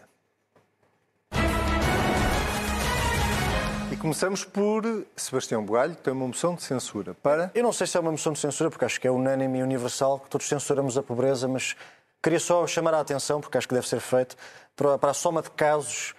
E 3.92 3.96
começamos 3.98 4.46
por 4.46 4.84
Sebastião 5.16 5.66
Bugalho, 5.66 5.96
que 5.96 6.04
tem 6.04 6.14
uma 6.14 6.28
moção 6.28 6.54
de 6.54 6.62
censura 6.62 7.16
para... 7.24 7.50
Eu 7.56 7.64
não 7.64 7.74
sei 7.74 7.88
se 7.88 7.98
é 7.98 8.00
uma 8.00 8.12
moção 8.12 8.34
de 8.34 8.40
censura, 8.40 8.70
porque 8.70 8.86
acho 8.86 9.02
que 9.02 9.08
é 9.08 9.12
unânime 9.12 9.58
e 9.58 9.64
universal, 9.64 10.20
que 10.20 10.30
todos 10.30 10.48
censuramos 10.48 10.96
a 10.96 11.02
pobreza, 11.02 11.48
mas 11.48 11.76
queria 12.22 12.40
só 12.40 12.66
chamar 12.68 12.94
a 12.94 13.00
atenção, 13.00 13.42
porque 13.42 13.58
acho 13.58 13.68
que 13.68 13.74
deve 13.74 13.88
ser 13.88 14.00
feito, 14.00 14.36
para 14.76 15.12
a 15.12 15.14
soma 15.14 15.42
de 15.42 15.50
casos 15.52 16.14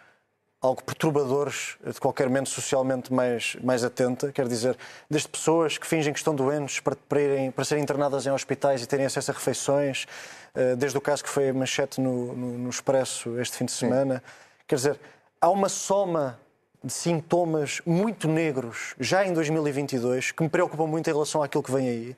algo 0.61 0.83
perturbadores 0.85 1.79
de 1.83 1.99
qualquer 1.99 2.29
mente 2.29 2.51
socialmente 2.51 3.13
mais, 3.13 3.57
mais 3.63 3.83
atenta, 3.83 4.31
quer 4.31 4.47
dizer, 4.47 4.77
desde 5.09 5.29
pessoas 5.29 5.79
que 5.79 5.87
fingem 5.87 6.13
que 6.13 6.19
estão 6.19 6.35
doentes 6.35 6.81
para, 6.81 6.95
para, 7.09 7.21
irem, 7.21 7.51
para 7.51 7.65
serem 7.65 7.83
internadas 7.83 8.27
em 8.27 8.31
hospitais 8.31 8.83
e 8.83 8.87
terem 8.87 9.07
acesso 9.07 9.31
a 9.31 9.35
refeições, 9.35 10.07
eh, 10.55 10.77
desde 10.77 10.99
o 10.99 11.01
caso 11.01 11.25
que 11.25 11.31
foi 11.31 11.51
manchete 11.53 11.99
no, 11.99 12.35
no, 12.35 12.59
no 12.59 12.69
Expresso 12.69 13.41
este 13.41 13.57
fim 13.57 13.65
de 13.65 13.73
semana. 13.73 14.17
Sim. 14.17 14.33
Quer 14.69 14.75
dizer, 14.75 15.01
há 15.41 15.49
uma 15.49 15.71
soma 15.71 16.39
de 16.85 16.93
sintomas 16.93 17.81
muito 17.87 18.29
negros 18.29 18.95
já 18.99 19.25
em 19.25 19.33
2022 19.33 20.33
que 20.33 20.43
me 20.43 20.49
preocupam 20.49 20.87
muito 20.87 21.09
em 21.09 21.13
relação 21.13 21.43
àquilo 21.43 21.63
que 21.63 21.73
vem 21.73 21.89
aí. 21.89 22.17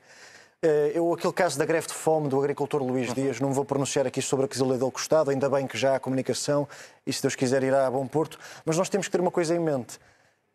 Eh, 0.63 0.93
eu, 0.95 1.11
aquele 1.11 1.33
caso 1.33 1.59
da 1.59 1.65
greve 1.65 1.87
de 1.87 1.93
fome 1.93 2.29
do 2.29 2.39
agricultor 2.39 2.81
Luís 2.81 3.09
uhum. 3.09 3.15
Dias, 3.15 3.39
não 3.41 3.49
me 3.49 3.55
vou 3.55 3.65
pronunciar 3.65 4.07
aqui 4.07 4.21
sobre 4.21 4.45
a 4.45 4.47
quesilha 4.47 4.77
dele 4.77 4.91
costado, 4.91 5.29
ainda 5.29 5.49
bem 5.49 5.67
que 5.67 5.77
já 5.77 5.93
há 5.93 5.99
comunicação 5.99 6.65
e, 7.05 7.11
se 7.11 7.21
Deus 7.21 7.35
quiser, 7.35 7.63
irá 7.63 7.85
a 7.85 7.91
bom 7.91 8.07
porto. 8.07 8.39
Mas 8.63 8.77
nós 8.77 8.87
temos 8.87 9.07
que 9.07 9.11
ter 9.11 9.19
uma 9.19 9.29
coisa 9.29 9.53
em 9.53 9.59
mente: 9.59 9.99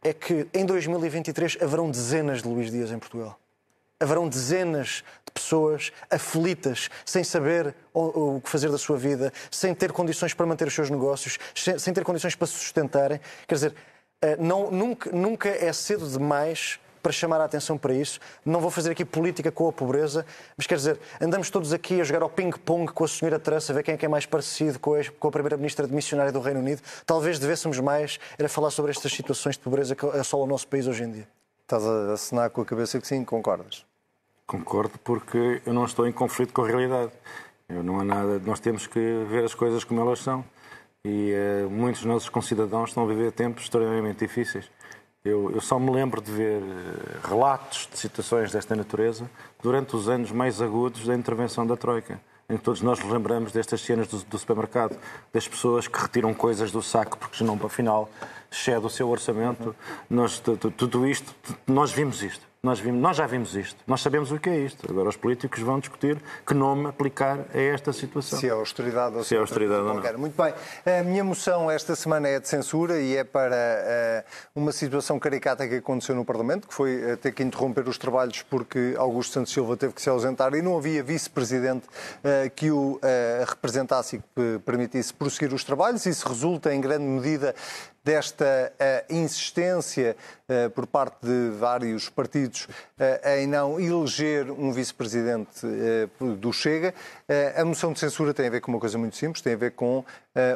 é 0.03 0.15
que 0.15 0.49
em 0.55 0.65
2023 0.65 1.59
haverão 1.61 1.91
dezenas 1.91 2.43
de 2.43 2.49
Luís 2.49 2.71
Dias 2.71 2.91
em 2.91 2.99
Portugal. 2.99 3.39
Haverão 4.01 4.27
dezenas 4.27 5.05
de 5.27 5.33
pessoas 5.35 5.93
aflitas, 6.09 6.89
sem 7.05 7.23
saber 7.23 7.75
o, 7.93 8.41
que 8.41 8.49
fazer 8.49 8.71
da 8.71 8.79
sua 8.79 8.97
vida, 8.97 9.31
sem 9.51 9.75
ter 9.75 9.93
condições 9.93 10.33
para 10.33 10.47
manter 10.47 10.69
os 10.69 10.75
seus 10.75 10.89
negócios, 10.89 11.37
sem 11.55 11.93
ter 11.93 12.03
condições 12.03 12.35
para 12.35 12.47
se 12.47 12.55
sustentarem. 12.55 13.21
Quer 13.47 13.55
dizer, 13.57 13.75
eh, 14.23 14.37
não, 14.39 14.71
nunca, 14.71 15.11
nunca 15.11 15.49
é 15.49 15.71
cedo 15.73 16.09
demais 16.09 16.79
para 17.09 17.13
chamar 17.13 17.41
a 17.41 17.45
atenção 17.45 17.79
para 17.79 17.95
isso. 17.95 18.21
Não 18.45 18.61
vou 18.61 18.71
fazer 18.71 18.91
aqui 18.91 19.03
política 19.03 19.51
com 19.51 19.67
a 19.67 19.73
pobreza, 19.73 20.27
mas 20.59 20.67
quer 20.67 20.75
dizer, 20.75 21.01
andamos 21.19 21.49
todos 21.49 21.73
aqui 21.73 22.03
a 22.03 22.05
jogar 22.05 22.21
ao 22.21 22.29
ping-pong 22.29 22.93
com 22.93 23.03
a 23.03 23.09
senhora 23.09 23.39
Teresa, 23.39 23.73
a 23.73 23.77
ver 23.77 23.83
quem 23.83 23.95
é 23.95 23.97
que 23.97 24.05
é 24.05 24.09
mais 24.09 24.27
parecido 24.27 24.79
com 24.79 24.93
a, 24.93 25.01
com 25.19 25.29
a 25.29 25.31
primeira-ministra 25.31 25.87
de 25.87 25.95
missionária 25.95 26.31
do 26.31 26.39
Reino 26.39 26.61
Unido. 26.61 26.83
Talvez 27.07 27.39
devêssemos 27.39 27.81
mais 27.81 28.21
era 28.39 28.47
falar 28.47 28.71
sobre 28.71 28.91
estas 28.91 29.11
situações 29.11 29.57
de 29.57 29.63
pobreza 29.63 29.97
que 29.97 30.05
assolam 30.05 30.47
o 30.47 30.51
nosso 30.51 30.69
país 30.69 30.87
hoje 30.87 31.03
em 31.05 31.11
dia. 31.11 31.29
Estás 31.63 31.83
a 31.87 32.13
assinar 32.13 32.51
com 32.51 32.61
a 32.61 32.65
cabeça 32.67 33.01
que 33.01 33.07
sim, 33.07 33.25
concordas? 33.25 33.87
Concordo 34.47 34.99
porque 35.03 35.63
eu 35.65 35.73
não 35.73 35.87
estou 35.87 36.07
em 36.07 36.13
conflito 36.13 36.53
com 36.53 36.63
a 36.63 36.67
realidade. 36.67 37.11
Eu 37.71 37.83
não 37.83 38.01
há 38.01 38.05
nada, 38.05 38.39
nós 38.45 38.61
temos 38.61 38.87
que 38.87 39.25
ver 39.31 39.45
as 39.45 39.55
coisas 39.55 39.83
como 39.83 40.03
elas 40.03 40.19
são. 40.19 40.45
E 41.07 41.33
uh, 41.33 41.71
muitos 41.71 42.03
dos 42.03 42.13
nossos 42.13 42.29
concidadãos 42.29 42.91
estão 42.91 43.05
a 43.05 43.07
viver 43.07 43.33
tempos 43.33 43.63
extremamente 43.63 44.27
difíceis. 44.27 44.71
Eu, 45.25 45.51
eu, 45.51 45.61
só 45.61 45.79
me 45.79 45.91
lembro 45.91 46.21
de 46.21 46.31
ver 46.31 46.63
eh, 46.63 47.19
relatos 47.29 47.89
de 47.93 47.99
situações 47.99 48.53
desta 48.53 48.77
natureza 48.77 49.29
durante 49.61 49.97
os 49.97 50.09
anos 50.09 50.31
mais 50.31 50.63
agudos 50.63 51.05
da 51.05 51.15
intervenção 51.15 51.67
da 51.67 51.77
Troika, 51.77 52.21
em 52.49 52.57
que 52.57 52.63
todos 52.63 52.81
nós 52.83 53.03
lembramos 53.03 53.51
destas 53.51 53.81
cenas 53.81 54.07
do, 54.07 54.19
do 54.25 54.39
supermercado, 54.39 54.97
das 55.33 55.47
pessoas 55.47 55.89
que 55.89 56.01
retiram 56.01 56.33
coisas 56.33 56.71
do 56.71 56.81
saco 56.81 57.19
porque 57.19 57.37
senão, 57.37 57.59
para 57.59 57.69
final, 57.69 58.09
o 58.83 58.89
seu 58.89 59.09
orçamento. 59.09 59.75
Nós, 60.09 60.41
tudo 60.77 61.07
isto, 61.07 61.35
nós 61.67 61.91
vimos 61.91 62.23
isto. 62.23 62.48
Nós, 62.69 62.81
vimos, 62.81 63.01
nós 63.01 63.17
já 63.17 63.27
vimos 63.27 63.57
isto, 63.57 63.83
nós 63.87 64.03
sabemos 64.03 64.31
o 64.31 64.39
que 64.39 64.51
é 64.51 64.59
isto. 64.59 64.87
Agora 64.91 65.09
os 65.09 65.17
políticos 65.17 65.59
vão 65.61 65.81
discutir 65.81 66.19
que 66.47 66.53
nome 66.53 66.87
aplicar 66.87 67.39
a 67.55 67.59
esta 67.59 67.95
situação. 67.95 68.39
Se 68.39 68.47
é 68.47 68.51
austeridade 68.51 69.17
ou 69.17 69.25
se, 69.25 69.35
é 69.35 69.39
austeridade 69.39 69.81
ou 69.81 69.95
não. 69.95 70.19
Muito 70.19 70.37
bem. 70.37 70.53
A 70.85 71.03
minha 71.03 71.25
moção 71.25 71.71
esta 71.71 71.97
semana 71.97 72.29
é 72.29 72.39
de 72.39 72.47
censura 72.47 73.01
e 73.01 73.17
é 73.17 73.25
para 73.25 73.57
uh, 74.55 74.61
uma 74.61 74.71
situação 74.71 75.19
caricata 75.19 75.67
que 75.67 75.77
aconteceu 75.77 76.15
no 76.15 76.27
Parlamento, 76.27 76.69
que 76.69 76.75
foi 76.75 77.15
uh, 77.15 77.17
ter 77.17 77.33
que 77.33 77.43
interromper 77.43 77.89
os 77.89 77.97
trabalhos 77.97 78.43
porque 78.43 78.95
Augusto 78.99 79.33
Santos 79.33 79.51
Silva 79.51 79.75
teve 79.75 79.95
que 79.95 80.03
se 80.03 80.11
ausentar 80.11 80.53
e 80.53 80.61
não 80.61 80.77
havia 80.77 81.03
vice-presidente 81.03 81.87
uh, 81.87 82.51
que 82.55 82.71
o 82.71 83.01
representasse 83.49 84.17
e 84.17 84.19
que 84.19 84.59
permitisse 84.67 85.15
prosseguir 85.15 85.55
os 85.55 85.65
trabalhos. 85.65 86.05
Isso 86.05 86.29
resulta 86.29 86.75
em 86.75 86.83
grande 86.83 87.05
medida 87.05 87.55
desta 88.09 88.73
uh, 88.73 89.15
insistência 89.15 90.17
uh, 90.49 90.71
por 90.71 90.87
parte 90.87 91.19
de 91.27 91.51
vários 91.59 92.09
partidos 92.09 92.65
uh, 92.65 93.29
em 93.37 93.47
não 93.47 93.79
eleger 93.79 94.51
um 94.51 94.73
vice-presidente 94.73 95.61
do 96.41 96.51
Chega. 96.51 96.95
a 97.55 97.65
moção 97.67 97.93
de 97.93 98.01
censura 98.01 98.33
tem 98.33 98.47
a 98.47 98.51
ver 98.51 98.63
com 98.63 98.73
uma 98.73 98.81
coisa 98.81 98.97
muito 98.97 99.15
simples, 99.17 99.43
tem 99.43 99.53
a 99.53 99.57
ver 99.57 99.73
com 99.73 100.05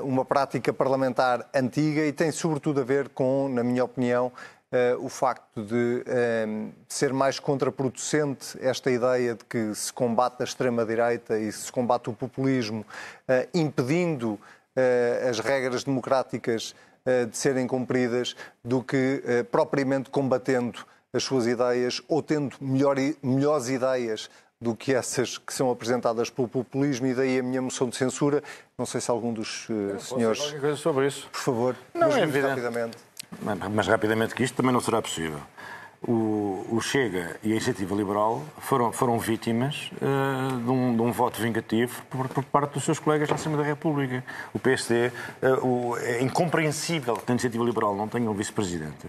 uma 0.02 0.24
prática 0.24 0.72
parlamentar 0.72 1.48
antiga 1.54 2.06
e 2.06 2.12
tem 2.12 2.30
sobretudo 2.30 2.80
a 2.80 2.84
ver 2.84 3.08
com, 3.10 3.48
na 3.48 3.62
minha 3.62 3.84
opinião, 3.84 4.32
Uh, 4.72 5.04
o 5.04 5.10
facto 5.10 5.62
de 5.62 6.02
uh, 6.08 6.72
ser 6.88 7.12
mais 7.12 7.38
contraproducente 7.38 8.56
esta 8.58 8.90
ideia 8.90 9.34
de 9.34 9.44
que 9.44 9.74
se 9.74 9.92
combate 9.92 10.40
a 10.40 10.44
extrema-direita 10.44 11.38
e 11.38 11.52
se 11.52 11.70
combate 11.70 12.08
o 12.08 12.14
populismo, 12.14 12.80
uh, 12.80 13.46
impedindo 13.52 14.40
as 15.28 15.38
regras 15.38 15.84
democráticas 15.84 16.74
eh, 16.74 16.91
de 17.28 17.36
serem 17.36 17.66
cumpridas 17.66 18.36
do 18.64 18.82
que 18.82 19.22
eh, 19.24 19.42
propriamente 19.42 20.10
combatendo 20.10 20.84
as 21.12 21.24
suas 21.24 21.46
ideias 21.46 22.00
ou 22.08 22.22
tendo 22.22 22.56
melhor, 22.60 22.96
melhores 23.22 23.68
ideias 23.68 24.30
do 24.60 24.76
que 24.76 24.94
essas 24.94 25.36
que 25.36 25.52
são 25.52 25.70
apresentadas 25.70 26.30
pelo 26.30 26.46
populismo 26.46 27.06
e 27.06 27.14
daí 27.14 27.38
a 27.38 27.42
minha 27.42 27.60
moção 27.60 27.88
de 27.88 27.96
censura. 27.96 28.42
Não 28.78 28.86
sei 28.86 29.00
se 29.00 29.10
algum 29.10 29.32
dos 29.32 29.68
uh, 29.68 29.98
senhores... 29.98 30.52
Coisa 30.52 30.76
sobre 30.76 31.08
isso. 31.08 31.28
Por 31.32 31.40
favor, 31.40 31.76
não, 31.92 32.08
mas 32.08 32.16
é 32.16 32.26
muito 32.26 32.46
rapidamente. 32.46 32.96
Mas 33.74 33.86
rapidamente 33.88 34.34
que 34.34 34.44
isto 34.44 34.54
também 34.54 34.72
não 34.72 34.80
será 34.80 35.02
possível 35.02 35.40
o, 36.06 36.66
o, 36.70 36.80
Chega 36.80 37.36
e 37.42 37.48
a 37.48 37.50
Iniciativa 37.52 37.94
Liberal 37.94 38.42
foram, 38.58 38.92
foram 38.92 39.18
vítimas 39.18 39.90
uh, 39.94 40.56
de, 40.56 40.70
um, 40.70 40.96
de, 40.96 41.02
um, 41.02 41.12
voto 41.12 41.40
vingativo 41.40 42.02
por, 42.10 42.28
por, 42.28 42.44
parte 42.44 42.74
dos 42.74 42.84
seus 42.84 42.98
colegas 42.98 43.28
na 43.28 43.36
Assembleia 43.36 43.64
da 43.64 43.68
República. 43.68 44.24
O 44.52 44.58
PSD, 44.58 45.08
uh, 45.08 45.12
eh, 45.42 45.52
o, 45.62 45.96
é 45.98 46.22
incompreensível 46.22 47.14
que 47.14 47.30
a 47.30 47.32
Iniciativa 47.32 47.64
Liberal 47.64 47.94
não 47.94 48.08
tenha 48.08 48.28
um 48.28 48.34
vice-presidente. 48.34 49.06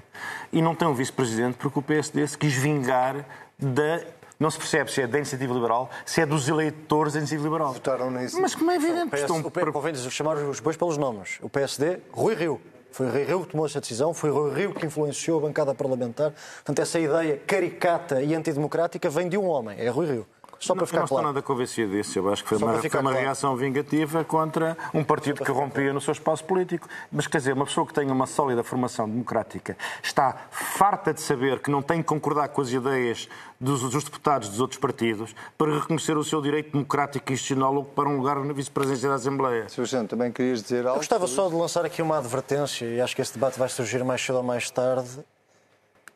E 0.52 0.62
não 0.62 0.76
tem 0.76 0.88
um 0.88 0.94
vice-presidente 0.94 1.58
porque 1.58 1.80
o 1.80 1.82
PSD 1.82 2.28
se 2.28 2.38
quis 2.38 2.54
vingar 2.54 3.26
da 3.58 4.02
não 4.40 4.52
se 4.52 4.58
percebe 4.58 4.92
se 4.92 5.02
é 5.02 5.08
da 5.08 5.18
iniciativa 5.18 5.54
liberal, 5.54 5.90
se 6.06 6.20
é 6.20 6.26
dos 6.26 6.50
eleitores 6.50 7.14
da 7.14 7.20
iniciativa 7.20 7.48
liberal. 7.48 7.74
Votaram 7.74 8.12
nisso. 8.12 8.42
Mas 8.42 8.54
como 8.54 8.72
é 8.72 8.76
evidente 8.76 9.10
que 9.10 9.16
estão... 9.16 9.42
Convém 9.42 9.96
chamar 9.96 10.36
os 10.38 10.60
bois 10.60 10.76
pelos 10.76 10.98
nomes. 10.98 11.40
O 11.42 11.50
PSD, 11.50 12.00
Rui 12.12 12.36
Rio. 12.36 12.60
Foi 12.94 13.10
Rui 13.10 13.24
Rio 13.24 13.42
que 13.42 13.48
tomou 13.48 13.66
essa 13.66 13.82
decisão, 13.82 14.14
foi 14.14 14.30
Rui 14.30 14.54
Rio 14.54 14.72
que 14.72 14.86
influenciou 14.86 15.40
a 15.40 15.42
bancada 15.42 15.74
parlamentar. 15.74 16.32
Portanto, 16.32 16.80
essa 16.80 17.00
ideia 17.00 17.38
caricata 17.38 18.22
e 18.22 18.36
antidemocrática 18.36 19.10
vem 19.10 19.28
de 19.28 19.36
um 19.36 19.46
homem, 19.46 19.80
é 19.80 19.90
Rui 19.90 20.06
Rio. 20.06 20.28
Só 20.66 20.76
para 20.76 20.86
ficar 20.86 21.00
não, 21.00 21.04
não 21.04 21.08
claro. 21.08 21.22
estou 21.22 21.34
nada 21.34 21.42
convencido 21.42 21.92
disso. 21.92 22.18
Eu 22.18 22.32
acho 22.32 22.44
que 22.44 22.50
foi 22.50 22.58
Só 22.58 22.66
uma, 22.66 22.80
foi 22.80 22.90
uma 22.90 23.02
claro. 23.02 23.18
reação 23.18 23.56
vingativa 23.56 24.24
contra 24.24 24.78
um 24.94 25.04
partido 25.04 25.44
que 25.44 25.52
rompia 25.52 25.92
no 25.92 26.00
seu 26.00 26.14
espaço 26.14 26.44
político. 26.46 26.88
Mas 27.12 27.28
quer 27.28 27.40
dizer, 27.40 27.54
uma 27.54 27.66
pessoa 27.66 27.86
que 27.86 27.94
tenha 27.94 28.14
uma 28.14 28.26
sólida 28.26 28.64
formação 28.64 29.10
democrática 29.10 29.78
está 30.02 30.36
farta 30.52 31.14
de 31.14 31.22
saber 31.22 31.60
que 31.60 31.70
não 31.70 31.82
tem 31.82 32.02
que 32.02 32.08
concordar 32.08 32.48
com 32.50 32.62
as 32.62 32.70
ideias 32.70 33.28
dos, 33.60 33.82
dos 33.82 34.04
deputados 34.04 34.50
dos 34.50 34.60
outros 34.60 34.80
partidos 34.80 35.36
para 35.58 35.80
reconhecer 35.80 36.18
o 36.18 36.24
seu 36.24 36.42
direito 36.42 36.72
democrático 36.72 37.32
e 37.32 37.34
institucional 37.34 37.76
ocupar 37.76 38.08
um 38.08 38.18
lugar 38.18 38.38
na 38.44 38.54
vice-presidência 38.54 39.10
da 39.10 39.16
Assembleia. 39.16 39.68
Sr. 39.70 39.86
Jean, 39.86 40.06
também 40.06 40.32
querias 40.32 40.62
dizer 40.62 40.80
algo? 40.86 40.92
Eu 40.92 40.96
gostava 40.96 41.28
só 41.28 41.48
de 41.50 41.56
lançar 41.56 41.86
aqui 41.86 42.02
uma 42.02 42.18
advertência 42.18 42.86
e 42.86 43.02
acho 43.02 43.16
que 43.16 43.22
esse 43.22 43.34
debate 43.34 43.58
vai 43.60 43.70
surgir 43.70 44.04
mais 44.04 44.22
cedo 44.22 44.38
ou 44.38 44.44
mais 44.44 44.70
tarde. 44.70 45.20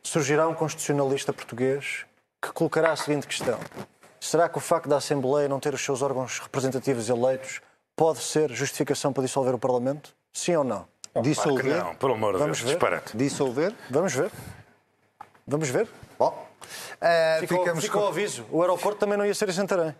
Surgirá 0.03 0.47
um 0.47 0.53
constitucionalista 0.53 1.33
português 1.33 2.05
que 2.41 2.51
colocará 2.51 2.91
a 2.91 2.95
seguinte 2.95 3.27
questão. 3.27 3.59
Será 4.19 4.49
que 4.49 4.57
o 4.57 4.61
facto 4.61 4.89
da 4.89 4.97
Assembleia 4.97 5.47
não 5.47 5.59
ter 5.59 5.73
os 5.73 5.83
seus 5.83 6.01
órgãos 6.01 6.39
representativos 6.39 7.09
eleitos 7.09 7.61
pode 7.95 8.19
ser 8.19 8.49
justificação 8.51 9.13
para 9.13 9.23
dissolver 9.23 9.53
o 9.53 9.59
Parlamento? 9.59 10.13
Sim 10.33 10.55
ou 10.55 10.63
não? 10.63 10.87
Oh, 11.13 11.21
dissolver? 11.21 11.63
Claro 11.73 11.87
não, 11.89 11.95
pelo 11.95 12.13
amor 12.13 12.37
de 12.37 12.43
Deus, 12.43 12.57
disparate. 12.59 13.15
Dissolver? 13.17 13.73
Vamos 13.89 14.13
ver. 14.13 14.31
Vamos 15.47 15.69
ver. 15.69 15.87
Bom, 16.17 16.45
Uh, 16.97 17.39
ficou, 17.41 17.59
ficamos 17.59 17.83
ficou 17.83 18.01
com- 18.01 18.07
o 18.07 18.09
aviso. 18.09 18.45
O 18.51 18.61
aeroporto 18.61 18.99
também 18.99 19.15
não 19.17 19.25
ia 19.25 19.33
ser 19.33 19.47
em 19.47 19.51
Santarém. 19.53 19.95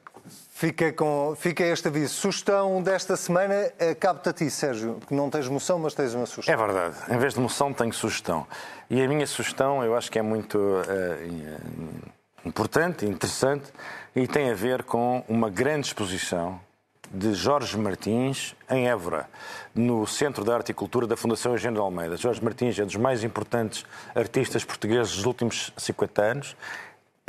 Fica, 0.49 0.91
com, 0.91 1.35
fica 1.37 1.63
este 1.63 1.87
aviso. 1.87 2.15
Sugestão 2.15 2.81
desta 2.81 3.15
semana, 3.15 3.71
eh, 3.77 3.93
cabe-te 3.93 4.29
a 4.29 4.33
ti, 4.33 4.49
Sérgio, 4.49 4.99
que 5.07 5.13
não 5.13 5.29
tens 5.29 5.47
moção, 5.47 5.77
mas 5.77 5.93
tens 5.93 6.15
uma 6.15 6.25
sugestão. 6.25 6.53
É 6.53 6.57
verdade. 6.57 6.95
Em 7.13 7.17
vez 7.17 7.35
de 7.35 7.39
moção, 7.39 7.71
tenho 7.71 7.93
sugestão. 7.93 8.45
E 8.89 8.99
a 9.01 9.07
minha 9.07 9.25
sugestão 9.27 9.83
eu 9.83 9.95
acho 9.95 10.11
que 10.11 10.17
é 10.17 10.21
muito 10.23 10.59
eh, 10.89 11.27
importante, 12.47 13.05
interessante 13.05 13.71
e 14.15 14.25
tem 14.27 14.49
a 14.49 14.53
ver 14.53 14.83
com 14.83 15.23
uma 15.27 15.49
grande 15.49 15.87
exposição 15.87 16.59
de 17.11 17.33
Jorge 17.33 17.77
Martins 17.77 18.55
em 18.69 18.87
Évora, 18.87 19.29
no 19.73 20.05
Centro 20.05 20.43
de 20.43 20.51
Arte 20.51 20.71
e 20.71 20.73
Cultura 20.73 21.07
da 21.07 21.15
Fundação 21.15 21.53
Eugênio 21.53 21.75
de 21.75 21.81
Almeida. 21.81 22.17
Jorge 22.17 22.43
Martins 22.43 22.77
é 22.79 22.83
um 22.83 22.85
dos 22.85 22.95
mais 22.95 23.23
importantes 23.23 23.85
artistas 24.15 24.63
portugueses 24.65 25.15
dos 25.15 25.25
últimos 25.25 25.71
50 25.77 26.21
anos. 26.21 26.55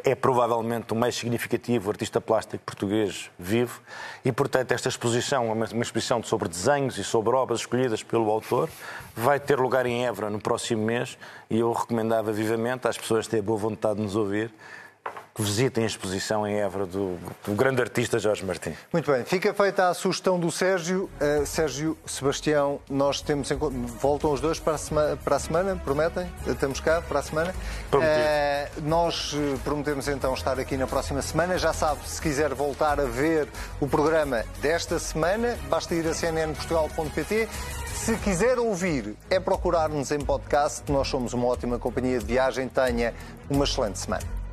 É 0.04 0.14
provavelmente 0.14 0.92
o 0.92 0.96
mais 0.96 1.16
significativo 1.16 1.90
artista 1.90 2.20
plástico 2.20 2.62
português 2.64 3.30
vivo 3.36 3.80
e, 4.24 4.30
portanto, 4.30 4.70
esta 4.70 4.88
exposição 4.88 5.52
uma, 5.52 5.64
exposição 5.82 6.22
sobre 6.22 6.48
desenhos 6.48 6.96
e 6.98 7.04
sobre 7.04 7.34
obras 7.34 7.60
escolhidas 7.60 8.02
pelo 8.02 8.30
autor. 8.30 8.70
Vai 9.14 9.40
ter 9.40 9.58
lugar 9.58 9.86
em 9.86 10.06
Évora 10.06 10.30
no 10.30 10.40
próximo 10.40 10.84
mês 10.84 11.18
e 11.50 11.58
eu 11.58 11.72
recomendava 11.72 12.32
vivamente 12.32 12.86
às 12.86 12.96
pessoas 12.96 13.26
têm 13.26 13.42
boa 13.42 13.58
vontade 13.58 13.96
de 13.96 14.02
nos 14.02 14.14
ouvir 14.14 14.52
que 15.39 15.43
visitem 15.45 15.84
a 15.84 15.86
exposição 15.86 16.45
em 16.45 16.57
Évora 16.57 16.84
do, 16.84 17.16
do 17.47 17.55
grande 17.55 17.80
artista 17.80 18.18
Jorge 18.18 18.45
Martins. 18.45 18.76
Muito 18.93 19.11
bem, 19.11 19.24
fica 19.24 19.55
feita 19.55 19.89
a 19.89 19.95
sugestão 19.95 20.39
do 20.39 20.51
Sérgio. 20.51 21.09
Uh, 21.20 21.47
Sérgio, 21.47 21.97
Sebastião, 22.05 22.80
nós 22.91 23.20
temos. 23.20 23.49
Voltam 24.01 24.32
os 24.32 24.41
dois 24.41 24.59
para 24.59 24.74
a, 24.74 24.78
semana, 24.78 25.16
para 25.16 25.36
a 25.36 25.39
semana, 25.39 25.76
prometem? 25.76 26.28
Estamos 26.45 26.80
cá 26.80 27.01
para 27.01 27.20
a 27.20 27.22
semana. 27.22 27.55
Uh, 27.93 28.82
nós 28.82 29.32
prometemos 29.62 30.09
então 30.09 30.34
estar 30.34 30.59
aqui 30.59 30.76
na 30.76 30.89
próxima 30.89 31.22
semana. 31.22 31.57
Já 31.57 31.72
sabe, 31.72 32.01
se 32.05 32.20
quiser 32.20 32.53
voltar 32.53 32.99
a 32.99 33.05
ver 33.05 33.47
o 33.80 33.86
programa 33.86 34.45
desta 34.61 34.99
semana, 34.99 35.57
basta 35.70 35.95
ir 35.95 36.05
a 36.09 36.14
cnnportugal.pt. 36.14 37.49
Se 37.95 38.16
quiser 38.16 38.59
ouvir, 38.59 39.14
é 39.30 39.39
procurar-nos 39.39 40.11
em 40.11 40.18
podcast. 40.18 40.91
Nós 40.91 41.07
somos 41.07 41.32
uma 41.32 41.47
ótima 41.47 41.78
companhia 41.78 42.18
de 42.18 42.24
viagem. 42.24 42.66
Tenha 42.66 43.14
uma 43.49 43.64
excelente 43.64 44.01
semana. 44.01 44.38